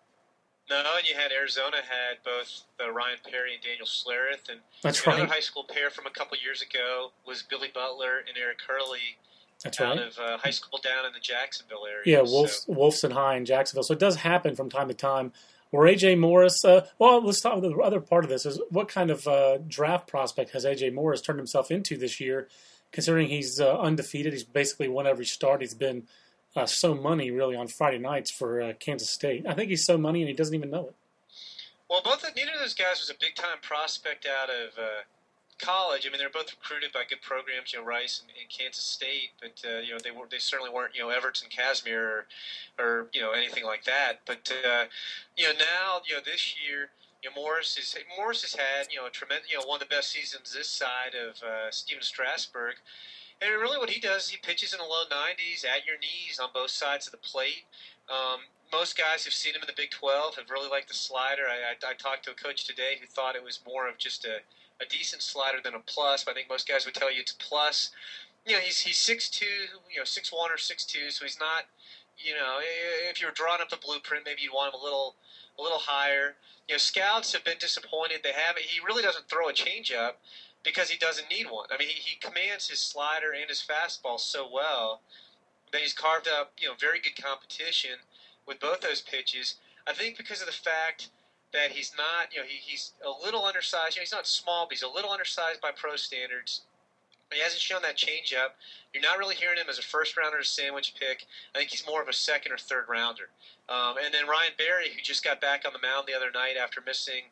No, 0.69 0.83
and 0.97 1.07
you 1.07 1.15
had 1.15 1.31
Arizona 1.31 1.77
had 1.77 2.17
both 2.25 2.63
uh, 2.83 2.91
Ryan 2.91 3.17
Perry 3.29 3.53
and 3.53 3.63
Daniel 3.63 3.85
Schlereth, 3.85 4.49
and 4.49 4.59
That's 4.81 5.05
another 5.05 5.23
right. 5.23 5.31
high 5.31 5.39
school 5.39 5.63
pair 5.63 5.89
from 5.89 6.05
a 6.05 6.09
couple 6.09 6.37
years 6.43 6.61
ago 6.61 7.11
was 7.25 7.41
Billy 7.43 7.69
Butler 7.73 8.19
and 8.27 8.37
Eric 8.37 8.59
Hurley 8.67 9.17
that's 9.63 9.79
out 9.79 9.97
right. 9.97 10.07
of 10.07 10.17
uh, 10.19 10.37
high 10.37 10.51
school 10.51 10.79
down 10.83 11.05
in 11.05 11.13
the 11.13 11.19
Jacksonville 11.19 11.85
area. 11.85 12.17
Yeah, 12.17 12.21
Wolfs, 12.21 12.65
so. 12.65 12.73
Wolfson 12.73 13.13
High 13.13 13.37
in 13.37 13.45
Jacksonville. 13.45 13.83
So 13.83 13.93
it 13.93 13.99
does 13.99 14.17
happen 14.17 14.55
from 14.55 14.69
time 14.69 14.87
to 14.89 14.93
time. 14.93 15.31
Where 15.69 15.85
AJ 15.85 16.17
Morris, 16.19 16.63
uh, 16.63 16.87
well, 16.97 17.21
let's 17.21 17.41
talk. 17.41 17.61
The 17.61 17.71
other 17.71 17.99
part 17.99 18.23
of 18.23 18.29
this 18.29 18.45
is 18.45 18.59
what 18.69 18.87
kind 18.87 19.11
of 19.11 19.27
uh, 19.27 19.57
draft 19.67 20.07
prospect 20.07 20.51
has 20.51 20.63
AJ 20.63 20.93
Morris 20.93 21.21
turned 21.21 21.39
himself 21.39 21.71
into 21.71 21.97
this 21.97 22.21
year? 22.21 22.47
Considering 22.91 23.27
he's 23.27 23.59
uh, 23.59 23.77
undefeated, 23.79 24.33
he's 24.33 24.43
basically 24.43 24.87
won 24.87 25.05
every 25.05 25.25
start. 25.25 25.61
He's 25.61 25.73
been 25.73 26.03
uh, 26.55 26.65
so 26.65 26.95
money 26.95 27.31
really 27.31 27.55
on 27.55 27.67
Friday 27.67 27.99
nights 27.99 28.31
for 28.31 28.61
uh, 28.61 28.73
Kansas 28.79 29.09
State. 29.09 29.45
I 29.47 29.53
think 29.53 29.69
he's 29.69 29.85
so 29.85 29.97
money 29.97 30.21
and 30.21 30.29
he 30.29 30.35
doesn't 30.35 30.55
even 30.55 30.69
know 30.69 30.87
it. 30.87 30.95
Well, 31.89 32.01
both 32.03 32.25
neither 32.35 32.51
of 32.51 32.59
those 32.59 32.73
guys 32.73 32.99
was 32.99 33.09
a 33.09 33.19
big 33.19 33.35
time 33.35 33.57
prospect 33.61 34.25
out 34.25 34.49
of 34.49 34.77
college, 35.59 36.05
I 36.05 36.09
mean, 36.09 36.19
they're 36.19 36.29
both 36.29 36.51
recruited 36.51 36.91
by 36.91 37.03
good 37.09 37.21
programs, 37.21 37.73
you 37.73 37.79
know, 37.79 37.85
Rice 37.85 38.21
and, 38.21 38.31
and 38.39 38.49
Kansas 38.49 38.83
State, 38.83 39.31
but 39.41 39.61
uh, 39.65 39.79
you 39.79 39.91
know, 39.91 39.99
they 40.03 40.11
were 40.11 40.27
they 40.29 40.37
certainly 40.39 40.71
weren't, 40.71 40.95
you 40.95 41.01
know, 41.01 41.09
Everton, 41.09 41.49
Kazmir, 41.49 41.97
or, 41.97 42.25
or 42.79 43.07
you 43.13 43.21
know, 43.21 43.31
anything 43.31 43.65
like 43.65 43.83
that. 43.85 44.21
But 44.25 44.51
uh, 44.65 44.85
you 45.35 45.45
know, 45.45 45.53
now, 45.59 46.01
you 46.07 46.15
know, 46.15 46.21
this 46.23 46.55
year, 46.57 46.89
you 47.23 47.29
know, 47.29 47.41
Morris 47.41 47.77
is 47.77 47.95
Morris 48.17 48.41
has 48.41 48.53
had, 48.53 48.87
you 48.91 48.99
know, 48.99 49.07
a 49.07 49.09
tremendous, 49.09 49.51
you 49.51 49.57
know, 49.57 49.65
one 49.65 49.81
of 49.81 49.87
the 49.87 49.93
best 49.93 50.11
seasons 50.11 50.53
this 50.53 50.69
side 50.69 51.15
of 51.15 51.41
uh, 51.43 51.71
Stephen 51.71 52.03
Strasburg. 52.03 52.75
And 53.41 53.51
really, 53.61 53.77
what 53.77 53.89
he 53.89 53.99
does 53.99 54.29
he 54.29 54.37
pitches 54.37 54.73
in 54.73 54.79
the 54.79 54.85
low 54.85 55.05
90s 55.11 55.65
at 55.65 55.85
your 55.85 55.97
knees 55.99 56.39
on 56.41 56.49
both 56.53 56.71
sides 56.71 57.07
of 57.07 57.11
the 57.11 57.17
plate. 57.17 57.65
Um, 58.09 58.41
most 58.71 58.97
guys 58.97 59.23
who've 59.23 59.33
seen 59.33 59.55
him 59.55 59.61
in 59.61 59.67
the 59.67 59.77
Big 59.77 59.91
12 59.91 60.35
have 60.35 60.49
really 60.49 60.69
liked 60.69 60.87
the 60.87 60.93
slider. 60.93 61.43
I, 61.47 61.73
I, 61.73 61.91
I 61.91 61.93
talked 61.93 62.25
to 62.25 62.31
a 62.31 62.33
coach 62.33 62.65
today 62.65 62.97
who 62.99 63.07
thought 63.07 63.35
it 63.35 63.43
was 63.43 63.59
more 63.65 63.87
of 63.87 63.97
just 63.97 64.25
a 64.25 64.39
a 64.79 64.85
decent 64.85 65.21
slider 65.21 65.57
than 65.63 65.73
a 65.73 65.79
plus. 65.79 66.23
But 66.23 66.31
I 66.31 66.33
think 66.35 66.49
most 66.49 66.67
guys 66.67 66.85
would 66.85 66.93
tell 66.93 67.11
you 67.11 67.21
it's 67.21 67.31
a 67.31 67.37
plus. 67.37 67.91
You 68.45 68.53
know, 68.53 68.59
he's 68.59 68.81
he's 68.81 68.97
six 68.97 69.29
two, 69.29 69.45
you 69.91 69.99
know, 69.99 70.03
six 70.03 70.31
one 70.31 70.51
or 70.51 70.57
six 70.57 70.85
two, 70.85 71.09
so 71.09 71.25
he's 71.25 71.39
not. 71.39 71.65
You 72.17 72.33
know, 72.33 72.57
if 73.11 73.21
you're 73.21 73.31
drawing 73.31 73.61
up 73.61 73.69
the 73.69 73.77
blueprint, 73.77 74.23
maybe 74.25 74.41
you'd 74.41 74.53
want 74.53 74.73
him 74.73 74.79
a 74.79 74.83
little 74.83 75.15
a 75.57 75.61
little 75.61 75.79
higher. 75.79 76.35
You 76.67 76.75
know, 76.75 76.77
scouts 76.77 77.33
have 77.33 77.43
been 77.43 77.57
disappointed. 77.59 78.21
They 78.23 78.33
haven't. 78.33 78.65
He 78.65 78.79
really 78.85 79.03
doesn't 79.03 79.29
throw 79.29 79.49
a 79.49 79.53
changeup 79.53 80.13
because 80.63 80.89
he 80.89 80.97
doesn't 80.97 81.29
need 81.29 81.49
one. 81.49 81.67
I 81.71 81.77
mean, 81.77 81.87
he, 81.87 82.01
he 82.01 82.17
commands 82.17 82.67
his 82.67 82.79
slider 82.79 83.31
and 83.31 83.49
his 83.49 83.63
fastball 83.63 84.19
so 84.19 84.47
well 84.51 85.01
that 85.71 85.81
he's 85.81 85.93
carved 85.93 86.27
up, 86.27 86.51
you 86.57 86.67
know, 86.67 86.73
very 86.79 86.99
good 86.99 87.21
competition 87.21 87.99
with 88.45 88.59
both 88.59 88.81
those 88.81 89.01
pitches. 89.01 89.55
I 89.85 89.93
think 89.93 90.17
because 90.17 90.41
of 90.41 90.47
the 90.47 90.53
fact 90.53 91.09
that 91.53 91.71
he's 91.71 91.93
not, 91.97 92.33
you 92.33 92.39
know, 92.39 92.45
he, 92.45 92.57
he's 92.57 92.93
a 93.05 93.09
little 93.09 93.45
undersized. 93.45 93.95
You 93.95 94.01
know, 94.01 94.03
he's 94.03 94.11
not 94.11 94.27
small, 94.27 94.65
but 94.65 94.73
he's 94.73 94.83
a 94.83 94.89
little 94.89 95.11
undersized 95.11 95.61
by 95.61 95.71
pro 95.71 95.95
standards. 95.95 96.61
He 97.31 97.41
hasn't 97.41 97.61
shown 97.61 97.81
that 97.81 97.97
changeup. 97.97 98.55
You're 98.93 99.03
not 99.03 99.17
really 99.17 99.35
hearing 99.35 99.57
him 99.57 99.67
as 99.69 99.77
a 99.77 99.81
first 99.81 100.15
rounder, 100.15 100.39
a 100.39 100.45
sandwich 100.45 100.95
pick. 100.99 101.25
I 101.53 101.59
think 101.59 101.71
he's 101.71 101.85
more 101.85 102.01
of 102.01 102.07
a 102.07 102.13
second 102.13 102.51
or 102.51 102.57
third 102.57 102.85
rounder. 102.87 103.29
Um, 103.69 103.95
and 104.03 104.13
then 104.13 104.27
Ryan 104.27 104.53
Berry, 104.57 104.89
who 104.89 105.01
just 105.01 105.23
got 105.23 105.41
back 105.41 105.63
on 105.65 105.73
the 105.73 105.79
mound 105.85 106.05
the 106.07 106.15
other 106.15 106.31
night 106.31 106.55
after 106.61 106.81
missing 106.85 107.23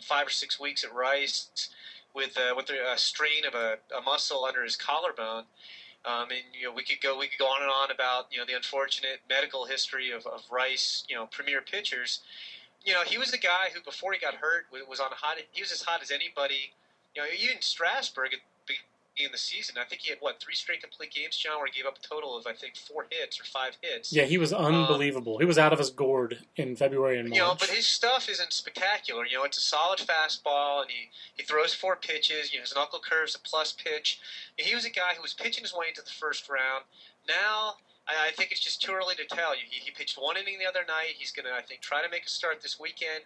five 0.00 0.26
or 0.26 0.30
six 0.30 0.58
weeks 0.58 0.82
at 0.82 0.94
Rice 0.94 1.68
with 2.14 2.38
uh, 2.38 2.54
with 2.56 2.70
a 2.70 2.96
strain 2.96 3.44
of 3.46 3.54
a, 3.54 3.78
a 3.96 4.00
muscle 4.02 4.44
under 4.44 4.62
his 4.62 4.76
collarbone. 4.76 5.44
Um, 6.06 6.28
and 6.30 6.42
you 6.58 6.68
know 6.68 6.72
we 6.72 6.84
could 6.84 7.00
go 7.00 7.18
we 7.18 7.28
could 7.28 7.38
go 7.38 7.46
on 7.46 7.62
and 7.62 7.70
on 7.70 7.90
about 7.90 8.26
you 8.30 8.38
know 8.38 8.44
the 8.46 8.54
unfortunate 8.54 9.20
medical 9.28 9.66
history 9.66 10.10
of, 10.10 10.26
of 10.26 10.42
Rice, 10.50 11.04
you 11.08 11.16
know 11.16 11.26
premier 11.26 11.60
pitchers. 11.60 12.20
You 12.84 12.92
know 12.92 13.02
he 13.02 13.18
was 13.18 13.30
the 13.30 13.38
guy 13.38 13.68
who 13.74 13.80
before 13.82 14.12
he 14.12 14.18
got 14.18 14.34
hurt 14.34 14.66
was 14.88 15.00
on 15.00 15.10
hot. 15.12 15.38
He 15.52 15.62
was 15.62 15.72
as 15.72 15.82
hot 15.82 16.02
as 16.02 16.10
anybody. 16.10 16.72
You 17.14 17.22
know 17.22 17.28
even 17.38 17.60
Strasburg 17.60 18.32
in 19.16 19.30
the 19.30 19.38
season. 19.38 19.76
I 19.80 19.84
think 19.84 20.02
he 20.02 20.10
had 20.10 20.18
what 20.20 20.40
three 20.40 20.54
straight 20.54 20.82
complete 20.82 21.12
games, 21.12 21.36
John, 21.36 21.58
where 21.58 21.66
he 21.66 21.72
gave 21.72 21.86
up 21.86 21.98
a 21.98 22.06
total 22.06 22.36
of 22.36 22.46
I 22.46 22.52
think 22.52 22.76
four 22.76 23.06
hits 23.10 23.40
or 23.40 23.44
five 23.44 23.76
hits. 23.80 24.12
Yeah, 24.12 24.24
he 24.24 24.38
was 24.38 24.52
um, 24.52 24.64
unbelievable. 24.64 25.34
Um, 25.34 25.40
he 25.40 25.46
was 25.46 25.58
out 25.58 25.72
of 25.72 25.78
his 25.78 25.90
gourd 25.90 26.38
in 26.56 26.76
February 26.76 27.18
and 27.18 27.28
March. 27.28 27.36
You 27.36 27.44
know, 27.44 27.56
but 27.58 27.70
his 27.70 27.86
stuff 27.86 28.28
isn't 28.28 28.52
spectacular. 28.52 29.24
You 29.26 29.38
know, 29.38 29.44
it's 29.44 29.58
a 29.58 29.60
solid 29.60 30.00
fastball, 30.00 30.82
and 30.82 30.90
he 30.90 31.10
he 31.36 31.42
throws 31.42 31.74
four 31.74 31.96
pitches. 31.96 32.52
You 32.52 32.58
know, 32.58 32.62
his 32.62 32.74
knuckle 32.74 33.00
curve's 33.00 33.34
a 33.34 33.38
plus 33.38 33.72
pitch. 33.72 34.20
he 34.56 34.74
was 34.74 34.84
a 34.84 34.90
guy 34.90 35.14
who 35.16 35.22
was 35.22 35.32
pitching 35.32 35.62
his 35.62 35.74
way 35.74 35.86
into 35.88 36.02
the 36.02 36.10
first 36.10 36.48
round. 36.48 36.84
Now. 37.28 37.74
I, 38.06 38.28
I 38.28 38.30
think 38.32 38.52
it's 38.52 38.60
just 38.60 38.82
too 38.82 38.92
early 38.92 39.14
to 39.14 39.24
tell. 39.24 39.52
He, 39.52 39.80
he 39.80 39.90
pitched 39.90 40.18
one 40.20 40.36
inning 40.36 40.58
the 40.58 40.68
other 40.68 40.84
night. 40.86 41.16
He's 41.16 41.32
going 41.32 41.46
to, 41.46 41.54
I 41.54 41.62
think, 41.62 41.80
try 41.80 42.02
to 42.02 42.10
make 42.10 42.26
a 42.26 42.28
start 42.28 42.60
this 42.60 42.78
weekend 42.78 43.24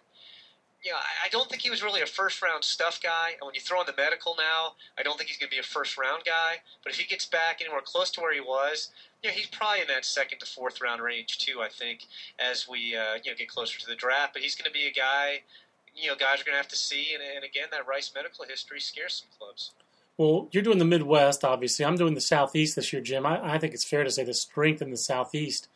you 0.83 0.91
know, 0.91 0.97
I 0.97 1.27
don't 1.29 1.49
think 1.49 1.61
he 1.61 1.69
was 1.69 1.83
really 1.83 2.01
a 2.01 2.05
first 2.05 2.41
round 2.41 2.63
stuff 2.63 3.01
guy. 3.01 3.31
And 3.39 3.45
when 3.45 3.53
you 3.53 3.61
throw 3.61 3.81
in 3.81 3.85
the 3.85 3.93
medical 3.97 4.35
now, 4.37 4.75
I 4.97 5.03
don't 5.03 5.17
think 5.17 5.29
he's 5.29 5.37
going 5.37 5.49
to 5.49 5.55
be 5.55 5.59
a 5.59 5.63
first 5.63 5.97
round 5.97 6.23
guy. 6.25 6.61
But 6.83 6.93
if 6.93 6.99
he 6.99 7.05
gets 7.05 7.25
back 7.25 7.59
anywhere 7.61 7.81
close 7.83 8.09
to 8.11 8.21
where 8.21 8.33
he 8.33 8.39
was, 8.39 8.89
you 9.21 9.29
know, 9.29 9.33
he's 9.33 9.47
probably 9.47 9.81
in 9.81 9.87
that 9.87 10.05
second 10.05 10.39
to 10.39 10.45
fourth 10.45 10.79
round 10.81 11.01
range 11.01 11.37
too. 11.39 11.61
I 11.61 11.67
think 11.67 12.05
as 12.39 12.67
we 12.67 12.95
uh, 12.95 13.15
you 13.23 13.31
know 13.31 13.37
get 13.37 13.49
closer 13.49 13.79
to 13.79 13.87
the 13.87 13.95
draft. 13.95 14.33
But 14.33 14.41
he's 14.41 14.55
going 14.55 14.71
to 14.71 14.73
be 14.73 14.87
a 14.87 14.93
guy, 14.93 15.41
you 15.95 16.07
know, 16.07 16.15
guys 16.15 16.41
are 16.41 16.45
going 16.45 16.53
to 16.55 16.61
have 16.61 16.69
to 16.69 16.77
see. 16.77 17.13
And, 17.13 17.23
and 17.23 17.43
again, 17.43 17.67
that 17.71 17.87
Rice 17.87 18.11
medical 18.15 18.45
history 18.45 18.79
scares 18.79 19.23
some 19.25 19.29
clubs. 19.37 19.71
Well, 20.17 20.49
you're 20.51 20.63
doing 20.63 20.79
the 20.79 20.85
Midwest, 20.85 21.45
obviously. 21.45 21.85
I'm 21.85 21.95
doing 21.95 22.13
the 22.13 22.21
Southeast 22.21 22.75
this 22.75 22.91
year, 22.91 23.01
Jim. 23.01 23.25
I, 23.25 23.55
I 23.55 23.57
think 23.57 23.73
it's 23.73 23.85
fair 23.85 24.03
to 24.03 24.11
say 24.11 24.23
the 24.23 24.33
strength 24.33 24.81
in 24.81 24.91
the 24.91 24.97
Southeast 24.97 25.69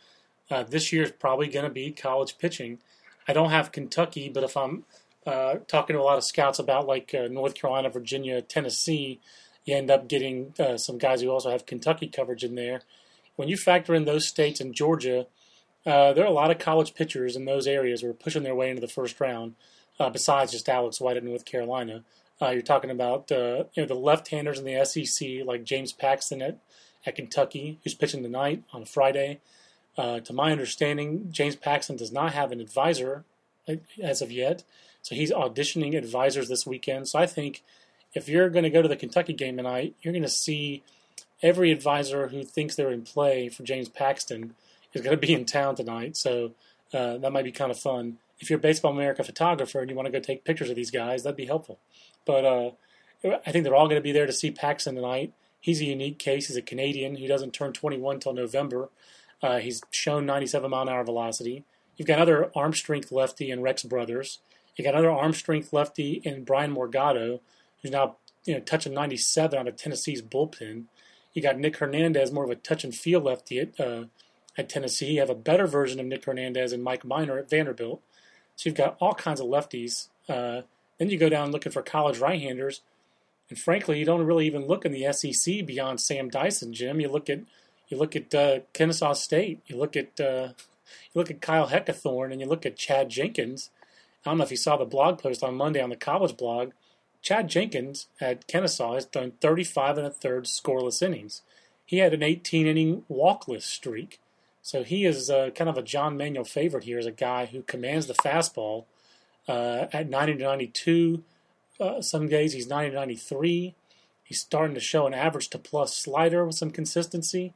uh, 0.52 0.64
this 0.64 0.92
year 0.92 1.04
is 1.04 1.12
probably 1.12 1.48
going 1.48 1.64
to 1.64 1.72
be 1.72 1.92
college 1.92 2.38
pitching. 2.38 2.80
I 3.28 3.34
don't 3.34 3.52
have 3.52 3.72
Kentucky, 3.72 4.30
but 4.30 4.44
if 4.44 4.58
I'm 4.58 4.86
uh, 5.26 5.56
talking 5.68 5.96
to 5.96 6.02
a 6.02 6.04
lot 6.04 6.18
of 6.18 6.24
scouts 6.24 6.60
about 6.60 6.88
like 6.88 7.14
uh, 7.14 7.28
North 7.28 7.56
Carolina, 7.56 7.90
Virginia, 7.90 8.42
Tennessee, 8.42 9.20
you 9.66 9.76
end 9.76 9.90
up 9.90 10.08
getting 10.08 10.54
uh, 10.60 10.78
some 10.78 10.98
guys 10.98 11.22
who 11.22 11.30
also 11.30 11.50
have 11.52 11.66
Kentucky 11.66 12.08
coverage 12.08 12.44
in 12.44 12.56
there. 12.56 12.82
When 13.36 13.48
you 13.48 13.58
factor 13.58 13.96
in 13.96 14.06
those 14.06 14.28
states 14.28 14.60
and 14.60 14.76
Georgia, 14.76 15.28
uh, 15.86 16.14
there 16.14 16.24
are 16.24 16.28
a 16.28 16.32
lot 16.32 16.52
of 16.52 16.60
college 16.60 16.94
pitchers 16.94 17.36
in 17.36 17.46
those 17.46 17.68
areas 17.68 18.02
who 18.02 18.10
are 18.10 18.14
pushing 18.14 18.44
their 18.44 18.56
way 18.56 18.70
into 18.70 18.82
the 18.82 18.88
first 18.88 19.20
round. 19.20 19.56
Uh, 20.00 20.10
besides 20.10 20.52
just 20.52 20.68
Alex 20.68 21.00
White 21.00 21.18
at 21.18 21.24
North 21.24 21.46
Carolina, 21.46 22.04
uh, 22.42 22.50
you're 22.50 22.62
talking 22.62 22.90
about 22.90 23.30
you 23.30 23.68
know 23.78 23.86
the 23.86 23.94
left-handers 23.94 24.60
in 24.60 24.66
the 24.66 24.84
SEC 24.86 25.46
like 25.46 25.64
James 25.64 25.94
Paxton 25.94 26.42
at 26.42 26.58
at 27.06 27.16
Kentucky, 27.16 27.80
who's 27.84 27.94
pitching 27.94 28.24
tonight 28.24 28.64
on 28.74 28.86
Friday. 28.86 29.40
To 29.98 30.34
my 30.34 30.52
understanding, 30.52 31.28
James 31.32 31.56
Paxton 31.56 31.96
does 31.96 32.12
not 32.12 32.34
have 32.34 32.52
an 32.52 32.60
advisor 32.60 33.26
as 34.02 34.22
of 34.22 34.32
yet. 34.32 34.64
So 35.02 35.16
he's 35.16 35.32
auditioning 35.32 35.98
advisors 35.98 36.48
this 36.48 36.66
weekend. 36.66 37.10
So 37.10 37.20
I 37.20 37.26
think 37.26 37.62
if 38.14 38.30
you're 38.30 38.50
going 38.50 38.64
to 38.64 38.70
go 38.70 38.82
to 38.82 38.88
the 38.88 38.96
Kentucky 38.96 39.34
game 39.34 39.58
tonight, 39.58 39.96
you're 40.02 40.14
going 40.14 40.24
to 40.24 40.30
see 40.30 40.84
every 41.42 41.72
advisor 41.72 42.30
who 42.30 42.44
thinks 42.44 42.76
they're 42.76 42.92
in 42.92 43.02
play 43.02 43.50
for 43.50 43.64
James 43.64 43.90
Paxton 43.90 44.56
is 44.94 45.02
going 45.02 45.20
to 45.20 45.28
be 45.28 45.34
in 45.34 45.46
town 45.46 45.76
tonight. 45.76 46.16
So 46.16 46.52
uh, 46.94 47.18
that 47.18 47.34
might 47.34 47.44
be 47.44 47.52
kind 47.52 47.72
of 47.72 47.80
fun. 47.80 48.18
If 48.40 48.50
you're 48.50 48.60
a 48.60 48.62
Baseball 48.62 48.92
America 48.92 49.24
photographer 49.24 49.80
and 49.80 49.90
you 49.90 49.96
want 49.96 50.06
to 50.06 50.12
go 50.12 50.20
take 50.20 50.46
pictures 50.46 50.70
of 50.70 50.76
these 50.76 50.92
guys, 50.92 51.24
that'd 51.24 51.38
be 51.38 51.46
helpful. 51.46 51.80
But 52.26 52.46
uh, 52.46 52.72
I 53.46 53.52
think 53.52 53.64
they're 53.64 53.76
all 53.76 53.88
going 53.88 54.00
to 54.00 54.02
be 54.02 54.12
there 54.12 54.26
to 54.26 54.34
see 54.34 54.52
Paxton 54.52 54.96
tonight. 54.96 55.34
He's 55.60 55.82
a 55.82 55.86
unique 55.86 56.20
case. 56.20 56.48
He's 56.48 56.58
a 56.58 56.62
Canadian 56.62 57.16
who 57.16 57.28
doesn't 57.28 57.54
turn 57.54 57.74
21 57.74 58.16
until 58.16 58.34
November. 58.34 58.90
Uh, 59.44 59.60
he's 59.60 59.84
shown 59.92 60.26
97 60.26 60.72
mile 60.72 60.84
an 60.84 60.90
hour 60.90 61.04
velocity. 61.04 61.66
You've 61.98 62.08
got 62.08 62.16
another 62.16 62.50
arm 62.56 62.74
strength 62.74 63.12
lefty 63.12 63.52
in 63.52 63.62
Rex 63.62 63.84
Brothers. 63.84 64.40
You've 64.76 64.86
got 64.86 64.96
another 64.96 65.12
arm 65.12 65.34
strength 65.34 65.74
lefty 65.74 66.22
in 66.24 66.46
Bryan 66.46 66.74
Morgado, 66.74 67.42
who's 67.82 67.92
now 67.92 68.16
you 68.46 68.54
know 68.54 68.62
touching 68.62 68.94
97 68.94 69.60
out 69.60 69.68
of 69.68 69.76
Tennessee's 69.76 70.22
bullpen. 70.22 70.86
You 71.34 71.42
got 71.42 71.60
Nick 71.60 71.78
Hernandez, 71.78 72.32
more 72.32 72.46
of 72.46 72.50
a 72.50 72.56
touch 72.56 72.84
and 72.84 72.96
feel 72.96 73.20
lefty 73.20 73.60
at 73.60 73.80
uh, 73.80 74.06
at 74.58 74.70
Tennessee. 74.70 75.14
You 75.14 75.20
have 75.20 75.30
a 75.30 75.36
better 75.36 75.68
version 75.68 76.00
of 76.00 76.06
Nick 76.06 76.26
Hernandez 76.26 76.72
and 76.72 76.84
Mike 76.84 77.04
Minor 77.04 77.38
at 77.38 77.50
Vanderbilt. 77.50 78.02
So 78.56 78.70
you've 78.70 78.78
got 78.78 78.98
all 79.00 79.14
kinds 79.14 79.42
of 79.42 79.48
lefties. 79.48 80.08
Uh, 80.30 80.62
then 80.98 81.10
you 81.10 81.18
go 81.18 81.30
down 81.30 81.52
looking 81.52 81.72
for 81.72 81.82
college 81.82 82.20
right-handers, 82.20 82.82
and 83.50 83.58
frankly, 83.58 84.00
you 84.00 84.06
don't 84.06 84.26
really 84.26 84.46
even 84.46 84.68
look 84.68 84.86
in 84.86 84.92
the 84.92 85.12
SEC 85.12 85.66
beyond 85.66 86.00
Sam 86.00 86.30
Dyson, 86.30 86.72
Jim. 86.72 87.02
You 87.02 87.10
look 87.10 87.30
at 87.30 87.42
you 87.94 88.00
look 88.00 88.16
at 88.16 88.34
uh, 88.34 88.60
Kennesaw 88.74 89.14
State. 89.14 89.62
You 89.68 89.78
look 89.78 89.96
at 89.96 90.20
uh, 90.20 90.50
you 90.50 91.14
look 91.14 91.30
at 91.30 91.42
Kyle 91.42 91.68
Heckathorn, 91.68 92.32
and 92.32 92.42
you 92.42 92.48
look 92.48 92.66
at 92.66 92.76
Chad 92.76 93.10
Jenkins. 93.10 93.70
I 94.26 94.32
don't 94.32 94.40
know 94.40 94.44
if 94.44 94.52
you 94.52 94.58
saw 94.58 94.78
the 94.78 94.86
blog 94.86 95.20
post 95.20 95.44
on 95.44 95.56
Monday 95.56 95.82
on 95.82 95.92
the 95.92 95.96
college 95.96 96.36
blog. 96.36 96.72
Chad 97.22 97.50
Jenkins 97.50 98.08
at 98.20 98.48
Kennesaw 98.48 98.96
has 98.96 99.06
thrown 99.06 99.32
35 99.40 99.98
and 99.98 100.08
a 100.08 100.10
third 100.10 100.46
scoreless 100.46 101.02
innings. 101.02 101.42
He 101.86 102.00
had 102.00 102.14
an 102.14 102.24
18 102.24 102.66
inning 102.66 103.04
walkless 103.08 103.66
streak. 103.66 104.20
So 104.62 104.84
he 104.84 105.06
is 105.06 105.30
uh, 105.30 105.52
kind 105.54 105.70
of 105.70 105.78
a 105.78 105.84
John 105.84 106.18
Manuel 106.18 106.46
favorite 106.46 106.86
here 106.86 106.98
as 106.98 107.06
a 107.06 107.12
guy 107.12 107.46
who 107.46 107.62
commands 107.62 108.08
the 108.08 108.14
fastball 108.14 108.86
uh, 109.48 109.86
at 109.94 110.10
90 110.10 110.38
to 110.38 110.44
92. 110.44 111.24
Uh, 111.80 112.02
some 112.02 112.28
days 112.28 112.54
he's 112.54 112.68
90 112.68 112.92
to 112.92 112.96
93. 112.96 113.76
He's 114.24 114.40
starting 114.40 114.74
to 114.74 114.80
show 114.80 115.06
an 115.06 115.14
average 115.14 115.50
to 115.50 115.60
plus 115.60 115.96
slider 115.96 116.46
with 116.46 116.56
some 116.56 116.72
consistency. 116.72 117.54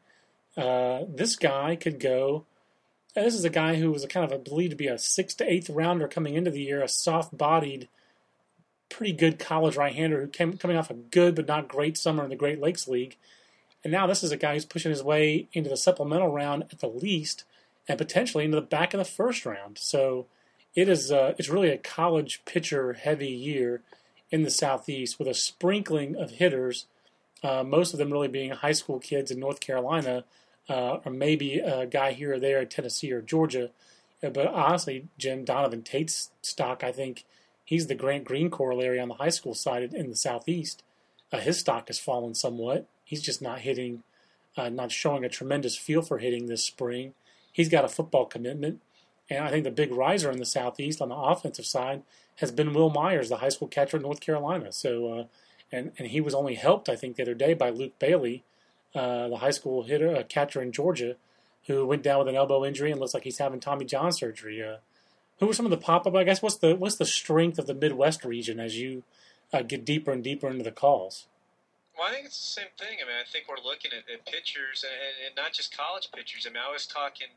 Uh, 0.57 1.05
this 1.07 1.35
guy 1.35 1.75
could 1.75 1.99
go 1.99 2.45
this 3.23 3.33
is 3.33 3.45
a 3.45 3.49
guy 3.49 3.75
who 3.75 3.91
was 3.91 4.03
a 4.03 4.07
kind 4.07 4.31
of 4.31 4.43
believed 4.43 4.71
to 4.71 4.77
be 4.77 4.87
a 4.87 4.97
sixth 4.97 5.37
to 5.37 5.51
eighth 5.51 5.69
rounder 5.69 6.07
coming 6.07 6.35
into 6.35 6.51
the 6.51 6.61
year, 6.61 6.83
a 6.83 6.87
soft-bodied, 6.87 7.87
pretty 8.89 9.13
good 9.13 9.39
college 9.39 9.75
right-hander 9.75 10.21
who 10.21 10.27
came 10.27 10.57
coming 10.57 10.77
off 10.77 10.89
a 10.89 10.95
good 10.95 11.35
but 11.35 11.47
not 11.47 11.67
great 11.67 11.97
summer 11.97 12.23
in 12.23 12.29
the 12.29 12.35
Great 12.35 12.61
Lakes 12.61 12.87
League, 12.87 13.17
and 13.83 13.91
now 13.91 14.07
this 14.07 14.23
is 14.23 14.31
a 14.31 14.37
guy 14.37 14.53
who's 14.53 14.65
pushing 14.65 14.91
his 14.91 15.03
way 15.03 15.47
into 15.53 15.69
the 15.69 15.77
supplemental 15.77 16.31
round 16.31 16.63
at 16.71 16.79
the 16.79 16.87
least, 16.87 17.43
and 17.87 17.97
potentially 17.97 18.45
into 18.45 18.55
the 18.59 18.61
back 18.61 18.93
of 18.93 18.97
the 18.99 19.05
first 19.05 19.45
round. 19.45 19.77
So 19.77 20.27
it 20.75 20.87
is 20.87 21.11
uh, 21.11 21.33
it's 21.37 21.49
really 21.49 21.69
a 21.69 21.77
college 21.77 22.41
pitcher 22.45 22.93
heavy 22.93 23.29
year 23.29 23.81
in 24.29 24.43
the 24.43 24.51
southeast 24.51 25.17
with 25.17 25.27
a 25.27 25.33
sprinkling 25.33 26.15
of 26.15 26.31
hitters, 26.31 26.85
uh, 27.43 27.63
most 27.63 27.93
of 27.93 27.99
them 27.99 28.11
really 28.11 28.27
being 28.27 28.51
high 28.51 28.73
school 28.73 28.99
kids 28.99 29.31
in 29.31 29.39
North 29.39 29.59
Carolina 29.59 30.23
uh, 30.69 30.97
or 31.05 31.11
maybe 31.11 31.59
a 31.59 31.85
guy 31.85 32.11
here 32.11 32.33
or 32.33 32.39
there 32.39 32.59
at 32.59 32.71
Tennessee 32.71 33.11
or 33.11 33.21
Georgia. 33.21 33.69
Uh, 34.23 34.29
but 34.29 34.47
honestly, 34.47 35.07
Jim 35.17 35.45
Donovan 35.45 35.83
Tate's 35.83 36.31
stock, 36.41 36.83
I 36.83 36.91
think 36.91 37.25
he's 37.63 37.87
the 37.87 37.95
Grant 37.95 38.25
Green 38.25 38.49
corollary 38.49 38.99
on 38.99 39.09
the 39.09 39.15
high 39.15 39.29
school 39.29 39.53
side 39.53 39.93
in 39.93 40.09
the 40.09 40.15
Southeast. 40.15 40.83
Uh, 41.31 41.39
his 41.39 41.59
stock 41.59 41.87
has 41.87 41.99
fallen 41.99 42.33
somewhat. 42.33 42.87
He's 43.03 43.21
just 43.21 43.41
not 43.41 43.59
hitting, 43.59 44.03
uh, 44.57 44.69
not 44.69 44.91
showing 44.91 45.23
a 45.23 45.29
tremendous 45.29 45.77
feel 45.77 46.01
for 46.01 46.17
hitting 46.17 46.47
this 46.47 46.63
spring. 46.63 47.13
He's 47.51 47.69
got 47.69 47.85
a 47.85 47.89
football 47.89 48.25
commitment. 48.25 48.81
And 49.29 49.43
I 49.43 49.49
think 49.49 49.65
the 49.65 49.71
big 49.71 49.91
riser 49.91 50.31
in 50.31 50.39
the 50.39 50.45
Southeast 50.45 51.01
on 51.01 51.09
the 51.09 51.15
offensive 51.15 51.65
side 51.65 52.03
has 52.37 52.51
been 52.51 52.73
Wil 52.73 52.89
Myers, 52.89 53.29
the 53.29 53.37
high 53.37 53.49
school 53.49 53.67
catcher 53.67 53.97
in 53.97 54.03
North 54.03 54.21
Carolina. 54.21 54.71
So, 54.71 55.11
uh, 55.11 55.23
and, 55.71 55.91
and 55.97 56.07
he 56.09 56.21
was 56.21 56.33
only 56.33 56.55
helped, 56.55 56.87
I 56.87 56.95
think, 56.95 57.15
the 57.15 57.23
other 57.23 57.33
day 57.33 57.53
by 57.53 57.69
Luke 57.69 57.99
Bailey, 57.99 58.43
uh, 58.95 59.27
the 59.27 59.37
high 59.37 59.51
school 59.51 59.83
hitter 59.83 60.13
a 60.13 60.23
catcher 60.23 60.61
in 60.61 60.71
Georgia, 60.71 61.15
who 61.67 61.85
went 61.85 62.03
down 62.03 62.19
with 62.19 62.29
an 62.29 62.35
elbow 62.35 62.65
injury 62.65 62.91
and 62.91 62.99
looks 62.99 63.13
like 63.13 63.23
he's 63.23 63.39
having 63.39 63.59
Tommy 63.59 63.85
John 63.85 64.11
surgery. 64.11 64.63
Uh, 64.63 64.77
who 65.39 65.47
were 65.47 65.53
some 65.53 65.65
of 65.65 65.71
the 65.71 65.77
pop 65.77 66.07
up? 66.07 66.15
I 66.15 66.23
guess 66.23 66.41
what's 66.41 66.57
the 66.57 66.75
what's 66.75 66.95
the 66.95 67.05
strength 67.05 67.59
of 67.59 67.67
the 67.67 67.75
Midwest 67.75 68.25
region 68.25 68.59
as 68.59 68.77
you 68.77 69.03
uh, 69.53 69.61
get 69.61 69.85
deeper 69.85 70.11
and 70.11 70.23
deeper 70.23 70.47
into 70.49 70.63
the 70.63 70.71
calls? 70.71 71.27
Well, 71.97 72.07
I 72.07 72.13
think 72.13 72.25
it's 72.27 72.37
the 72.37 72.61
same 72.61 72.73
thing. 72.77 72.99
I 73.01 73.07
mean, 73.07 73.17
I 73.17 73.25
think 73.25 73.45
we're 73.49 73.63
looking 73.63 73.89
at, 73.91 74.05
at 74.05 74.25
pitchers 74.25 74.85
and, 74.85 74.93
and, 75.25 75.35
not 75.35 75.53
just 75.53 75.75
college 75.75 76.09
pitchers. 76.13 76.45
I 76.45 76.53
mean, 76.53 76.61
I 76.61 76.71
was 76.71 76.85
talking 76.85 77.33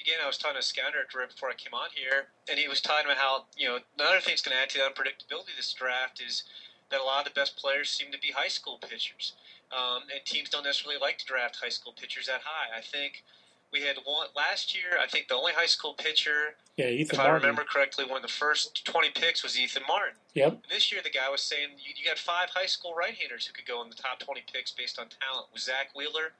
again. 0.00 0.22
I 0.22 0.26
was 0.26 0.38
talking 0.38 0.56
to 0.56 0.62
Scanner 0.62 1.06
right 1.14 1.28
before 1.28 1.50
I 1.50 1.54
came 1.54 1.74
on 1.74 1.90
here, 1.94 2.30
and 2.48 2.58
he 2.58 2.68
was 2.68 2.80
talking 2.80 3.06
about 3.06 3.18
how 3.18 3.44
you 3.56 3.68
know 3.68 3.78
another 3.98 4.20
thing 4.20 4.32
that's 4.32 4.42
going 4.42 4.56
to 4.56 4.62
add 4.62 4.70
to 4.70 4.78
the 4.78 4.86
unpredictability 4.86 5.54
of 5.54 5.58
this 5.58 5.72
draft 5.72 6.22
is 6.22 6.44
that 6.90 7.00
a 7.00 7.04
lot 7.04 7.26
of 7.26 7.34
the 7.34 7.38
best 7.38 7.56
players 7.56 7.90
seem 7.90 8.12
to 8.12 8.18
be 8.18 8.30
high 8.30 8.48
school 8.48 8.78
pitchers. 8.78 9.34
Um, 9.72 10.02
and 10.14 10.24
teams 10.24 10.48
don't 10.48 10.64
necessarily 10.64 11.00
like 11.00 11.18
to 11.18 11.24
draft 11.24 11.56
high 11.60 11.68
school 11.70 11.92
pitchers 11.98 12.26
that 12.26 12.40
high. 12.44 12.76
I 12.76 12.80
think 12.80 13.24
We 13.72 13.80
had 13.82 13.96
one 14.04 14.28
last 14.36 14.74
year. 14.74 14.96
I 15.02 15.06
think 15.08 15.26
the 15.28 15.34
only 15.34 15.52
high 15.52 15.66
school 15.66 15.94
pitcher, 15.94 16.54
Yeah, 16.76 16.86
Ethan 16.86 17.18
if 17.18 17.20
I 17.20 17.28
remember 17.30 17.64
correctly, 17.64 18.04
one 18.04 18.16
of 18.16 18.22
the 18.22 18.28
first 18.32 18.84
20 18.86 19.10
picks 19.10 19.42
was 19.42 19.58
Ethan 19.58 19.82
Martin. 19.88 20.14
Yep. 20.34 20.52
And 20.52 20.62
this 20.70 20.92
year, 20.92 21.00
the 21.02 21.10
guy 21.10 21.28
was 21.28 21.42
saying 21.42 21.70
you, 21.78 21.92
you 21.96 22.04
got 22.06 22.16
five 22.16 22.50
high 22.50 22.66
school 22.66 22.94
right-handers 22.94 23.44
who 23.46 23.52
could 23.52 23.66
go 23.66 23.82
in 23.82 23.90
the 23.90 23.96
top 23.96 24.20
20 24.20 24.42
picks 24.52 24.70
based 24.70 25.00
on 25.00 25.06
talent. 25.20 25.48
Was 25.52 25.64
Zack 25.64 25.90
Wheeler, 25.96 26.32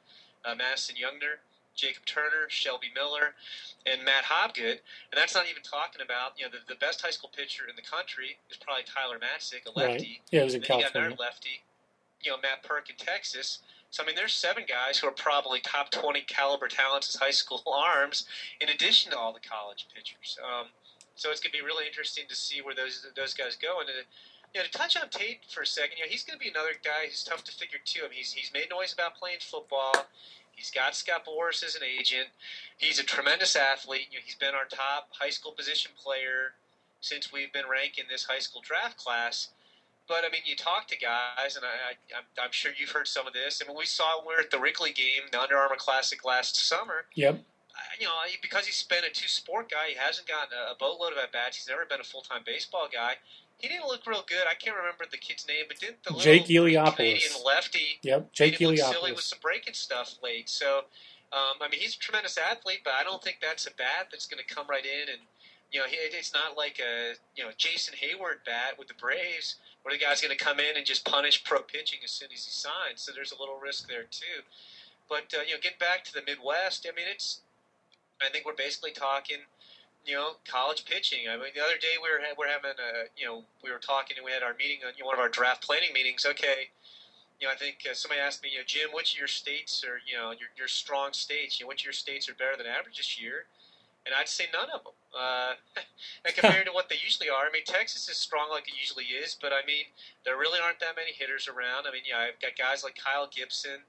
uh, 0.45 0.55
Madison 0.55 0.95
Younginer, 0.95 1.43
Jacob 1.75 2.07
Turner, 2.07 2.47
Shelby 2.49 2.89
Miller, 2.95 3.35
and 3.85 4.05
Matt 4.05 4.25
Hobgood. 4.25 4.79
And 5.11 5.17
that's 5.19 5.35
not 5.35 5.45
even 5.51 5.63
talking 5.63 6.01
about 6.01 6.39
you 6.39 6.47
know 6.47 6.53
the, 6.55 6.63
the 6.73 6.79
best 6.79 7.03
high 7.03 7.11
school 7.11 7.31
pitcher 7.37 7.65
in 7.69 7.75
the 7.77 7.83
country 7.83 8.39
is 8.49 8.57
probably 8.57 8.85
Tyler 8.87 9.19
Matzek, 9.19 9.67
a 9.67 9.77
lefty. 9.77 10.23
Right. 10.23 10.31
Yeah, 10.31 10.41
it 10.41 10.45
was 10.45 10.55
in 10.55 10.63
you 10.63 10.69
got 10.69 10.81
California. 10.95 11.09
another 11.11 11.21
lefty, 11.21 11.61
you 12.23 12.31
know, 12.31 12.39
Matt 12.43 12.63
Purke 12.63 12.91
in 12.91 12.97
Texas. 12.97 13.61
So 13.91 14.03
I 14.03 14.07
mean, 14.07 14.17
there's 14.17 14.35
seven 14.35 14.65
guys 14.69 14.99
who 14.99 15.09
are 15.09 15.13
probably 15.13 15.61
top 15.61 15.91
20 15.91 16.23
caliber 16.23 16.69
talents 16.69 17.09
as 17.15 17.21
high 17.21 17.31
school 17.31 17.63
arms, 17.67 18.27
in 18.61 18.69
addition 18.69 19.13
to 19.13 19.19
all 19.19 19.33
the 19.33 19.41
college 19.41 19.87
pitchers. 19.95 20.39
Um, 20.43 20.67
so 21.15 21.31
it's 21.31 21.41
going 21.41 21.53
to 21.53 21.59
be 21.59 21.65
really 21.65 21.87
interesting 21.87 22.25
to 22.29 22.37
see 22.37 22.61
where 22.61 22.75
those 22.75 23.07
those 23.17 23.35
guys 23.35 23.57
go. 23.57 23.81
And 23.81 23.89
uh, 23.89 24.05
you 24.55 24.61
know, 24.61 24.65
to 24.65 24.71
touch 24.71 24.97
on 24.97 25.09
Tate 25.09 25.41
for 25.49 25.63
a 25.63 25.67
second, 25.67 25.99
you 25.99 26.05
know, 26.05 26.11
he's 26.11 26.25
going 26.25 26.39
to 26.39 26.43
be 26.43 26.51
another 26.51 26.77
guy 26.85 27.07
who's 27.07 27.25
tough 27.25 27.45
to 27.45 27.53
figure 27.53 27.79
too. 27.85 28.01
I 28.05 28.09
mean, 28.09 28.19
he's 28.19 28.33
he's 28.33 28.53
made 28.53 28.69
noise 28.71 28.93
about 28.93 29.17
playing 29.17 29.39
football. 29.41 30.07
He's 30.53 30.71
got 30.71 30.97
Scott 30.97 31.27
Boras 31.27 31.63
as 31.63 31.77
an 31.77 31.83
agent. 31.85 32.29
He's 32.79 32.99
a 32.99 33.05
tremendous 33.05 33.57
athlete. 33.57 34.09
You 34.11 34.19
know, 34.19 34.25
he's 34.25 34.37
been 34.37 34.55
our 34.55 34.65
top 34.65 35.09
high 35.13 35.31
school 35.31 35.53
position 35.53 35.93
player 36.03 36.57
since 37.01 37.33
we've 37.33 37.53
been 37.53 37.69
ranking 37.71 38.05
this 38.11 38.25
high 38.25 38.39
school 38.39 38.63
draft 38.65 38.97
class. 38.97 39.51
But 40.09 40.25
I 40.27 40.31
mean, 40.31 40.43
you 40.45 40.55
talk 40.55 40.87
to 40.89 40.99
guys, 40.99 41.57
and 41.57 41.65
I, 41.65 41.69
I, 41.69 42.19
I'm, 42.19 42.25
I'm 42.47 42.53
sure 42.53 42.73
you've 42.79 42.91
heard 42.91 43.09
some 43.09 43.27
of 43.27 43.33
this. 43.33 43.61
I 43.63 43.69
mean, 43.69 43.77
we 43.77 43.87
saw 43.87 44.23
we 44.27 44.35
were 44.35 44.41
at 44.41 44.51
the 44.51 44.59
Wrigley 44.59 44.93
game, 44.93 45.27
the 45.33 45.41
Under 45.41 45.57
Armour 45.57 45.77
Classic 45.77 46.25
last 46.25 46.57
summer. 46.57 47.07
Yep. 47.15 47.35
Uh, 47.35 47.79
You 47.99 48.07
know, 48.07 48.13
because 48.41 48.67
he's 48.67 48.83
been 48.85 49.05
a 49.05 49.11
two-sport 49.11 49.71
guy, 49.71 49.89
he 49.91 49.95
hasn't 49.97 50.29
gotten 50.29 50.57
a, 50.57 50.75
boatload 50.79 51.13
of 51.13 51.19
at 51.19 51.33
bats. 51.33 51.57
He's 51.57 51.69
never 51.69 51.85
been 51.85 52.01
a 52.01 52.05
full-time 52.05 52.43
baseball 52.47 52.89
guy. 52.93 53.15
He 53.59 53.69
didn't 53.69 53.87
look 53.87 54.07
real 54.07 54.25
good. 54.29 54.45
I 54.49 54.55
can't 54.55 54.77
remember 54.77 55.05
the 55.11 55.17
kid's 55.17 55.47
name, 55.49 55.65
but 55.67 55.81
didn't 55.81 56.05
the 56.05 56.15
Jake 56.21 56.45
Canadian 56.45 56.75
Eliopoulos. 56.75 57.45
lefty 57.45 57.99
Yep. 58.03 58.33
Jake 58.33 58.61
look 58.61 58.77
silly 58.77 59.13
with 59.13 59.23
some 59.23 59.39
breaking 59.41 59.75
stuff 59.75 60.17
late. 60.23 60.49
So, 60.51 60.85
um, 61.33 61.57
I 61.61 61.69
mean, 61.71 61.81
he's 61.81 61.97
a 61.97 61.99
tremendous 61.99 62.37
athlete, 62.39 62.81
but 62.85 62.93
I 62.93 63.03
don't 63.03 63.25
think 63.25 63.39
that's 63.41 63.67
a 63.67 63.71
bat 63.71 64.09
that's 64.11 64.27
going 64.27 64.45
to 64.47 64.55
come 64.55 64.67
right 64.69 64.85
in 64.85 65.09
and 65.09 65.23
you 65.73 65.81
know, 65.81 65.87
it's 65.91 66.33
not 66.33 66.57
like 66.57 66.81
a 66.81 67.15
you 67.35 67.45
know 67.45 67.51
Jason 67.57 67.95
Heyward 67.95 68.45
bat 68.45 68.79
with 68.79 68.89
the 68.89 68.95
Braves, 68.95 69.57
where 69.87 69.95
the 69.95 70.03
guy's 70.05 70.21
going 70.21 70.37
to 70.37 70.45
come 70.45 70.59
in 70.59 70.77
and 70.77 70.85
just 70.85 71.05
punish 71.05 71.45
pro 71.45 71.63
pitching 71.63 72.01
as 72.03 72.11
soon 72.11 72.27
as 72.35 72.45
he 72.45 72.51
signs. 72.51 73.03
So 73.03 73.13
there's 73.15 73.31
a 73.31 73.39
little 73.39 73.55
risk 73.63 73.89
there 73.89 74.03
too. 74.11 74.43
But 75.09 75.33
uh, 75.33 75.43
you 75.47 75.55
know, 75.55 75.63
getting 75.63 75.79
back 75.79 76.03
to 76.07 76.13
the 76.13 76.23
Midwest, 76.27 76.89
I 76.91 76.97
mean, 76.97 77.07
it's 77.09 77.39
I 78.21 78.29
think 78.29 78.45
we're 78.47 78.59
basically 78.59 78.91
talking, 78.91 79.47
you 80.05 80.17
know, 80.17 80.43
college 80.51 80.87
pitching. 80.87 81.29
I 81.31 81.37
mean, 81.37 81.55
the 81.55 81.63
other 81.63 81.79
day 81.79 82.03
we 82.03 82.11
were 82.11 82.19
ha- 82.19 82.35
we're 82.37 82.51
having 82.51 82.75
a 82.83 83.07
you 83.17 83.27
know 83.27 83.45
we 83.63 83.71
were 83.71 83.79
talking 83.79 84.17
and 84.17 84.27
we 84.27 84.33
had 84.33 84.43
our 84.43 84.55
meeting 84.59 84.79
on 84.85 84.91
you 84.99 85.05
know, 85.05 85.07
one 85.07 85.15
of 85.15 85.21
our 85.23 85.31
draft 85.31 85.63
planning 85.63 85.93
meetings. 85.95 86.27
Okay, 86.27 86.75
you 87.39 87.47
know, 87.47 87.53
I 87.53 87.57
think 87.57 87.87
uh, 87.89 87.95
somebody 87.95 88.21
asked 88.21 88.43
me, 88.43 88.51
you 88.51 88.59
know, 88.59 88.67
Jim, 88.67 88.91
which 88.93 89.15
of 89.15 89.19
your 89.23 89.31
states 89.31 89.85
are 89.87 90.03
you 90.03 90.19
know 90.19 90.35
your 90.35 90.51
your 90.59 90.67
strong 90.67 91.13
states? 91.13 91.61
You 91.61 91.67
know, 91.67 91.69
which 91.69 91.83
of 91.83 91.87
your 91.87 91.95
states 91.95 92.29
are 92.29 92.35
better 92.35 92.59
than 92.59 92.67
average 92.67 92.99
this 92.99 93.23
year? 93.23 93.47
And 94.03 94.17
I'd 94.19 94.27
say 94.27 94.51
none 94.53 94.67
of 94.75 94.83
them. 94.83 94.99
Uh, 95.17 95.57
and 96.25 96.35
compared 96.37 96.67
to 96.67 96.73
what 96.73 96.89
they 96.89 96.97
usually 97.03 97.31
are, 97.31 97.49
I 97.49 97.53
mean, 97.53 97.65
Texas 97.65 98.09
is 98.09 98.17
strong 98.17 98.51
like 98.51 98.69
it 98.69 98.75
usually 98.79 99.17
is, 99.17 99.37
but 99.41 99.53
I 99.53 99.65
mean, 99.67 99.89
there 100.25 100.37
really 100.37 100.61
aren't 100.61 100.81
that 100.81 100.97
many 100.97 101.13
hitters 101.13 101.49
around. 101.49 101.89
I 101.89 101.93
mean, 101.93 102.05
yeah, 102.05 102.29
I've 102.29 102.41
got 102.41 102.53
guys 102.59 102.85
like 102.85 102.99
Kyle 103.01 103.27
Gibson, 103.27 103.81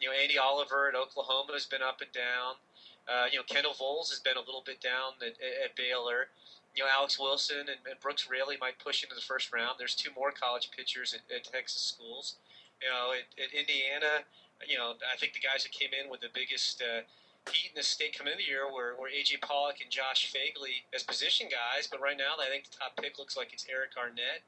you 0.00 0.08
know, 0.08 0.14
Andy 0.14 0.36
Oliver 0.36 0.88
at 0.88 0.94
Oklahoma 0.94 1.52
has 1.54 1.64
been 1.64 1.82
up 1.82 2.00
and 2.00 2.12
down. 2.12 2.60
Uh, 3.08 3.26
you 3.30 3.38
know, 3.38 3.44
Kendal 3.46 3.72
Volz 3.72 4.10
has 4.10 4.18
been 4.18 4.36
a 4.36 4.44
little 4.44 4.62
bit 4.66 4.80
down 4.80 5.14
at, 5.22 5.38
at 5.40 5.76
Baylor. 5.76 6.28
You 6.74 6.84
know, 6.84 6.90
Alex 6.92 7.18
Wilson 7.18 7.72
and, 7.72 7.80
and 7.88 7.96
Brooks 8.02 8.28
Raley 8.28 8.56
might 8.60 8.78
push 8.78 9.02
into 9.02 9.14
the 9.14 9.24
first 9.24 9.52
round. 9.52 9.76
There's 9.78 9.94
two 9.94 10.10
more 10.14 10.30
college 10.30 10.70
pitchers 10.76 11.14
at, 11.14 11.24
at 11.34 11.44
Texas 11.44 11.80
schools. 11.80 12.36
You 12.82 12.88
know, 12.90 13.14
at, 13.16 13.24
at 13.40 13.54
Indiana, 13.56 14.26
you 14.68 14.76
know, 14.76 14.94
I 15.00 15.16
think 15.16 15.32
the 15.32 15.40
guys 15.40 15.62
that 15.62 15.72
came 15.72 15.90
in 15.96 16.10
with 16.10 16.20
the 16.20 16.28
biggest 16.34 16.82
uh, 16.82 17.00
heat 17.50 17.70
in 17.74 17.78
the 17.78 17.82
state 17.82 18.16
coming 18.16 18.32
into 18.32 18.44
the 18.44 18.50
year 18.50 18.66
were, 18.66 18.96
were 18.98 19.08
A.J. 19.08 19.38
Pollock 19.42 19.80
and 19.80 19.90
Josh 19.90 20.32
Phegley 20.32 20.86
as 20.94 21.02
position 21.02 21.48
guys. 21.48 21.86
But 21.86 22.00
right 22.00 22.16
now, 22.16 22.38
I 22.40 22.50
think 22.50 22.70
the 22.70 22.76
top 22.76 22.96
pick 22.96 23.18
looks 23.18 23.36
like 23.36 23.52
it's 23.52 23.66
Eric 23.70 23.94
Arnett, 23.96 24.42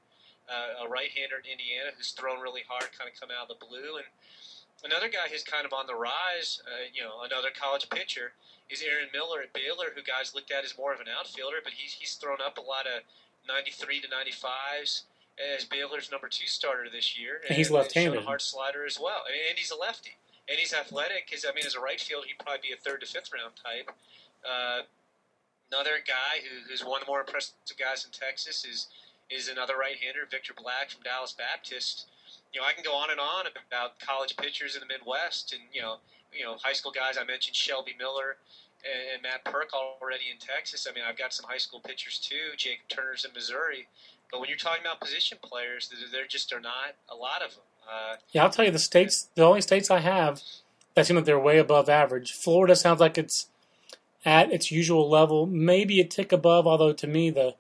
uh, 0.49 0.85
a 0.85 0.89
right-hander 0.89 1.39
in 1.45 1.53
Indiana 1.53 1.95
who's 1.97 2.13
thrown 2.13 2.41
really 2.41 2.63
hard, 2.69 2.91
kind 2.97 3.11
of 3.11 3.19
come 3.19 3.31
out 3.31 3.51
of 3.51 3.59
the 3.59 3.61
blue. 3.61 3.99
And 4.01 4.09
another 4.85 5.09
guy 5.09 5.31
who's 5.31 5.45
kind 5.45 5.67
of 5.67 5.73
on 5.73 5.87
the 5.87 5.95
rise, 5.95 6.63
uh, 6.67 6.89
you 6.93 7.03
know, 7.03 7.23
another 7.23 7.49
college 7.55 7.89
pitcher 7.91 8.33
is 8.71 8.83
Aaron 8.83 9.09
Miller 9.13 9.41
at 9.43 9.53
Baylor, 9.53 9.95
who 9.95 10.03
guys 10.03 10.35
looked 10.35 10.51
at 10.51 10.65
as 10.65 10.77
more 10.77 10.93
of 10.93 11.01
an 11.01 11.07
outfielder, 11.09 11.59
but 11.65 11.73
he's 11.73 11.93
he's 11.97 12.15
thrown 12.15 12.39
up 12.45 12.59
a 12.59 12.65
lot 12.65 12.87
of 12.87 13.03
93 13.49 14.01
to 14.03 14.09
95s 14.09 15.09
as 15.39 15.65
Baylor's 15.65 16.11
number 16.11 16.29
two 16.29 16.47
starter 16.47 16.91
this 16.91 17.19
year. 17.19 17.41
And 17.49 17.57
he's 17.57 17.71
left-handed. 17.71 18.19
a 18.19 18.25
hard 18.27 18.43
slider 18.43 18.85
as 18.85 18.99
well, 19.01 19.23
and, 19.27 19.35
and 19.51 19.59
he's 19.59 19.71
a 19.71 19.77
lefty. 19.77 20.17
And 20.49 20.59
he's 20.59 20.73
athletic. 20.73 21.29
His, 21.29 21.45
I 21.45 21.53
mean, 21.55 21.67
as 21.67 21.75
a 21.75 21.81
right 21.81 22.01
field, 22.01 22.25
he'd 22.27 22.39
probably 22.39 22.69
be 22.69 22.73
a 22.73 22.77
third 22.77 23.01
to 23.03 23.07
fifth 23.07 23.31
round 23.33 23.53
type. 23.57 23.91
Uh, 24.45 24.83
another 25.71 26.01
guy 26.07 26.41
who, 26.41 26.69
who's 26.69 26.85
one 26.85 27.01
of 27.01 27.07
the 27.07 27.11
more 27.11 27.21
impressive 27.21 27.55
guys 27.79 28.05
in 28.05 28.11
Texas 28.11 28.65
is 28.65 28.89
is 29.29 29.49
another 29.49 29.77
right-hander, 29.77 30.21
Victor 30.31 30.55
Black 30.57 30.89
from 30.89 31.03
Dallas 31.03 31.37
Baptist. 31.37 32.07
You 32.55 32.61
know, 32.61 32.67
I 32.67 32.73
can 32.73 32.83
go 32.83 32.97
on 32.97 33.11
and 33.11 33.21
on 33.21 33.45
about 33.45 34.01
college 34.01 34.35
pitchers 34.39 34.75
in 34.75 34.81
the 34.81 34.89
Midwest, 34.89 35.53
and 35.53 35.61
you 35.73 35.83
know, 35.83 35.97
you 36.33 36.45
know, 36.45 36.57
high 36.57 36.73
school 36.73 36.93
guys. 36.93 37.19
I 37.21 37.25
mentioned 37.25 37.55
Shelby 37.55 37.93
Miller 37.99 38.41
and, 38.85 39.15
and 39.15 39.23
Matt 39.23 39.45
Purke 39.45 39.77
already 39.77 40.33
in 40.33 40.39
Texas. 40.39 40.87
I 40.89 40.95
mean, 40.95 41.05
I've 41.07 41.19
got 41.19 41.35
some 41.35 41.45
high 41.45 41.61
school 41.61 41.81
pitchers 41.81 42.19
too. 42.19 42.57
Jacob 42.57 42.89
Turner's 42.89 43.25
in 43.25 43.33
Missouri. 43.35 43.87
But 44.33 44.41
when 44.41 44.49
you're 44.49 44.59
talking 44.59 44.81
about 44.81 45.01
position 45.01 45.39
players, 45.43 45.89
there, 45.89 46.09
there 46.11 46.27
just 46.27 46.53
are 46.53 46.61
not 46.61 46.97
a 47.09 47.17
lot 47.17 47.43
of 47.45 47.53
them. 47.53 47.68
Uh, 47.89 48.17
Yeah, 48.33 48.45
I'll 48.45 48.51
tell 48.51 48.65
you 48.65 48.71
the 48.71 48.79
states. 48.79 49.29
The 49.35 49.43
only 49.45 49.61
states 49.61 49.91
I 49.91 50.01
have 50.01 50.43
that 50.95 51.07
seem 51.07 51.17
like 51.17 51.25
they're 51.25 51.39
way 51.39 51.59
above 51.59 51.89
average. 51.89 52.33
Florida 52.33 52.77
sounds 52.77 53.01
like 53.01 53.17
it's 53.17 53.49
at 54.25 54.53
its 54.53 54.71
usual 54.71 55.09
level, 55.09 55.47
maybe 55.47 56.01
a 56.01 56.05
tick 56.05 56.33
above. 56.33 56.67
Although 56.67 56.93
to 56.93 57.07
me, 57.07 57.31
the 57.31 57.55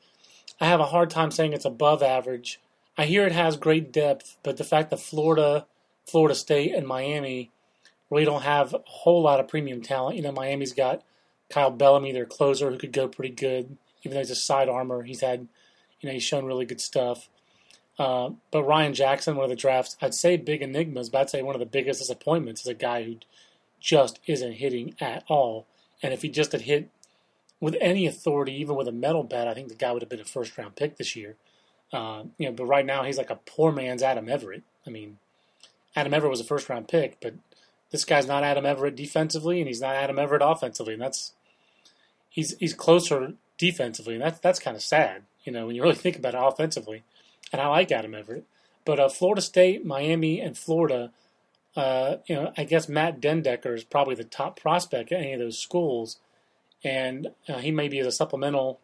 I 0.60 0.66
have 0.66 0.80
a 0.80 0.86
hard 0.86 1.10
time 1.10 1.30
saying 1.30 1.52
it's 1.52 1.64
above 1.64 2.02
average. 2.02 2.60
I 2.96 3.04
hear 3.04 3.24
it 3.24 3.32
has 3.32 3.56
great 3.56 3.92
depth, 3.92 4.36
but 4.42 4.56
the 4.56 4.64
fact 4.64 4.90
that 4.90 4.98
Florida, 5.00 5.66
Florida 6.04 6.34
State, 6.34 6.74
and 6.74 6.86
Miami 6.86 7.50
really 8.10 8.24
don't 8.24 8.42
have 8.42 8.74
a 8.74 8.82
whole 8.84 9.22
lot 9.22 9.38
of 9.38 9.46
premium 9.46 9.82
talent. 9.82 10.16
You 10.16 10.22
know, 10.22 10.32
Miami's 10.32 10.72
got 10.72 11.02
Kyle 11.48 11.70
Bellamy, 11.70 12.12
their 12.12 12.26
closer, 12.26 12.70
who 12.70 12.78
could 12.78 12.92
go 12.92 13.06
pretty 13.06 13.34
good. 13.34 13.76
Even 14.02 14.14
though 14.14 14.20
he's 14.20 14.30
a 14.30 14.36
side 14.36 14.68
armor, 14.68 15.04
he's 15.04 15.20
had, 15.20 15.46
you 16.00 16.08
know, 16.08 16.12
he's 16.12 16.22
shown 16.24 16.44
really 16.44 16.66
good 16.66 16.80
stuff. 16.80 17.28
Uh, 17.98 18.30
but 18.50 18.62
Ryan 18.62 18.94
Jackson, 18.94 19.34
one 19.36 19.44
of 19.44 19.50
the 19.50 19.56
drafts, 19.56 19.96
I'd 20.00 20.14
say 20.14 20.36
big 20.36 20.62
enigmas, 20.62 21.10
but 21.10 21.18
I'd 21.18 21.30
say 21.30 21.42
one 21.42 21.56
of 21.56 21.60
the 21.60 21.66
biggest 21.66 22.00
disappointments 22.00 22.60
is 22.60 22.68
a 22.68 22.74
guy 22.74 23.02
who 23.02 23.16
just 23.80 24.20
isn't 24.26 24.52
hitting 24.52 24.94
at 25.00 25.24
all. 25.28 25.66
And 26.02 26.12
if 26.12 26.22
he 26.22 26.28
just 26.28 26.52
had 26.52 26.62
hit 26.62 26.90
with 27.60 27.76
any 27.80 28.06
authority, 28.06 28.52
even 28.52 28.76
with 28.76 28.86
a 28.86 28.92
metal 28.92 29.24
bat, 29.24 29.48
I 29.48 29.54
think 29.54 29.68
the 29.68 29.74
guy 29.74 29.92
would 29.92 30.02
have 30.02 30.08
been 30.08 30.20
a 30.20 30.24
first 30.24 30.56
round 30.56 30.76
pick 30.76 30.96
this 30.96 31.16
year. 31.16 31.36
Uh, 31.92 32.24
you 32.36 32.46
know, 32.46 32.52
but 32.52 32.66
right 32.66 32.86
now 32.86 33.02
he's 33.02 33.18
like 33.18 33.30
a 33.30 33.40
poor 33.46 33.72
man's 33.72 34.02
Adam 34.02 34.28
Everett. 34.28 34.62
I 34.86 34.90
mean, 34.90 35.18
Adam 35.96 36.14
Everett 36.14 36.30
was 36.30 36.40
a 36.40 36.44
first 36.44 36.68
round 36.68 36.86
pick, 36.86 37.18
but 37.20 37.34
this 37.90 38.04
guy's 38.04 38.26
not 38.26 38.44
Adam 38.44 38.66
Everett 38.66 38.94
defensively, 38.94 39.60
and 39.60 39.66
he's 39.66 39.80
not 39.80 39.96
Adam 39.96 40.18
Everett 40.18 40.42
offensively, 40.44 40.92
and 40.92 41.02
that's 41.02 41.32
he's 42.28 42.56
he's 42.58 42.74
closer 42.74 43.32
defensively, 43.56 44.14
and 44.14 44.22
that's 44.22 44.38
that's 44.38 44.58
kind 44.58 44.76
of 44.76 44.82
sad. 44.82 45.22
You 45.44 45.52
know, 45.52 45.66
when 45.66 45.74
you 45.74 45.82
really 45.82 45.94
think 45.94 46.16
about 46.16 46.34
it 46.34 46.40
offensively, 46.42 47.04
and 47.52 47.60
I 47.60 47.68
like 47.68 47.92
Adam 47.92 48.14
Everett, 48.14 48.44
but 48.84 49.00
uh, 49.00 49.08
Florida 49.08 49.40
State, 49.40 49.84
Miami, 49.84 50.40
and 50.40 50.56
Florida. 50.56 51.12
Uh, 51.76 52.16
you 52.26 52.34
know, 52.34 52.52
I 52.56 52.64
guess 52.64 52.88
Matt 52.88 53.20
den 53.20 53.42
Dekker 53.42 53.74
is 53.74 53.84
probably 53.84 54.14
the 54.14 54.24
top 54.24 54.58
prospect 54.58 55.12
at 55.12 55.20
any 55.20 55.32
of 55.32 55.38
those 55.38 55.58
schools, 55.58 56.18
and 56.82 57.28
uh, 57.48 57.58
he 57.58 57.70
may 57.70 57.88
be 57.88 57.98
as 58.00 58.06
a 58.06 58.12
supplemental 58.12 58.80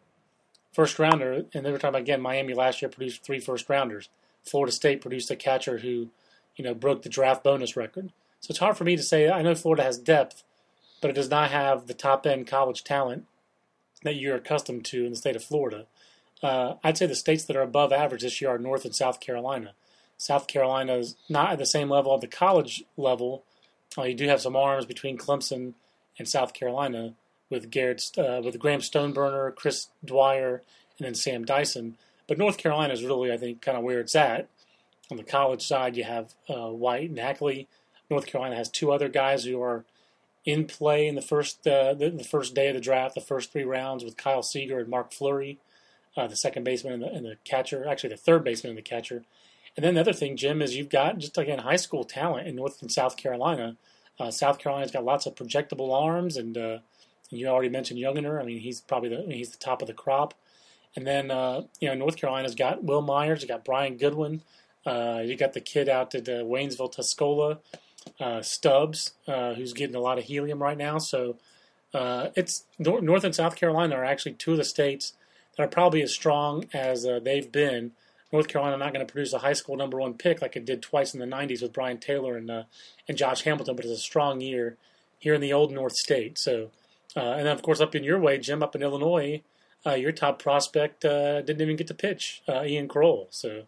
first 0.71 0.99
rounder. 0.99 1.45
And 1.53 1.65
they 1.65 1.71
were 1.71 1.77
talking 1.77 1.89
about 1.89 2.01
again, 2.01 2.21
Miami 2.21 2.53
last 2.53 2.81
year 2.81 2.89
produced 2.89 3.23
three 3.23 3.39
first 3.39 3.69
rounders. 3.69 4.09
Florida 4.43 4.71
State 4.71 5.01
produced 5.01 5.31
a 5.31 5.35
catcher 5.35 5.79
who, 5.79 6.09
you 6.55 6.63
know, 6.63 6.73
broke 6.73 7.01
the 7.01 7.09
draft 7.09 7.43
bonus 7.43 7.75
record. 7.75 8.11
So 8.41 8.51
it's 8.51 8.59
hard 8.59 8.77
for 8.77 8.83
me 8.83 8.95
to 8.95 9.01
say. 9.01 9.29
I 9.29 9.41
know 9.41 9.55
Florida 9.55 9.83
has 9.83 9.97
depth, 9.97 10.43
but 11.01 11.09
it 11.09 11.15
does 11.15 11.29
not 11.29 11.49
have 11.49 11.87
the 11.87 11.93
top 11.93 12.27
end 12.27 12.45
college 12.45 12.83
talent 12.83 13.25
that 14.03 14.15
you're 14.15 14.35
accustomed 14.35 14.85
to 14.85 15.03
in 15.05 15.11
the 15.11 15.17
state 15.17 15.35
of 15.35 15.43
Florida. 15.43 15.87
Uh, 16.43 16.75
I'd 16.83 16.97
say 16.97 17.05
the 17.05 17.15
states 17.15 17.45
that 17.45 17.55
are 17.55 17.61
above 17.61 17.91
average 17.91 18.21
this 18.21 18.41
year 18.41 18.51
are 18.51 18.57
North 18.57 18.85
and 18.85 18.95
South 18.95 19.19
Carolina. 19.19 19.73
South 20.17 20.47
Carolina 20.47 20.95
is 20.95 21.15
not 21.29 21.53
at 21.53 21.59
the 21.59 21.65
same 21.65 21.89
level 21.89 22.13
at 22.13 22.21
the 22.21 22.27
college 22.27 22.83
level. 22.97 23.43
Uh, 23.97 24.03
you 24.03 24.15
do 24.15 24.27
have 24.27 24.41
some 24.41 24.55
arms 24.55 24.85
between 24.85 25.17
Clemson 25.17 25.73
and 26.17 26.27
South 26.27 26.53
Carolina 26.53 27.13
with 27.49 27.69
Garrett, 27.69 28.11
uh, 28.17 28.41
with 28.43 28.59
Graham 28.59 28.79
Stoneburner, 28.79 29.55
Chris 29.55 29.87
Dwyer, 30.03 30.63
and 30.97 31.05
then 31.05 31.15
Sam 31.15 31.45
Dyson. 31.45 31.97
But 32.27 32.37
North 32.37 32.57
Carolina 32.57 32.93
is 32.93 33.03
really, 33.03 33.31
I 33.31 33.37
think, 33.37 33.61
kind 33.61 33.77
of 33.77 33.83
where 33.83 33.99
it's 33.99 34.15
at. 34.15 34.47
On 35.11 35.17
the 35.17 35.23
college 35.23 35.61
side, 35.61 35.95
you 35.95 36.03
have 36.03 36.33
uh, 36.49 36.69
White 36.69 37.09
and 37.09 37.19
Ackley. 37.19 37.67
North 38.09 38.25
Carolina 38.25 38.55
has 38.55 38.69
two 38.69 38.91
other 38.91 39.09
guys 39.09 39.43
who 39.43 39.61
are 39.61 39.85
in 40.45 40.65
play 40.65 41.07
in 41.07 41.15
the 41.15 41.21
first 41.21 41.65
uh, 41.67 41.93
the, 41.93 42.09
the, 42.09 42.23
first 42.23 42.53
day 42.53 42.69
of 42.69 42.75
the 42.75 42.81
draft, 42.81 43.15
the 43.15 43.21
first 43.21 43.51
three 43.51 43.63
rounds 43.63 44.03
with 44.03 44.17
Kyle 44.17 44.43
Seager 44.43 44.79
and 44.79 44.87
Mark 44.87 45.11
Fleury, 45.11 45.57
uh, 46.17 46.27
the 46.27 46.35
second 46.35 46.63
baseman 46.63 46.93
and 46.93 47.03
the, 47.03 47.07
and 47.07 47.25
the, 47.25 47.37
catcher, 47.43 47.87
actually 47.87 48.09
the 48.09 48.17
third 48.17 48.43
baseman 48.43 48.71
and 48.71 48.77
the 48.77 48.81
catcher. 48.81 49.23
And 49.75 49.83
then 49.83 49.95
the 49.95 50.01
other 50.01 50.13
thing, 50.13 50.37
Jim, 50.37 50.61
is 50.61 50.75
you've 50.75 50.89
got 50.89 51.17
just 51.17 51.37
again 51.37 51.59
high 51.59 51.75
school 51.75 52.03
talent 52.03 52.47
in 52.47 52.55
North 52.55 52.81
and 52.81 52.91
South 52.91 53.17
Carolina. 53.17 53.75
Uh, 54.17 54.31
South 54.31 54.57
Carolina's 54.57 54.91
got 54.91 55.03
lots 55.03 55.25
of 55.25 55.35
projectable 55.35 55.93
arms, 55.93 56.37
and 56.37 56.57
uh, 56.57 56.77
you 57.29 57.47
already 57.47 57.69
mentioned 57.69 57.99
Younginer. 57.99 58.41
I 58.41 58.45
mean, 58.45 58.59
he's 58.59 58.79
probably 58.79 59.09
the 59.09 59.23
I 59.23 59.25
mean, 59.25 59.37
he's 59.37 59.51
the 59.51 59.57
top 59.57 59.81
of 59.81 59.87
the 59.87 59.93
crop. 59.93 60.33
And 60.95 61.05
then 61.05 61.29
uh, 61.29 61.63
you 61.81 61.89
know 61.89 61.95
North 61.95 62.15
Carolina's 62.15 62.55
got 62.55 62.83
Wil 62.83 63.01
Myers, 63.01 63.41
you 63.41 63.49
got 63.49 63.65
Brian 63.65 63.97
Goodwin, 63.97 64.41
uh, 64.85 65.21
you 65.25 65.35
got 65.35 65.51
the 65.51 65.59
kid 65.59 65.89
out 65.89 66.15
at 66.15 66.29
uh, 66.29 66.43
Waynesville 66.43 66.95
Tuscola, 66.95 67.59
Stubbs, 68.41 69.11
who's 69.25 69.73
getting 69.73 69.95
a 69.95 69.99
lot 69.99 70.17
of 70.17 70.23
helium 70.23 70.63
right 70.63 70.77
now. 70.77 70.99
So 70.99 71.35
it's 71.93 72.63
North 72.79 73.25
and 73.25 73.35
South 73.35 73.57
Carolina 73.57 73.95
are 73.95 74.05
actually 74.05 74.33
two 74.33 74.53
of 74.53 74.57
the 74.57 74.63
states 74.63 75.11
that 75.57 75.63
are 75.63 75.67
probably 75.67 76.01
as 76.01 76.13
strong 76.13 76.65
as 76.73 77.03
they've 77.23 77.51
been. 77.51 77.91
North 78.31 78.47
Carolina 78.47 78.77
not 78.77 78.93
going 78.93 79.05
to 79.05 79.11
produce 79.11 79.33
a 79.33 79.39
high 79.39 79.53
school 79.53 79.77
number 79.77 79.99
one 79.99 80.15
pick 80.15 80.41
like 80.41 80.55
it 80.55 80.65
did 80.65 80.81
twice 80.81 81.13
in 81.13 81.19
the 81.19 81.25
'90s 81.25 81.61
with 81.61 81.73
Brien 81.73 81.97
Taylor 81.97 82.35
and 82.35 82.49
and 83.07 83.17
Josh 83.17 83.43
Hamilton, 83.43 83.75
but 83.75 83.85
it's 83.85 83.93
a 83.93 84.01
strong 84.01 84.41
year 84.41 84.77
here 85.19 85.33
in 85.33 85.41
the 85.41 85.53
old 85.53 85.71
North 85.71 85.95
State. 85.95 86.37
So, 86.37 86.71
and 87.15 87.45
then 87.45 87.55
of 87.55 87.61
course 87.61 87.79
up 87.79 87.95
in 87.95 88.03
your 88.03 88.19
way, 88.19 88.37
Jim, 88.37 88.61
up 88.61 88.75
in 88.75 88.81
Illinois 88.81 89.41
uh, 89.85 89.93
your 89.93 90.11
top 90.11 90.41
prospect 90.41 91.05
uh, 91.05 91.41
didn't 91.41 91.61
even 91.61 91.75
get 91.75 91.87
to 91.87 91.93
pitch, 91.93 92.41
uh, 92.47 92.63
Ian 92.63 92.87
Krol. 92.87 93.27
So. 93.29 93.63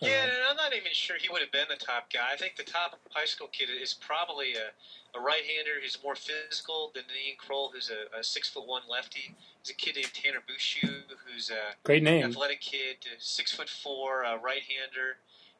Yeah, 0.00 0.22
and 0.22 0.32
I'm 0.48 0.56
not 0.56 0.74
even 0.74 0.92
sure 0.92 1.16
he 1.20 1.28
would 1.28 1.40
have 1.40 1.50
been 1.50 1.66
the 1.68 1.76
top 1.76 2.12
guy. 2.12 2.30
I 2.32 2.36
think 2.36 2.56
the 2.56 2.62
top 2.62 3.00
high 3.10 3.24
school 3.24 3.48
kid 3.48 3.68
is 3.68 3.94
probably 3.94 4.54
a, 4.54 5.18
a 5.18 5.20
right-hander 5.20 5.82
who's 5.82 5.98
more 6.04 6.14
physical 6.14 6.92
than 6.94 7.04
Ian 7.10 7.36
Krol, 7.36 7.72
who's 7.72 7.90
a, 7.90 8.16
a 8.16 8.22
six 8.22 8.48
foot 8.48 8.66
one 8.66 8.82
lefty. 8.88 9.34
There's 9.58 9.70
a 9.70 9.74
kid 9.74 9.96
named 9.96 10.14
Tanner 10.14 10.38
Bushue, 10.46 11.02
who's 11.26 11.50
a 11.50 11.74
great 11.82 12.04
name, 12.04 12.24
athletic 12.24 12.60
kid, 12.60 12.98
six 13.18 13.52
foot 13.52 13.68
four, 13.68 14.22
right-hander. 14.22 15.18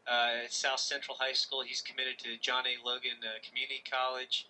Uh, 0.09 0.45
at 0.45 0.53
South 0.53 0.81
Central 0.81 1.19
High 1.21 1.35
School, 1.35 1.61
he's 1.61 1.83
committed 1.83 2.19
to 2.21 2.39
John 2.41 2.65
A. 2.65 2.81
Logan 2.87 3.21
uh, 3.23 3.45
Community 3.47 3.83
College. 3.85 4.47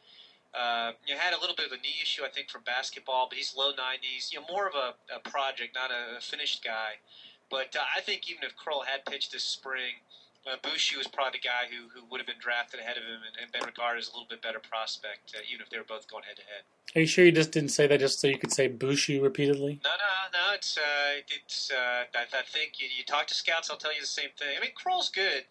Uh, 0.54 0.92
you 1.06 1.14
know, 1.14 1.20
had 1.20 1.34
a 1.34 1.40
little 1.40 1.56
bit 1.56 1.66
of 1.66 1.72
a 1.72 1.76
knee 1.76 1.98
issue, 2.00 2.22
I 2.24 2.28
think, 2.28 2.48
from 2.48 2.62
basketball, 2.62 3.26
but 3.28 3.36
he's 3.36 3.54
low 3.56 3.72
90s. 3.72 4.32
You 4.32 4.40
know, 4.40 4.46
more 4.48 4.68
of 4.68 4.74
a, 4.74 4.94
a 5.14 5.18
project, 5.28 5.74
not 5.74 5.90
a, 5.90 6.20
finished 6.20 6.64
guy. 6.64 7.02
But 7.50 7.74
uh, 7.76 7.84
I 7.96 8.00
think 8.00 8.30
even 8.30 8.44
if 8.44 8.54
Krol 8.56 8.84
had 8.84 9.04
pitched 9.06 9.32
this 9.32 9.44
spring, 9.44 10.04
uh, 10.46 10.56
Bushue 10.62 10.98
was 10.98 11.06
probably 11.06 11.40
the 11.40 11.48
guy 11.48 11.68
who, 11.68 11.88
who 11.88 12.06
would 12.10 12.20
have 12.20 12.26
been 12.26 12.40
drafted 12.40 12.80
ahead 12.80 12.96
of 12.96 13.04
him 13.04 13.20
and, 13.26 13.42
and 13.42 13.52
been 13.52 13.64
regarded 13.64 14.00
as 14.00 14.08
a 14.08 14.12
little 14.12 14.26
bit 14.28 14.40
better 14.40 14.60
prospect, 14.60 15.34
uh, 15.34 15.40
even 15.48 15.62
if 15.62 15.70
they 15.70 15.78
were 15.78 15.88
both 15.88 16.08
going 16.08 16.24
head 16.24 16.36
to 16.36 16.42
head. 16.42 16.62
Are 16.96 17.00
you 17.00 17.06
sure 17.06 17.24
you 17.24 17.32
just 17.32 17.52
didn't 17.52 17.70
say 17.70 17.86
that 17.86 18.00
just 18.00 18.20
so 18.20 18.28
you 18.28 18.38
could 18.38 18.52
say 18.52 18.68
Bushue 18.68 19.22
repeatedly? 19.22 19.80
No, 19.84 19.90
no, 19.90 20.12
no. 20.32 20.54
It's 20.54 20.78
uh, 20.78 21.20
it's. 21.28 21.70
Uh, 21.70 22.04
I, 22.14 22.24
I 22.32 22.42
think 22.42 22.80
you, 22.80 22.88
you 22.96 23.04
talk 23.04 23.26
to 23.28 23.34
scouts, 23.34 23.70
I'll 23.70 23.76
tell 23.76 23.94
you 23.94 24.00
the 24.00 24.06
same 24.06 24.30
thing. 24.38 24.56
I 24.56 24.60
mean, 24.60 24.72
Krol's 24.72 25.10
good, 25.10 25.44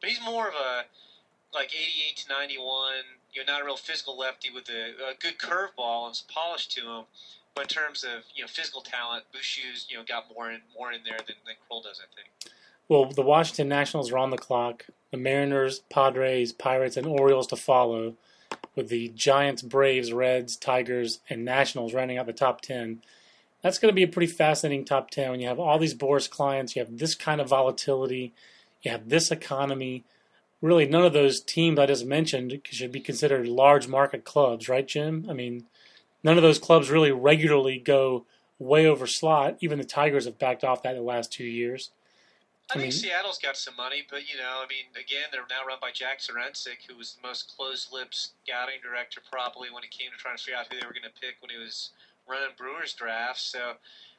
but 0.00 0.08
he's 0.08 0.20
more 0.24 0.48
of 0.48 0.54
a 0.54 0.84
like 1.52 1.68
88 1.74 2.16
to 2.16 2.28
91 2.32 3.20
you're 3.32 3.44
not 3.44 3.62
a 3.62 3.64
real 3.64 3.76
physical 3.76 4.16
lefty 4.16 4.50
with 4.50 4.68
a, 4.68 5.10
a 5.10 5.14
good 5.18 5.38
curveball 5.38 6.06
and 6.06 6.16
some 6.16 6.26
polish 6.28 6.68
to 6.68 6.80
him. 6.80 7.04
But 7.54 7.62
in 7.62 7.68
terms 7.68 8.04
of 8.04 8.24
you 8.34 8.42
know 8.42 8.48
physical 8.48 8.80
talent, 8.80 9.24
Bushue's 9.32 9.86
you 9.88 9.96
know 9.96 10.04
got 10.04 10.24
more 10.34 10.50
in 10.50 10.60
more 10.76 10.92
in 10.92 11.00
there 11.04 11.18
than, 11.18 11.36
than 11.46 11.56
Krol 11.70 11.82
does, 11.82 12.00
I 12.00 12.08
think. 12.14 12.52
Well, 12.88 13.06
the 13.06 13.22
Washington 13.22 13.68
Nationals 13.68 14.10
are 14.10 14.18
on 14.18 14.30
the 14.30 14.38
clock. 14.38 14.86
The 15.10 15.16
Mariners, 15.16 15.80
Padres, 15.90 16.52
Pirates, 16.52 16.96
and 16.96 17.06
Orioles 17.06 17.46
to 17.48 17.56
follow, 17.56 18.14
with 18.74 18.88
the 18.88 19.08
Giants, 19.08 19.62
Braves, 19.62 20.12
Reds, 20.12 20.56
Tigers, 20.56 21.20
and 21.28 21.44
Nationals 21.44 21.94
rounding 21.94 22.18
out 22.18 22.26
the 22.26 22.32
top 22.32 22.60
ten. 22.60 23.02
That's 23.62 23.78
going 23.78 23.92
to 23.92 23.96
be 23.96 24.02
a 24.02 24.08
pretty 24.08 24.32
fascinating 24.32 24.84
top 24.84 25.10
ten 25.10 25.30
when 25.30 25.40
you 25.40 25.48
have 25.48 25.60
all 25.60 25.78
these 25.78 25.94
Boras 25.94 26.28
clients, 26.28 26.74
you 26.74 26.82
have 26.82 26.98
this 26.98 27.14
kind 27.14 27.40
of 27.40 27.48
volatility, 27.48 28.32
you 28.82 28.90
have 28.90 29.08
this 29.08 29.30
economy 29.30 30.04
really 30.62 30.86
none 30.86 31.04
of 31.04 31.12
those 31.12 31.40
teams 31.40 31.78
I 31.78 31.86
just 31.86 32.06
mentioned 32.06 32.58
should 32.70 32.92
be 32.92 33.00
considered 33.00 33.46
large 33.48 33.88
market 33.88 34.24
clubs, 34.24 34.68
right, 34.68 34.86
Jim? 34.86 35.26
I 35.28 35.34
mean, 35.34 35.66
none 36.22 36.36
of 36.36 36.42
those 36.42 36.58
clubs 36.58 36.90
really 36.90 37.12
regularly 37.12 37.78
go 37.78 38.26
way 38.58 38.86
over 38.86 39.06
slot. 39.06 39.56
Even 39.60 39.78
the 39.78 39.84
Tigers 39.84 40.24
have 40.24 40.38
backed 40.38 40.64
off 40.64 40.82
that 40.82 40.94
in 40.94 40.98
the 40.98 41.02
last 41.02 41.32
two 41.32 41.44
years. 41.44 41.90
I, 42.70 42.74
I 42.74 42.78
think 42.78 42.92
mean, 42.92 42.92
Seattle's 42.92 43.38
got 43.38 43.56
some 43.56 43.76
money, 43.76 44.06
but 44.08 44.30
you 44.30 44.38
know, 44.38 44.62
I 44.62 44.66
mean, 44.68 44.86
again, 44.94 45.28
they're 45.32 45.42
now 45.50 45.66
run 45.66 45.78
by 45.80 45.90
Jack 45.90 46.20
Zduriencik, 46.20 46.86
who 46.88 46.96
was 46.96 47.14
the 47.14 47.26
most 47.26 47.54
closed-lipped 47.56 48.14
scouting 48.14 48.80
director 48.82 49.20
probably 49.30 49.68
when 49.70 49.82
it 49.82 49.90
came 49.90 50.10
to 50.10 50.16
trying 50.16 50.36
to 50.36 50.42
figure 50.42 50.58
out 50.58 50.70
who 50.70 50.78
they 50.78 50.86
were 50.86 50.94
going 50.94 51.08
to 51.08 51.20
pick 51.20 51.36
when 51.40 51.50
he 51.50 51.58
was 51.58 51.90
running 52.28 52.54
Brewers 52.56 52.94
drafts. 52.94 53.42
So, 53.42 53.74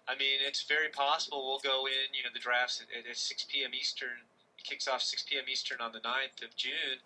I 0.08 0.16
mean, 0.20 0.44
it's 0.46 0.64
very 0.64 0.90
possible 0.90 1.48
we'll 1.48 1.64
go 1.64 1.88
in, 1.88 2.12
you 2.12 2.22
know, 2.22 2.34
the 2.34 2.44
drafts 2.44 2.84
at, 2.84 3.10
at 3.10 3.18
6 3.18 3.48
p.m. 3.50 3.72
Eastern 3.74 4.28
it 4.64 4.70
kicks 4.70 4.88
off 4.88 5.02
6 5.02 5.24
p.m. 5.24 5.44
Eastern 5.52 5.82
on 5.82 5.92
the 5.92 6.00
9th 6.00 6.44
of 6.44 6.56
June. 6.56 7.04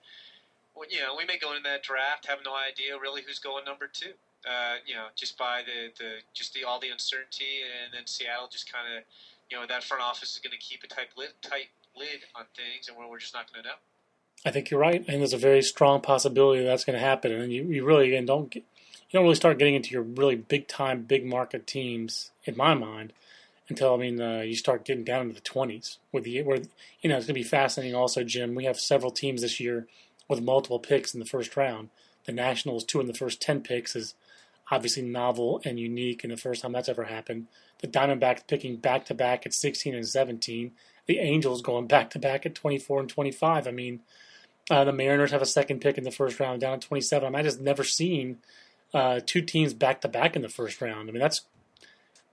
Well, 0.75 0.85
you 0.89 0.99
know, 0.99 1.15
we 1.17 1.25
may 1.25 1.37
go 1.37 1.51
into 1.51 1.63
that 1.63 1.83
draft 1.83 2.27
have 2.27 2.39
no 2.45 2.53
idea 2.55 2.99
really 2.99 3.21
who's 3.25 3.39
going 3.39 3.65
number 3.65 3.89
two. 3.91 4.13
Uh, 4.45 4.75
you 4.85 4.95
know, 4.95 5.07
just 5.15 5.37
by 5.37 5.61
the, 5.65 5.91
the 5.97 6.11
just 6.33 6.53
the 6.53 6.63
all 6.63 6.79
the 6.79 6.89
uncertainty, 6.89 7.59
and 7.83 7.93
then 7.93 8.05
Seattle 8.05 8.47
just 8.49 8.71
kind 8.71 8.85
of, 8.95 9.03
you 9.49 9.57
know, 9.57 9.65
that 9.67 9.83
front 9.83 10.01
office 10.01 10.33
is 10.33 10.39
going 10.39 10.51
to 10.51 10.57
keep 10.57 10.83
a 10.83 10.87
tight 10.87 11.07
lid, 11.17 11.29
tight 11.41 11.67
lid 11.97 12.21
on 12.35 12.45
things, 12.55 12.87
and 12.87 12.95
we're 12.97 13.09
we're 13.09 13.19
just 13.19 13.33
not 13.33 13.51
going 13.51 13.63
to 13.63 13.69
know. 13.69 13.75
I 14.45 14.51
think 14.51 14.69
you're 14.69 14.79
right, 14.79 15.03
and 15.07 15.19
there's 15.19 15.33
a 15.33 15.37
very 15.37 15.61
strong 15.61 15.99
possibility 15.99 16.63
that's 16.63 16.85
going 16.85 16.97
to 16.97 17.03
happen. 17.03 17.31
And 17.31 17.51
you, 17.51 17.63
you 17.63 17.83
really 17.83 18.07
again 18.07 18.25
don't 18.25 18.49
get, 18.49 18.63
you 19.09 19.17
don't 19.17 19.23
really 19.23 19.35
start 19.35 19.57
getting 19.57 19.75
into 19.75 19.89
your 19.89 20.03
really 20.03 20.35
big 20.35 20.67
time, 20.67 21.01
big 21.01 21.25
market 21.25 21.67
teams, 21.67 22.31
in 22.45 22.55
my 22.55 22.73
mind, 22.73 23.11
until 23.67 23.95
I 23.95 23.97
mean 23.97 24.21
uh, 24.21 24.41
you 24.41 24.55
start 24.55 24.85
getting 24.85 25.03
down 25.03 25.23
into 25.23 25.35
the 25.35 25.41
twenties. 25.41 25.97
With 26.13 26.23
the 26.23 26.41
where 26.43 26.59
you 27.01 27.09
know 27.09 27.17
it's 27.17 27.25
going 27.25 27.33
to 27.35 27.41
be 27.41 27.43
fascinating. 27.43 27.95
Also, 27.95 28.23
Jim, 28.23 28.55
we 28.55 28.63
have 28.65 28.79
several 28.79 29.11
teams 29.11 29.41
this 29.41 29.59
year 29.59 29.87
with 30.29 30.41
multiple 30.41 30.79
picks 30.79 31.13
in 31.13 31.19
the 31.19 31.25
first 31.25 31.57
round. 31.57 31.89
The 32.25 32.31
Nationals, 32.31 32.85
two 32.85 33.01
in 33.01 33.07
the 33.07 33.13
first 33.13 33.41
ten 33.41 33.61
picks, 33.61 33.95
is 33.95 34.13
obviously 34.69 35.03
novel 35.03 35.61
and 35.65 35.79
unique, 35.79 36.23
and 36.23 36.31
the 36.31 36.37
first 36.37 36.61
time 36.61 36.71
that's 36.71 36.89
ever 36.89 37.05
happened. 37.05 37.47
The 37.79 37.87
Diamondbacks 37.87 38.47
picking 38.47 38.77
back 38.77 39.05
to 39.05 39.13
back 39.13 39.45
at 39.45 39.53
16 39.53 39.95
and 39.95 40.07
17. 40.07 40.71
The 41.05 41.19
Angels 41.19 41.61
going 41.61 41.87
back 41.87 42.09
to 42.11 42.19
back 42.19 42.45
at 42.45 42.55
24 42.55 43.01
and 43.01 43.09
25. 43.09 43.67
I 43.67 43.71
mean, 43.71 44.01
uh, 44.69 44.83
the 44.83 44.91
Mariners 44.91 45.31
have 45.31 45.41
a 45.41 45.45
second 45.45 45.79
pick 45.79 45.97
in 45.97 46.03
the 46.03 46.11
first 46.11 46.39
round 46.39 46.61
down 46.61 46.73
at 46.73 46.81
27. 46.81 47.25
I, 47.25 47.29
mean, 47.29 47.39
I 47.39 47.43
just 47.43 47.61
never 47.61 47.83
seen 47.83 48.39
uh, 48.93 49.21
two 49.25 49.41
teams 49.41 49.73
back 49.73 50.01
to 50.01 50.07
back 50.07 50.35
in 50.35 50.41
the 50.41 50.49
first 50.49 50.81
round. 50.81 51.09
I 51.09 51.11
mean, 51.13 51.21
that's 51.21 51.41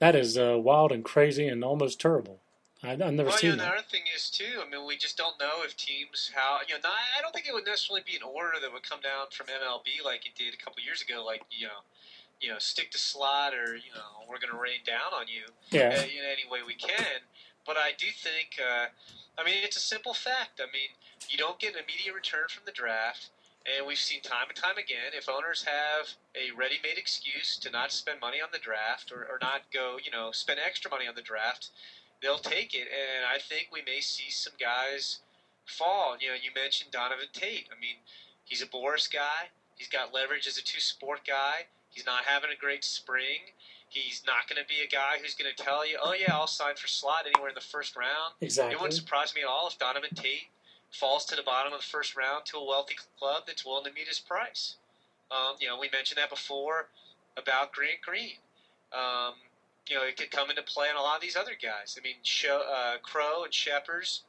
that 0.01 0.17
is 0.17 0.37
uh, 0.37 0.57
wild 0.59 0.91
and 0.91 1.05
crazy 1.05 1.47
and 1.47 1.63
almost 1.63 2.01
terrible. 2.01 2.41
I, 2.83 2.89
have 2.89 2.99
never 2.99 3.31
well, 3.31 3.39
seen 3.39 3.51
yeah, 3.51 3.57
that. 3.57 3.67
Another 3.73 3.89
thing 3.91 4.03
is 4.15 4.29
too. 4.29 4.61
I 4.61 4.69
mean, 4.69 4.87
we 4.87 4.99
just 4.99 5.17
don't 5.17 5.41
know 5.41 5.65
if 5.65 5.75
teams 5.77 6.31
how 6.35 6.59
you 6.69 6.75
know. 6.75 6.81
Not, 6.85 6.93
I 7.17 7.23
don't 7.23 7.33
think 7.33 7.47
it 7.47 7.55
would 7.55 7.65
necessarily 7.65 8.03
be 8.05 8.17
an 8.17 8.23
order 8.23 8.61
that 8.61 8.71
would 8.73 8.83
come 8.83 9.01
down 9.01 9.33
from 9.33 9.47
MLB 9.47 10.05
like 10.05 10.27
it 10.27 10.35
did 10.37 10.53
a 10.53 10.59
couple 10.63 10.83
years 10.85 11.01
ago. 11.01 11.25
Like 11.25 11.43
you 11.51 11.67
know, 11.67 11.81
you 12.45 12.51
know, 12.53 12.59
stick 12.59 12.91
to 12.91 12.99
slot 12.99 13.55
or 13.55 13.75
you 13.75 13.93
know, 13.97 14.29
we're 14.29 14.39
going 14.39 14.53
to 14.53 14.61
rain 14.61 14.85
down 14.85 15.17
on 15.17 15.25
you 15.27 15.49
yeah. 15.71 15.97
uh, 15.97 16.05
in 16.05 16.25
any 16.29 16.45
way 16.51 16.61
we 16.67 16.75
can. 16.75 17.25
But 17.67 17.77
I 17.79 17.93
do 17.97 18.07
think. 18.13 18.61
Uh, 18.61 18.93
I 19.37 19.43
mean, 19.45 19.65
it's 19.65 19.77
a 19.77 19.81
simple 19.81 20.15
fact. 20.15 20.61
I 20.61 20.67
mean, 20.71 20.93
you 21.29 21.39
don't 21.39 21.59
get 21.59 21.75
an 21.75 21.83
immediate 21.83 22.15
return 22.15 22.47
from 22.49 22.63
the 22.67 22.73
draft. 22.73 23.31
And 23.65 23.87
we've 23.87 23.99
seen 23.99 24.21
time 24.21 24.53
and 24.53 24.57
time 24.57 24.77
again, 24.77 25.17
if 25.17 25.27
owners 25.27 25.65
have 25.65 26.13
a 26.37 26.55
ready-made 26.55 26.99
excuse 26.99 27.57
to 27.65 27.71
not 27.71 27.93
spend 27.93 28.21
money 28.21 28.37
on 28.43 28.51
the 28.53 28.59
draft 28.59 29.11
or, 29.11 29.25
or 29.25 29.39
not 29.41 29.63
go, 29.73 29.97
you 30.05 30.11
know, 30.13 30.33
spend 30.33 30.61
extra 30.61 30.91
money 30.91 31.09
on 31.09 31.15
the 31.15 31.23
draft, 31.23 31.71
they'll 32.21 32.37
take 32.37 32.75
it. 32.75 32.89
And 32.93 33.25
I 33.25 33.39
think 33.39 33.69
we 33.73 33.81
may 33.81 34.01
see 34.01 34.29
some 34.29 34.53
guys 34.61 35.21
fall. 35.65 36.17
You 36.21 36.29
know, 36.29 36.35
you 36.35 36.51
mentioned 36.55 36.91
Donovan 36.91 37.33
Tate. 37.33 37.69
I 37.75 37.81
mean, 37.81 37.97
he's 38.45 38.61
a 38.61 38.67
Boras 38.67 39.11
guy. 39.11 39.49
He's 39.77 39.89
got 39.89 40.13
leverage 40.13 40.47
as 40.47 40.59
a 40.59 40.63
two-sport 40.63 41.21
guy. 41.27 41.65
He's 41.95 42.07
not 42.07 42.25
having 42.25 42.51
a 42.51 42.59
great 42.59 42.85
spring. 42.85 43.55
He's 43.89 44.23
not 44.27 44.49
going 44.49 44.61
to 44.61 44.67
be 44.67 44.83
a 44.83 44.89
guy 44.89 45.19
who's 45.23 45.35
going 45.35 45.53
to 45.55 45.63
tell 45.63 45.87
you, 45.89 45.99
"Oh 46.03 46.13
yeah, 46.13 46.35
I'll 46.35 46.49
sign 46.49 46.75
for 46.75 46.89
slot 46.89 47.27
anywhere 47.27 47.49
in 47.49 47.55
the 47.55 47.61
first 47.61 47.97
round." 47.97 48.35
Exactly. 48.41 48.75
It 48.75 48.81
wouldn't 48.81 48.95
surprise 48.95 49.35
me 49.35 49.43
at 49.43 49.47
all 49.47 49.69
if 49.69 49.79
Donovan 49.79 50.11
Tate 50.15 50.49
falls 50.91 51.25
to 51.27 51.37
the 51.37 51.43
bottom 51.43 51.73
of 51.73 51.81
the 51.81 51.87
first 51.87 52.17
round 52.17 52.45
to 52.47 52.57
a 52.59 52.65
wealthy 52.65 52.97
club 53.19 53.45
that's 53.47 53.65
willing 53.65 53.85
to 53.85 53.93
meet 53.93 54.09
his 54.09 54.19
price. 54.19 54.77
Um, 55.31 55.55
you 55.61 55.69
know, 55.69 55.79
we 55.79 55.89
mentioned 55.93 56.19
that 56.19 56.31
before 56.31 56.89
about 57.37 57.73
Grant 57.73 58.01
Green. 58.05 58.39
Um, 58.93 59.35
you 59.89 59.97
know, 59.97 60.03
it 60.05 60.17
could 60.17 60.31
come 60.31 60.51
into 60.51 60.63
play 60.63 60.89
on 60.89 60.97
a 60.97 61.01
lot 61.01 61.17
of 61.17 61.23
these 61.23 61.37
other 61.37 61.57
guys. 61.61 61.99
I 61.99 62.03
mean, 62.03 62.17
show, 62.23 62.63
uh, 62.73 62.99
Crow 63.03 63.45
and 63.45 63.53
Scheppers, 63.53 64.21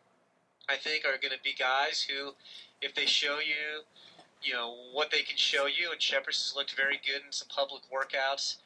I 0.67 0.75
think, 0.75 1.05
are 1.05 1.17
going 1.17 1.31
to 1.35 1.43
be 1.43 1.53
guys 1.57 2.01
who, 2.01 2.33
if 2.81 2.93
they 2.93 3.05
show 3.05 3.39
you, 3.39 3.83
you 4.41 4.53
know, 4.53 4.75
what 4.93 5.11
they 5.11 5.21
can 5.21 5.37
show 5.37 5.65
you, 5.65 5.91
and 5.91 5.99
Scheppers 5.99 6.37
has 6.37 6.53
looked 6.55 6.75
very 6.75 6.99
good 7.05 7.21
in 7.25 7.31
some 7.31 7.47
public 7.47 7.83
workouts 7.91 8.57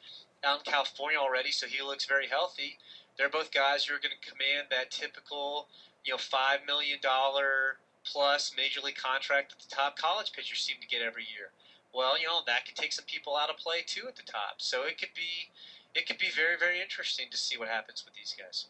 out 0.44 0.60
in 0.66 0.72
California 0.72 1.18
already, 1.18 1.50
so 1.52 1.66
he 1.66 1.82
looks 1.82 2.04
very 2.06 2.26
healthy. 2.28 2.78
They're 3.16 3.28
both 3.28 3.50
guys 3.52 3.84
who 3.84 3.94
are 3.94 3.98
going 3.98 4.14
to 4.20 4.30
command 4.30 4.68
that 4.70 4.90
typical, 4.90 5.68
you 6.04 6.12
know, 6.12 6.18
five 6.18 6.60
million 6.66 6.98
dollar 7.02 7.78
plus 8.04 8.52
major 8.56 8.80
league 8.80 8.96
contract 8.96 9.50
that 9.50 9.62
the 9.68 9.74
top 9.74 9.96
college 9.98 10.32
pitchers 10.32 10.60
seem 10.60 10.76
to 10.80 10.86
get 10.88 11.02
every 11.02 11.24
year. 11.24 11.50
well, 11.94 12.18
you 12.18 12.26
know, 12.26 12.40
that 12.46 12.64
could 12.64 12.76
take 12.76 12.92
some 12.92 13.04
people 13.06 13.36
out 13.36 13.50
of 13.50 13.56
play 13.56 13.82
too 13.86 14.06
at 14.08 14.16
the 14.16 14.22
top. 14.22 14.54
So 14.58 14.84
it 14.84 14.98
could 14.98 15.12
be 15.14 15.50
it 15.94 16.06
could 16.06 16.18
be 16.18 16.28
very 16.34 16.56
very 16.58 16.80
interesting 16.80 17.26
to 17.30 17.36
see 17.36 17.58
what 17.58 17.68
happens 17.68 18.04
with 18.04 18.14
these 18.14 18.34
guys. 18.38 18.66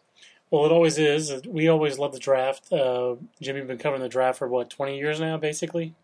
Well, 0.51 0.65
it 0.67 0.73
always 0.73 0.99
is. 0.99 1.47
We 1.47 1.69
always 1.69 1.99
love 1.99 2.13
the 2.13 2.19
draft. 2.19 2.73
Uh, 2.73 3.15
Jimmy, 3.41 3.61
been 3.61 3.79
covering 3.79 4.03
the 4.03 4.09
draft 4.09 4.39
for 4.39 4.49
what 4.49 4.71
twenty 4.71 4.99
years 4.99 5.21
now, 5.21 5.37
basically. 5.37 5.95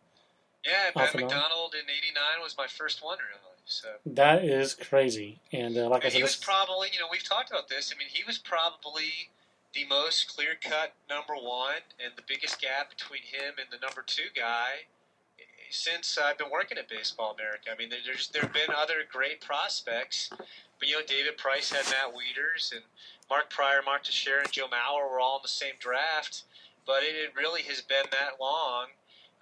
Yeah, 0.67 0.91
Ben 0.95 1.23
McDonald 1.23 1.75
in 1.75 1.89
'89 1.89 2.43
was 2.43 2.57
my 2.59 2.67
first 2.67 3.05
one, 3.05 3.19
really. 3.19 3.57
So 3.67 3.89
that 4.07 4.45
is 4.45 4.75
crazy. 4.75 5.41
And 5.53 5.77
uh, 5.77 5.89
like 5.89 6.03
and 6.03 6.09
I 6.09 6.09
said, 6.11 6.17
he 6.17 6.23
was 6.23 6.37
probably 6.37 6.89
you 6.93 6.99
know 6.99 7.07
we've 7.11 7.25
talked 7.25 7.51
about 7.51 7.69
this. 7.69 7.93
I 7.95 7.99
mean, 7.99 8.09
he 8.11 8.23
was 8.25 8.39
probably 8.39 9.31
the 9.75 9.85
most 9.89 10.35
clear 10.35 10.55
cut 10.61 10.95
number 11.09 11.35
one, 11.35 11.85
and 12.03 12.14
the 12.17 12.23
biggest 12.27 12.61
gap 12.61 12.91
between 12.91 13.23
him 13.23 13.55
and 13.59 13.69
the 13.71 13.85
number 13.85 14.03
two 14.07 14.31
guy 14.35 14.87
since 15.71 16.19
I've 16.19 16.39
been 16.39 16.51
working 16.51 16.79
at 16.79 16.89
Baseball 16.89 17.35
America. 17.35 17.71
I 17.73 17.77
mean, 17.77 17.91
there's 17.91 18.29
there 18.29 18.43
have 18.43 18.53
been 18.53 18.71
other 18.75 19.03
great 19.11 19.41
prospects, 19.41 20.31
but 20.31 20.89
you 20.89 20.95
know, 20.95 21.07
David 21.07 21.37
Price 21.37 21.71
had 21.71 21.85
Matt 21.87 22.14
Wieters 22.14 22.73
and 22.73 22.83
Mark 23.29 23.51
Prior, 23.51 23.83
Mark 23.85 24.05
Teixeira, 24.05 24.43
and 24.43 24.53
Joe 24.53 24.67
Mauer 24.67 25.11
were 25.11 25.21
all 25.21 25.37
in 25.37 25.43
the 25.43 25.49
same 25.49 25.75
draft. 25.79 26.45
But 26.87 27.03
it 27.03 27.35
really 27.37 27.62
has 27.62 27.81
been 27.81 28.07
that 28.12 28.41
long 28.41 28.87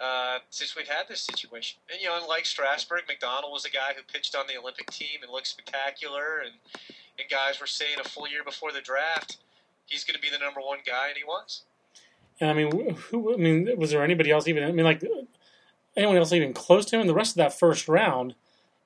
uh, 0.01 0.39
since 0.51 0.77
we've 0.77 0.89
had 0.89 1.09
this 1.09 1.23
situation. 1.23 1.79
And 1.91 2.01
you 2.01 2.09
know, 2.09 2.19
unlike 2.21 2.47
Strasburg, 2.47 3.03
McDonald 3.09 3.53
was 3.53 3.65
a 3.65 3.71
guy 3.71 3.95
who 3.97 4.03
pitched 4.13 4.35
on 4.35 4.47
the 4.47 4.59
Olympic 4.59 4.91
team 4.91 5.23
and 5.23 5.31
looked 5.31 5.49
spectacular, 5.49 6.41
and 6.45 6.55
and 7.19 7.29
guys 7.31 7.61
were 7.61 7.67
saying 7.67 7.99
a 8.01 8.09
full 8.09 8.29
year 8.29 8.43
before 8.45 8.73
the 8.73 8.81
draft 8.81 9.39
he's 9.87 10.05
going 10.05 10.15
to 10.15 10.21
be 10.21 10.31
the 10.31 10.39
number 10.39 10.61
one 10.61 10.79
guy, 10.87 11.09
and 11.09 11.17
he 11.17 11.25
was. 11.25 11.63
And 12.41 12.51
I 12.51 12.53
mean, 12.53 12.95
who? 12.95 13.35
I 13.35 13.37
mean, 13.37 13.71
was 13.77 13.91
there 13.91 14.03
anybody 14.03 14.31
else 14.31 14.49
even? 14.49 14.65
I 14.65 14.73
mean, 14.73 14.85
like 14.85 15.03
anyone 15.97 16.17
else 16.17 16.33
even 16.33 16.53
close 16.53 16.85
to 16.87 16.97
him 16.97 17.03
in 17.03 17.07
the 17.07 17.15
rest 17.15 17.33
of 17.33 17.37
that 17.37 17.59
first 17.59 17.89
round? 17.89 18.35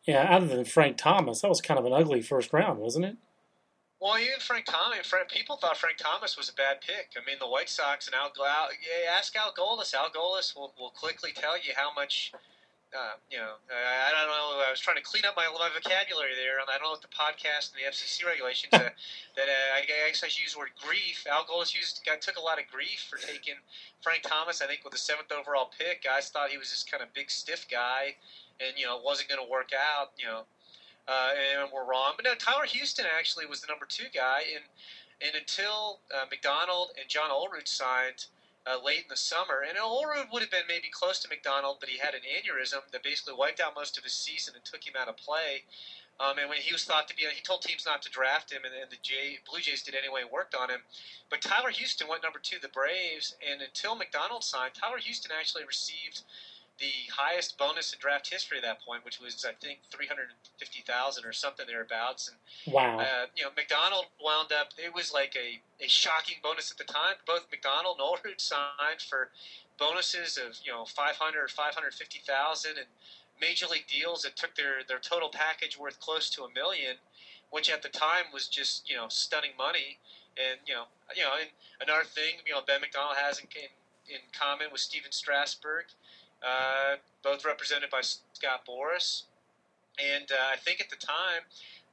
Yeah, 0.05 0.23
other 0.23 0.47
than 0.47 0.65
Frank 0.65 0.97
Thomas, 0.97 1.43
that 1.43 1.49
was 1.49 1.61
kind 1.61 1.79
of 1.79 1.85
an 1.85 1.93
ugly 1.93 2.23
first 2.23 2.53
round, 2.53 2.79
wasn't 2.79 3.05
it? 3.05 3.17
Well, 4.01 4.19
even 4.19 4.39
Frank 4.39 4.67
Thomas, 4.67 5.07
Frank, 5.07 5.29
people 5.29 5.57
thought 5.57 5.77
Frank 5.77 5.97
Thomas 5.99 6.37
was 6.37 6.49
a 6.49 6.55
bad 6.55 6.81
pick. 6.81 7.11
I 7.17 7.27
mean, 7.27 7.39
the 7.41 7.49
White 7.49 7.69
Sox 7.69 8.07
and 8.07 8.15
Al, 8.15 8.31
Al 8.39 8.69
yeah, 8.79 9.11
ask 9.11 9.35
Al 9.35 9.53
Goldis. 9.53 9.93
Al 9.93 10.11
Goldis 10.11 10.55
will, 10.55 10.73
will 10.79 10.91
quickly 10.91 11.33
tell 11.35 11.57
you 11.57 11.73
how 11.75 11.93
much 11.93 12.33
uh, 12.97 13.21
you 13.29 13.37
know, 13.37 13.61
I, 13.69 14.09
I, 14.09 14.25
don't 14.25 14.33
know. 14.33 14.65
I 14.65 14.73
was 14.73 14.81
trying 14.81 14.97
to 14.97 15.05
clean 15.05 15.21
up 15.29 15.37
my, 15.37 15.45
my 15.53 15.69
vocabulary 15.69 16.33
there. 16.33 16.57
I 16.57 16.65
don't 16.65 16.89
know 16.89 16.97
what 16.97 17.05
the 17.05 17.13
podcast 17.13 17.77
and 17.77 17.85
the 17.85 17.85
FCC 17.85 18.25
regulations 18.25 18.73
uh, 18.73 18.89
that 19.37 19.49
uh, 19.49 19.77
I 19.77 19.85
guess 19.85 20.25
I 20.25 20.33
used 20.33 20.57
the 20.57 20.59
word 20.59 20.73
grief. 20.81 21.29
Al 21.29 21.45
Goldis 21.45 21.77
used 21.77 22.01
got, 22.09 22.25
took 22.25 22.41
a 22.41 22.41
lot 22.41 22.57
of 22.57 22.65
grief 22.73 23.05
for 23.05 23.21
taking 23.21 23.61
Frank 24.01 24.25
Thomas. 24.25 24.65
I 24.65 24.67
think 24.67 24.89
with 24.89 24.97
the 24.97 24.99
seventh 24.99 25.29
overall 25.29 25.69
pick, 25.69 26.01
guys 26.05 26.33
thought 26.33 26.49
he 26.49 26.57
was 26.57 26.73
this 26.73 26.81
kind 26.81 27.03
of 27.03 27.13
big 27.13 27.29
stiff 27.29 27.69
guy, 27.69 28.17
and 28.57 28.73
you 28.81 28.89
know 28.89 28.97
wasn't 29.05 29.29
going 29.29 29.45
to 29.45 29.51
work 29.51 29.77
out. 29.77 30.17
You 30.17 30.25
know, 30.25 30.49
uh, 31.09 31.33
and 31.35 31.71
we're 31.73 31.89
wrong. 31.89 32.13
But 32.17 32.27
no, 32.27 32.35
Tyler 32.35 32.67
Houston 32.67 33.07
actually 33.09 33.47
was 33.47 33.61
the 33.61 33.67
number 33.67 33.87
two 33.89 34.07
guy, 34.15 34.43
and 34.55 34.65
and 35.21 35.35
until 35.35 36.01
uh, 36.15 36.27
McDonald 36.31 36.91
and 37.01 37.09
John 37.09 37.31
Olerud 37.31 37.67
signed 37.67 38.27
uh, 38.69 38.77
late 38.85 39.03
in 39.03 39.09
the 39.09 39.17
summer. 39.17 39.65
And 39.67 39.79
Olerud 39.79 40.31
would 40.33 40.43
have 40.43 40.51
been 40.51 40.69
maybe 40.69 40.89
close 40.93 41.19
to 41.21 41.29
McDonald, 41.29 41.79
but 41.81 41.89
he 41.89 41.99
had 41.99 42.15
an 42.15 42.23
aneurysm 42.23 42.87
that 42.93 43.03
basically 43.03 43.35
wiped 43.35 43.61
out 43.61 43.75
most 43.75 43.99
of 43.99 44.05
his 44.05 44.13
season 44.13 44.55
and 44.55 44.65
took 44.65 44.87
him 44.87 44.95
out 44.99 45.09
of 45.09 45.17
play. 45.17 45.65
Um, 46.21 46.39
and 46.39 46.49
when 46.49 46.59
he 46.59 46.73
was 46.73 46.85
thought 46.85 47.07
to 47.09 47.15
be, 47.15 47.23
he 47.33 47.41
told 47.43 47.63
teams 47.63 47.87
not 47.87 48.03
to 48.03 48.11
draft 48.11 48.53
him, 48.53 48.63
and, 48.65 48.75
and 48.75 48.91
the 48.91 48.99
Jay, 49.03 49.39
Blue 49.49 49.61
Jays 49.61 49.83
did 49.83 49.95
anyway 49.95 50.23
and 50.23 50.31
worked 50.31 50.55
on 50.55 50.69
him. 50.69 50.81
But 51.31 51.41
Tyler 51.41 51.71
Houston 51.71 52.09
went 52.09 52.25
number 52.25 52.41
two, 52.43 52.59
the 52.61 52.69
Braves, 52.69 53.37
and 53.39 53.63
until 53.63 53.95
McDonald 53.95 54.43
signed, 54.43 54.75
Tyler 54.75 54.99
Houston 54.99 55.31
actually 55.31 55.65
received 55.65 56.23
the 56.79 57.11
highest 57.15 57.59
bonus 57.59 57.93
in 57.93 57.99
draft 57.99 58.31
history 58.31 58.59
at 58.59 58.63
that 58.63 58.81
point, 58.81 59.05
which 59.05 59.21
was 59.21 59.45
I 59.47 59.53
think 59.61 59.79
three 59.91 60.07
hundred 60.07 60.31
and 60.31 60.39
fifty 60.59 60.83
thousand 60.87 61.25
or 61.25 61.33
something 61.33 61.67
thereabouts. 61.67 62.29
And 62.29 62.75
wow, 62.75 62.99
uh, 62.99 63.27
you 63.37 63.45
know, 63.45 63.51
McDonald 63.57 64.07
wound 64.23 64.53
up. 64.53 64.69
It 64.77 64.95
was 64.95 65.13
like 65.13 65.37
a, 65.37 65.59
a 65.85 65.89
shocking 65.89 66.37
bonus 66.43 66.71
at 66.71 66.79
the 66.79 66.85
time. 66.85 67.17
Both 67.27 67.47
McDonald 67.51 67.99
and 67.99 68.07
Olerud 68.07 68.41
signed 68.41 69.01
for 69.09 69.29
bonuses 69.79 70.37
of 70.37 70.59
you 70.63 70.73
know 70.73 70.85
five 70.85 71.17
hundred 71.17 71.43
or 71.43 71.49
five 71.49 71.75
hundred 71.75 71.95
fifty 71.95 72.21
thousand, 72.27 72.79
and 72.79 72.87
major 73.41 73.67
league 73.67 73.87
deals 73.87 74.23
that 74.23 74.37
took 74.37 74.55
their 74.55 74.83
their 74.87 74.99
total 74.99 75.29
package 75.29 75.77
worth 75.77 75.99
close 75.99 76.31
to 76.31 76.45
a 76.45 76.51
million, 76.51 76.97
which 77.51 77.69
at 77.69 77.83
the 77.83 77.89
time 77.89 78.27
was 78.33 78.49
just 78.49 78.89
you 78.89 78.97
know 78.97 79.07
stunning 79.09 79.53
money. 79.59 79.99
And 80.39 80.61
you 80.67 80.75
know, 80.75 80.85
you 81.17 81.23
know, 81.23 81.33
and 81.41 81.51
another 81.81 82.05
thing, 82.05 82.35
you 82.47 82.53
know, 82.53 82.61
Ben 82.65 82.81
McDonald 82.81 83.17
has 83.17 83.41
in, 83.41 83.47
in, 83.57 84.15
in 84.15 84.21
common 84.33 84.69
with 84.71 84.81
Stephen 84.81 85.11
Strasburg 85.11 85.87
uh, 86.43 86.97
both 87.23 87.45
represented 87.45 87.91
by 87.91 88.01
Scott 88.03 88.67
Boras. 88.69 89.23
And 89.99 90.31
uh, 90.31 90.53
I 90.53 90.57
think 90.57 90.81
at 90.81 90.91
the 90.91 90.97
time, 90.97 91.43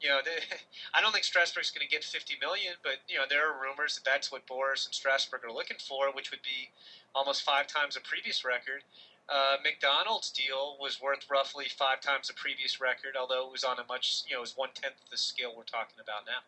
you 0.02 0.10
know, 0.10 0.20
they, 0.24 0.38
I 0.94 1.02
don't 1.02 1.12
think 1.12 1.24
Strasburg's 1.24 1.72
going 1.72 1.86
to 1.86 1.92
get 1.92 2.04
50 2.04 2.36
million, 2.40 2.74
but 2.84 3.02
you 3.08 3.18
know, 3.18 3.26
there 3.30 3.50
are 3.50 3.62
rumors 3.62 3.96
that 3.96 4.06
that's 4.06 4.32
what 4.32 4.46
Boris 4.46 4.86
and 4.86 4.94
Strasburg 4.94 5.44
are 5.44 5.52
looking 5.52 5.78
for, 5.80 6.12
which 6.14 6.32
would 6.32 6.44
be 6.44 6.70
almost 7.14 7.44
five 7.44 7.68
times 7.68 7.96
a 7.96 8.02
previous 8.02 8.46
record. 8.46 8.84
Uh, 9.28 9.58
McDonald's 9.64 10.30
deal 10.30 10.78
was 10.80 11.02
worth 11.02 11.26
roughly 11.32 11.66
five 11.66 12.00
times 12.00 12.28
the 12.28 12.34
previous 12.34 12.80
record, 12.80 13.16
although 13.20 13.48
it 13.48 13.52
was 13.52 13.64
on 13.64 13.80
a 13.80 13.84
much, 13.90 14.22
you 14.28 14.36
know, 14.36 14.40
it 14.40 14.42
was 14.42 14.54
one 14.56 14.70
tenth 14.76 14.94
the 15.10 15.18
scale 15.18 15.52
we're 15.56 15.64
talking 15.64 15.98
about 15.98 16.28
now. 16.28 16.46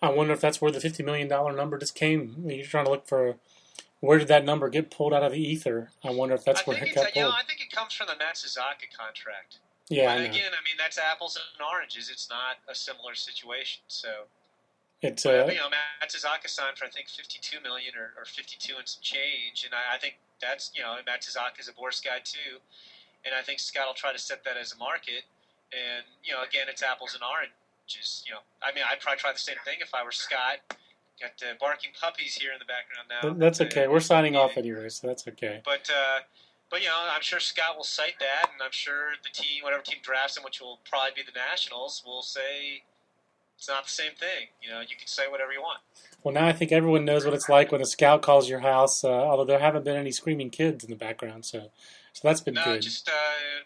I 0.00 0.10
wonder 0.10 0.32
if 0.32 0.40
that's 0.40 0.60
where 0.60 0.72
the 0.72 0.80
fifty 0.80 1.02
million 1.02 1.28
dollar 1.28 1.52
number 1.52 1.78
just 1.78 1.94
came. 1.94 2.44
You're 2.46 2.64
trying 2.64 2.86
to 2.86 2.90
look 2.90 3.06
for 3.06 3.36
where 4.04 4.18
did 4.18 4.28
that 4.28 4.44
number 4.44 4.68
get 4.68 4.90
pulled 4.90 5.14
out 5.14 5.22
of 5.22 5.32
the 5.32 5.40
ether? 5.40 5.90
I 6.04 6.10
wonder 6.10 6.34
if 6.34 6.44
that's 6.44 6.60
I 6.60 6.64
where 6.64 6.76
it 6.76 6.94
got 6.94 7.04
pulled. 7.04 7.16
You 7.16 7.22
know, 7.22 7.30
I 7.30 7.42
think 7.48 7.60
it 7.60 7.74
comes 7.74 7.94
from 7.94 8.06
the 8.06 8.14
Matsuzaka 8.14 8.92
contract. 8.96 9.58
Yeah. 9.88 10.14
But 10.14 10.24
again, 10.24 10.52
I 10.52 10.60
mean 10.64 10.76
that's 10.78 10.98
apples 10.98 11.36
and 11.36 11.66
oranges. 11.66 12.10
It's 12.10 12.28
not 12.28 12.56
a 12.68 12.74
similar 12.74 13.14
situation. 13.14 13.82
So 13.88 14.28
it's 15.02 15.26
uh, 15.26 15.44
but, 15.46 15.54
you 15.54 15.60
know 15.60 15.68
Matsuzaka 16.00 16.48
signed 16.48 16.76
for 16.76 16.84
I 16.84 16.88
think 16.88 17.08
fifty-two 17.08 17.60
million 17.60 17.92
or, 17.96 18.12
or 18.20 18.24
fifty-two 18.24 18.76
and 18.78 18.88
some 18.88 19.02
change, 19.02 19.64
and 19.64 19.74
I, 19.74 19.96
I 19.96 19.98
think 19.98 20.16
that's 20.40 20.70
you 20.74 20.82
know 20.82 20.96
Matsuzaka 21.04 21.60
is 21.60 21.68
a 21.68 21.72
Boras 21.72 22.02
guy 22.04 22.20
too, 22.24 22.60
and 23.24 23.34
I 23.34 23.42
think 23.42 23.58
Scott 23.58 23.86
will 23.86 23.94
try 23.94 24.12
to 24.12 24.18
set 24.18 24.44
that 24.44 24.56
as 24.56 24.72
a 24.72 24.78
market. 24.78 25.24
And 25.72 26.04
you 26.24 26.32
know, 26.32 26.42
again, 26.44 26.66
it's 26.68 26.82
apples 26.82 27.12
and 27.12 27.22
oranges. 27.24 28.24
You 28.24 28.32
know, 28.32 28.40
I 28.62 28.72
mean, 28.74 28.84
I'd 28.88 29.00
probably 29.00 29.18
try 29.18 29.32
the 29.32 29.38
same 29.38 29.60
thing 29.64 29.78
if 29.80 29.92
I 29.92 30.04
were 30.04 30.12
Scott 30.12 30.64
Got 31.20 31.30
uh, 31.42 31.54
barking 31.60 31.90
puppies 32.00 32.34
here 32.34 32.52
in 32.52 32.58
the 32.58 32.64
background 32.64 33.38
now. 33.38 33.44
That's 33.44 33.60
okay. 33.60 33.86
We're 33.86 34.00
signing 34.00 34.34
off 34.34 34.56
anyway, 34.56 34.88
so 34.88 35.06
that's 35.06 35.28
okay. 35.28 35.62
But 35.64 35.88
uh, 35.88 36.20
but 36.70 36.82
you 36.82 36.88
know, 36.88 37.08
I'm 37.14 37.22
sure 37.22 37.38
Scott 37.38 37.76
will 37.76 37.84
cite 37.84 38.18
that, 38.18 38.50
and 38.52 38.60
I'm 38.60 38.72
sure 38.72 39.12
the 39.22 39.30
team, 39.30 39.62
whatever 39.62 39.82
team 39.82 39.98
drafts 40.02 40.36
him, 40.36 40.42
which 40.42 40.60
will 40.60 40.80
probably 40.88 41.10
be 41.14 41.22
the 41.22 41.38
Nationals, 41.38 42.02
will 42.04 42.22
say 42.22 42.82
it's 43.56 43.68
not 43.68 43.84
the 43.84 43.90
same 43.90 44.12
thing. 44.18 44.48
You 44.60 44.70
know, 44.70 44.80
you 44.80 44.96
can 44.98 45.06
say 45.06 45.24
whatever 45.30 45.52
you 45.52 45.60
want. 45.60 45.78
Well, 46.22 46.34
now 46.34 46.46
I 46.46 46.52
think 46.52 46.72
everyone 46.72 47.04
knows 47.04 47.24
what 47.24 47.34
it's 47.34 47.48
like 47.48 47.70
when 47.70 47.80
a 47.80 47.86
scout 47.86 48.22
calls 48.22 48.48
your 48.48 48.60
house. 48.60 49.04
Uh, 49.04 49.10
although 49.10 49.44
there 49.44 49.60
haven't 49.60 49.84
been 49.84 49.96
any 49.96 50.10
screaming 50.10 50.50
kids 50.50 50.82
in 50.82 50.90
the 50.90 50.96
background, 50.96 51.44
so 51.44 51.70
so 52.12 52.28
that's 52.28 52.40
been 52.40 52.54
no, 52.54 52.64
good. 52.64 52.82
just 52.82 53.08
uh, 53.08 53.12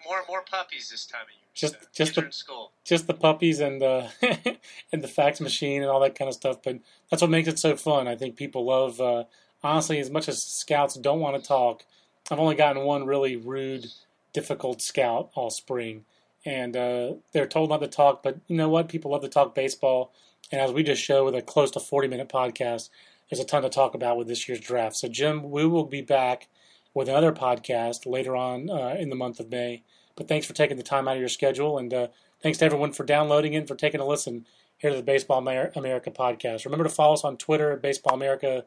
more 0.07 0.25
more 0.29 0.43
puppies 0.43 0.91
this 0.91 1.07
time 1.07 1.23
of 1.23 1.31
year. 1.31 1.48
Just 1.59 1.75
just 1.93 2.15
the 2.15 2.31
school. 2.31 2.71
just 2.85 3.09
the 3.09 3.15
puppies 3.15 3.59
and 3.59 3.83
the 3.83 4.09
and 4.93 5.03
the 5.03 5.09
fax 5.09 5.41
machine 5.41 5.83
and 5.83 5.91
all 5.91 5.99
that 5.99 6.17
kind 6.17 6.29
of 6.29 6.35
stuff. 6.35 6.59
But 6.63 6.79
that's 7.11 7.21
what 7.21 7.33
makes 7.33 7.49
it 7.49 7.59
so 7.59 7.75
fun. 7.75 8.07
I 8.07 8.15
think 8.15 8.37
people 8.37 8.65
love. 8.65 9.01
Uh, 9.01 9.25
honestly, 9.65 9.99
as 9.99 10.09
much 10.09 10.29
as 10.29 10.41
scouts 10.41 10.95
don't 10.95 11.19
want 11.19 11.43
to 11.43 11.47
talk, 11.47 11.85
I've 12.31 12.39
only 12.39 12.55
gotten 12.55 12.85
one 12.85 13.07
really 13.07 13.35
rude, 13.35 13.87
difficult 14.33 14.81
scout 14.81 15.31
all 15.35 15.51
spring, 15.51 16.05
and 16.47 16.77
uh, 16.77 17.15
they're 17.33 17.49
told 17.49 17.71
not 17.71 17.81
to 17.81 17.89
talk. 17.89 18.23
But 18.23 18.39
you 18.47 18.57
know 18.57 18.69
what? 18.69 18.89
People 18.89 19.11
love 19.11 19.23
to 19.23 19.29
talk 19.29 19.57
baseball, 19.57 20.13
and 20.53 20.61
as 20.61 20.71
we 20.71 20.85
just 20.85 21.03
showed 21.03 21.25
with 21.25 21.35
a 21.35 21.43
close 21.43 21.73
to 21.73 21.81
forty 21.81 22.07
minute 22.07 22.29
podcast, 22.29 22.89
there's 23.29 23.41
a 23.41 23.45
ton 23.45 23.63
to 23.63 23.69
talk 23.69 23.97
about 23.97 24.17
with 24.17 24.29
this 24.29 24.49
year's 24.49 24.61
draft. 24.61 24.95
So 24.95 25.09
Jim, 25.09 25.51
we 25.51 25.67
will 25.67 25.87
be 25.87 26.03
back 26.03 26.47
with 26.95 27.09
another 27.09 27.33
podcast 27.33 28.07
later 28.07 28.37
on 28.37 28.71
uh, 28.71 28.95
in 28.97 29.11
the 29.11 29.17
month 29.17 29.41
of 29.41 29.51
May. 29.51 29.83
But 30.19 30.27
thanks 30.27 30.47
for 30.47 30.53
taking 30.53 30.77
the 30.77 30.83
time 30.83 31.07
out 31.07 31.15
of 31.15 31.21
your 31.21 31.29
schedule, 31.29 31.79
and 31.79 31.95
uh, 31.95 32.09
thanks 32.43 32.59
to 32.59 32.65
everyone 32.65 32.93
for 32.93 33.05
downloading 33.05 33.55
and 33.55 33.69
for 33.69 33.77
taking 33.77 34.01
a 34.01 34.07
listen 34.07 34.47
here 34.77 34.91
to 34.91 34.97
the 34.97 35.03
Baseball 35.03 35.39
America 35.39 36.11
podcast. 36.11 36.65
Remember 36.65 36.83
to 36.85 36.91
follow 36.91 37.15
us 37.15 37.23
on 37.23 37.37
Twitter 37.37 37.71
at 37.71 37.81
Baseball 37.81 38.15
America, 38.15 38.65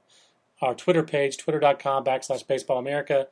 our 0.61 0.73
Twitter 0.73 1.03
page, 1.03 1.37
twitter.com 1.37 2.05
backslash 2.05 2.47
Baseball 2.47 2.77
America, 2.77 3.27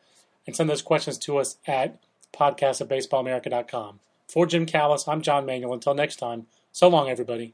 and 0.45 0.53
send 0.53 0.69
those 0.69 0.81
questions 0.81 1.17
to 1.19 1.37
us 1.37 1.57
at 1.65 1.97
podcast 2.33 2.81
at 2.81 2.89
baseballamerica.com. 2.89 4.01
For 4.27 4.45
Jim 4.45 4.65
Callis, 4.65 5.07
I'm 5.07 5.21
John 5.21 5.45
Manuel. 5.45 5.73
Until 5.73 5.93
next 5.93 6.17
time, 6.17 6.47
so 6.73 6.89
long, 6.89 7.09
everybody. 7.09 7.53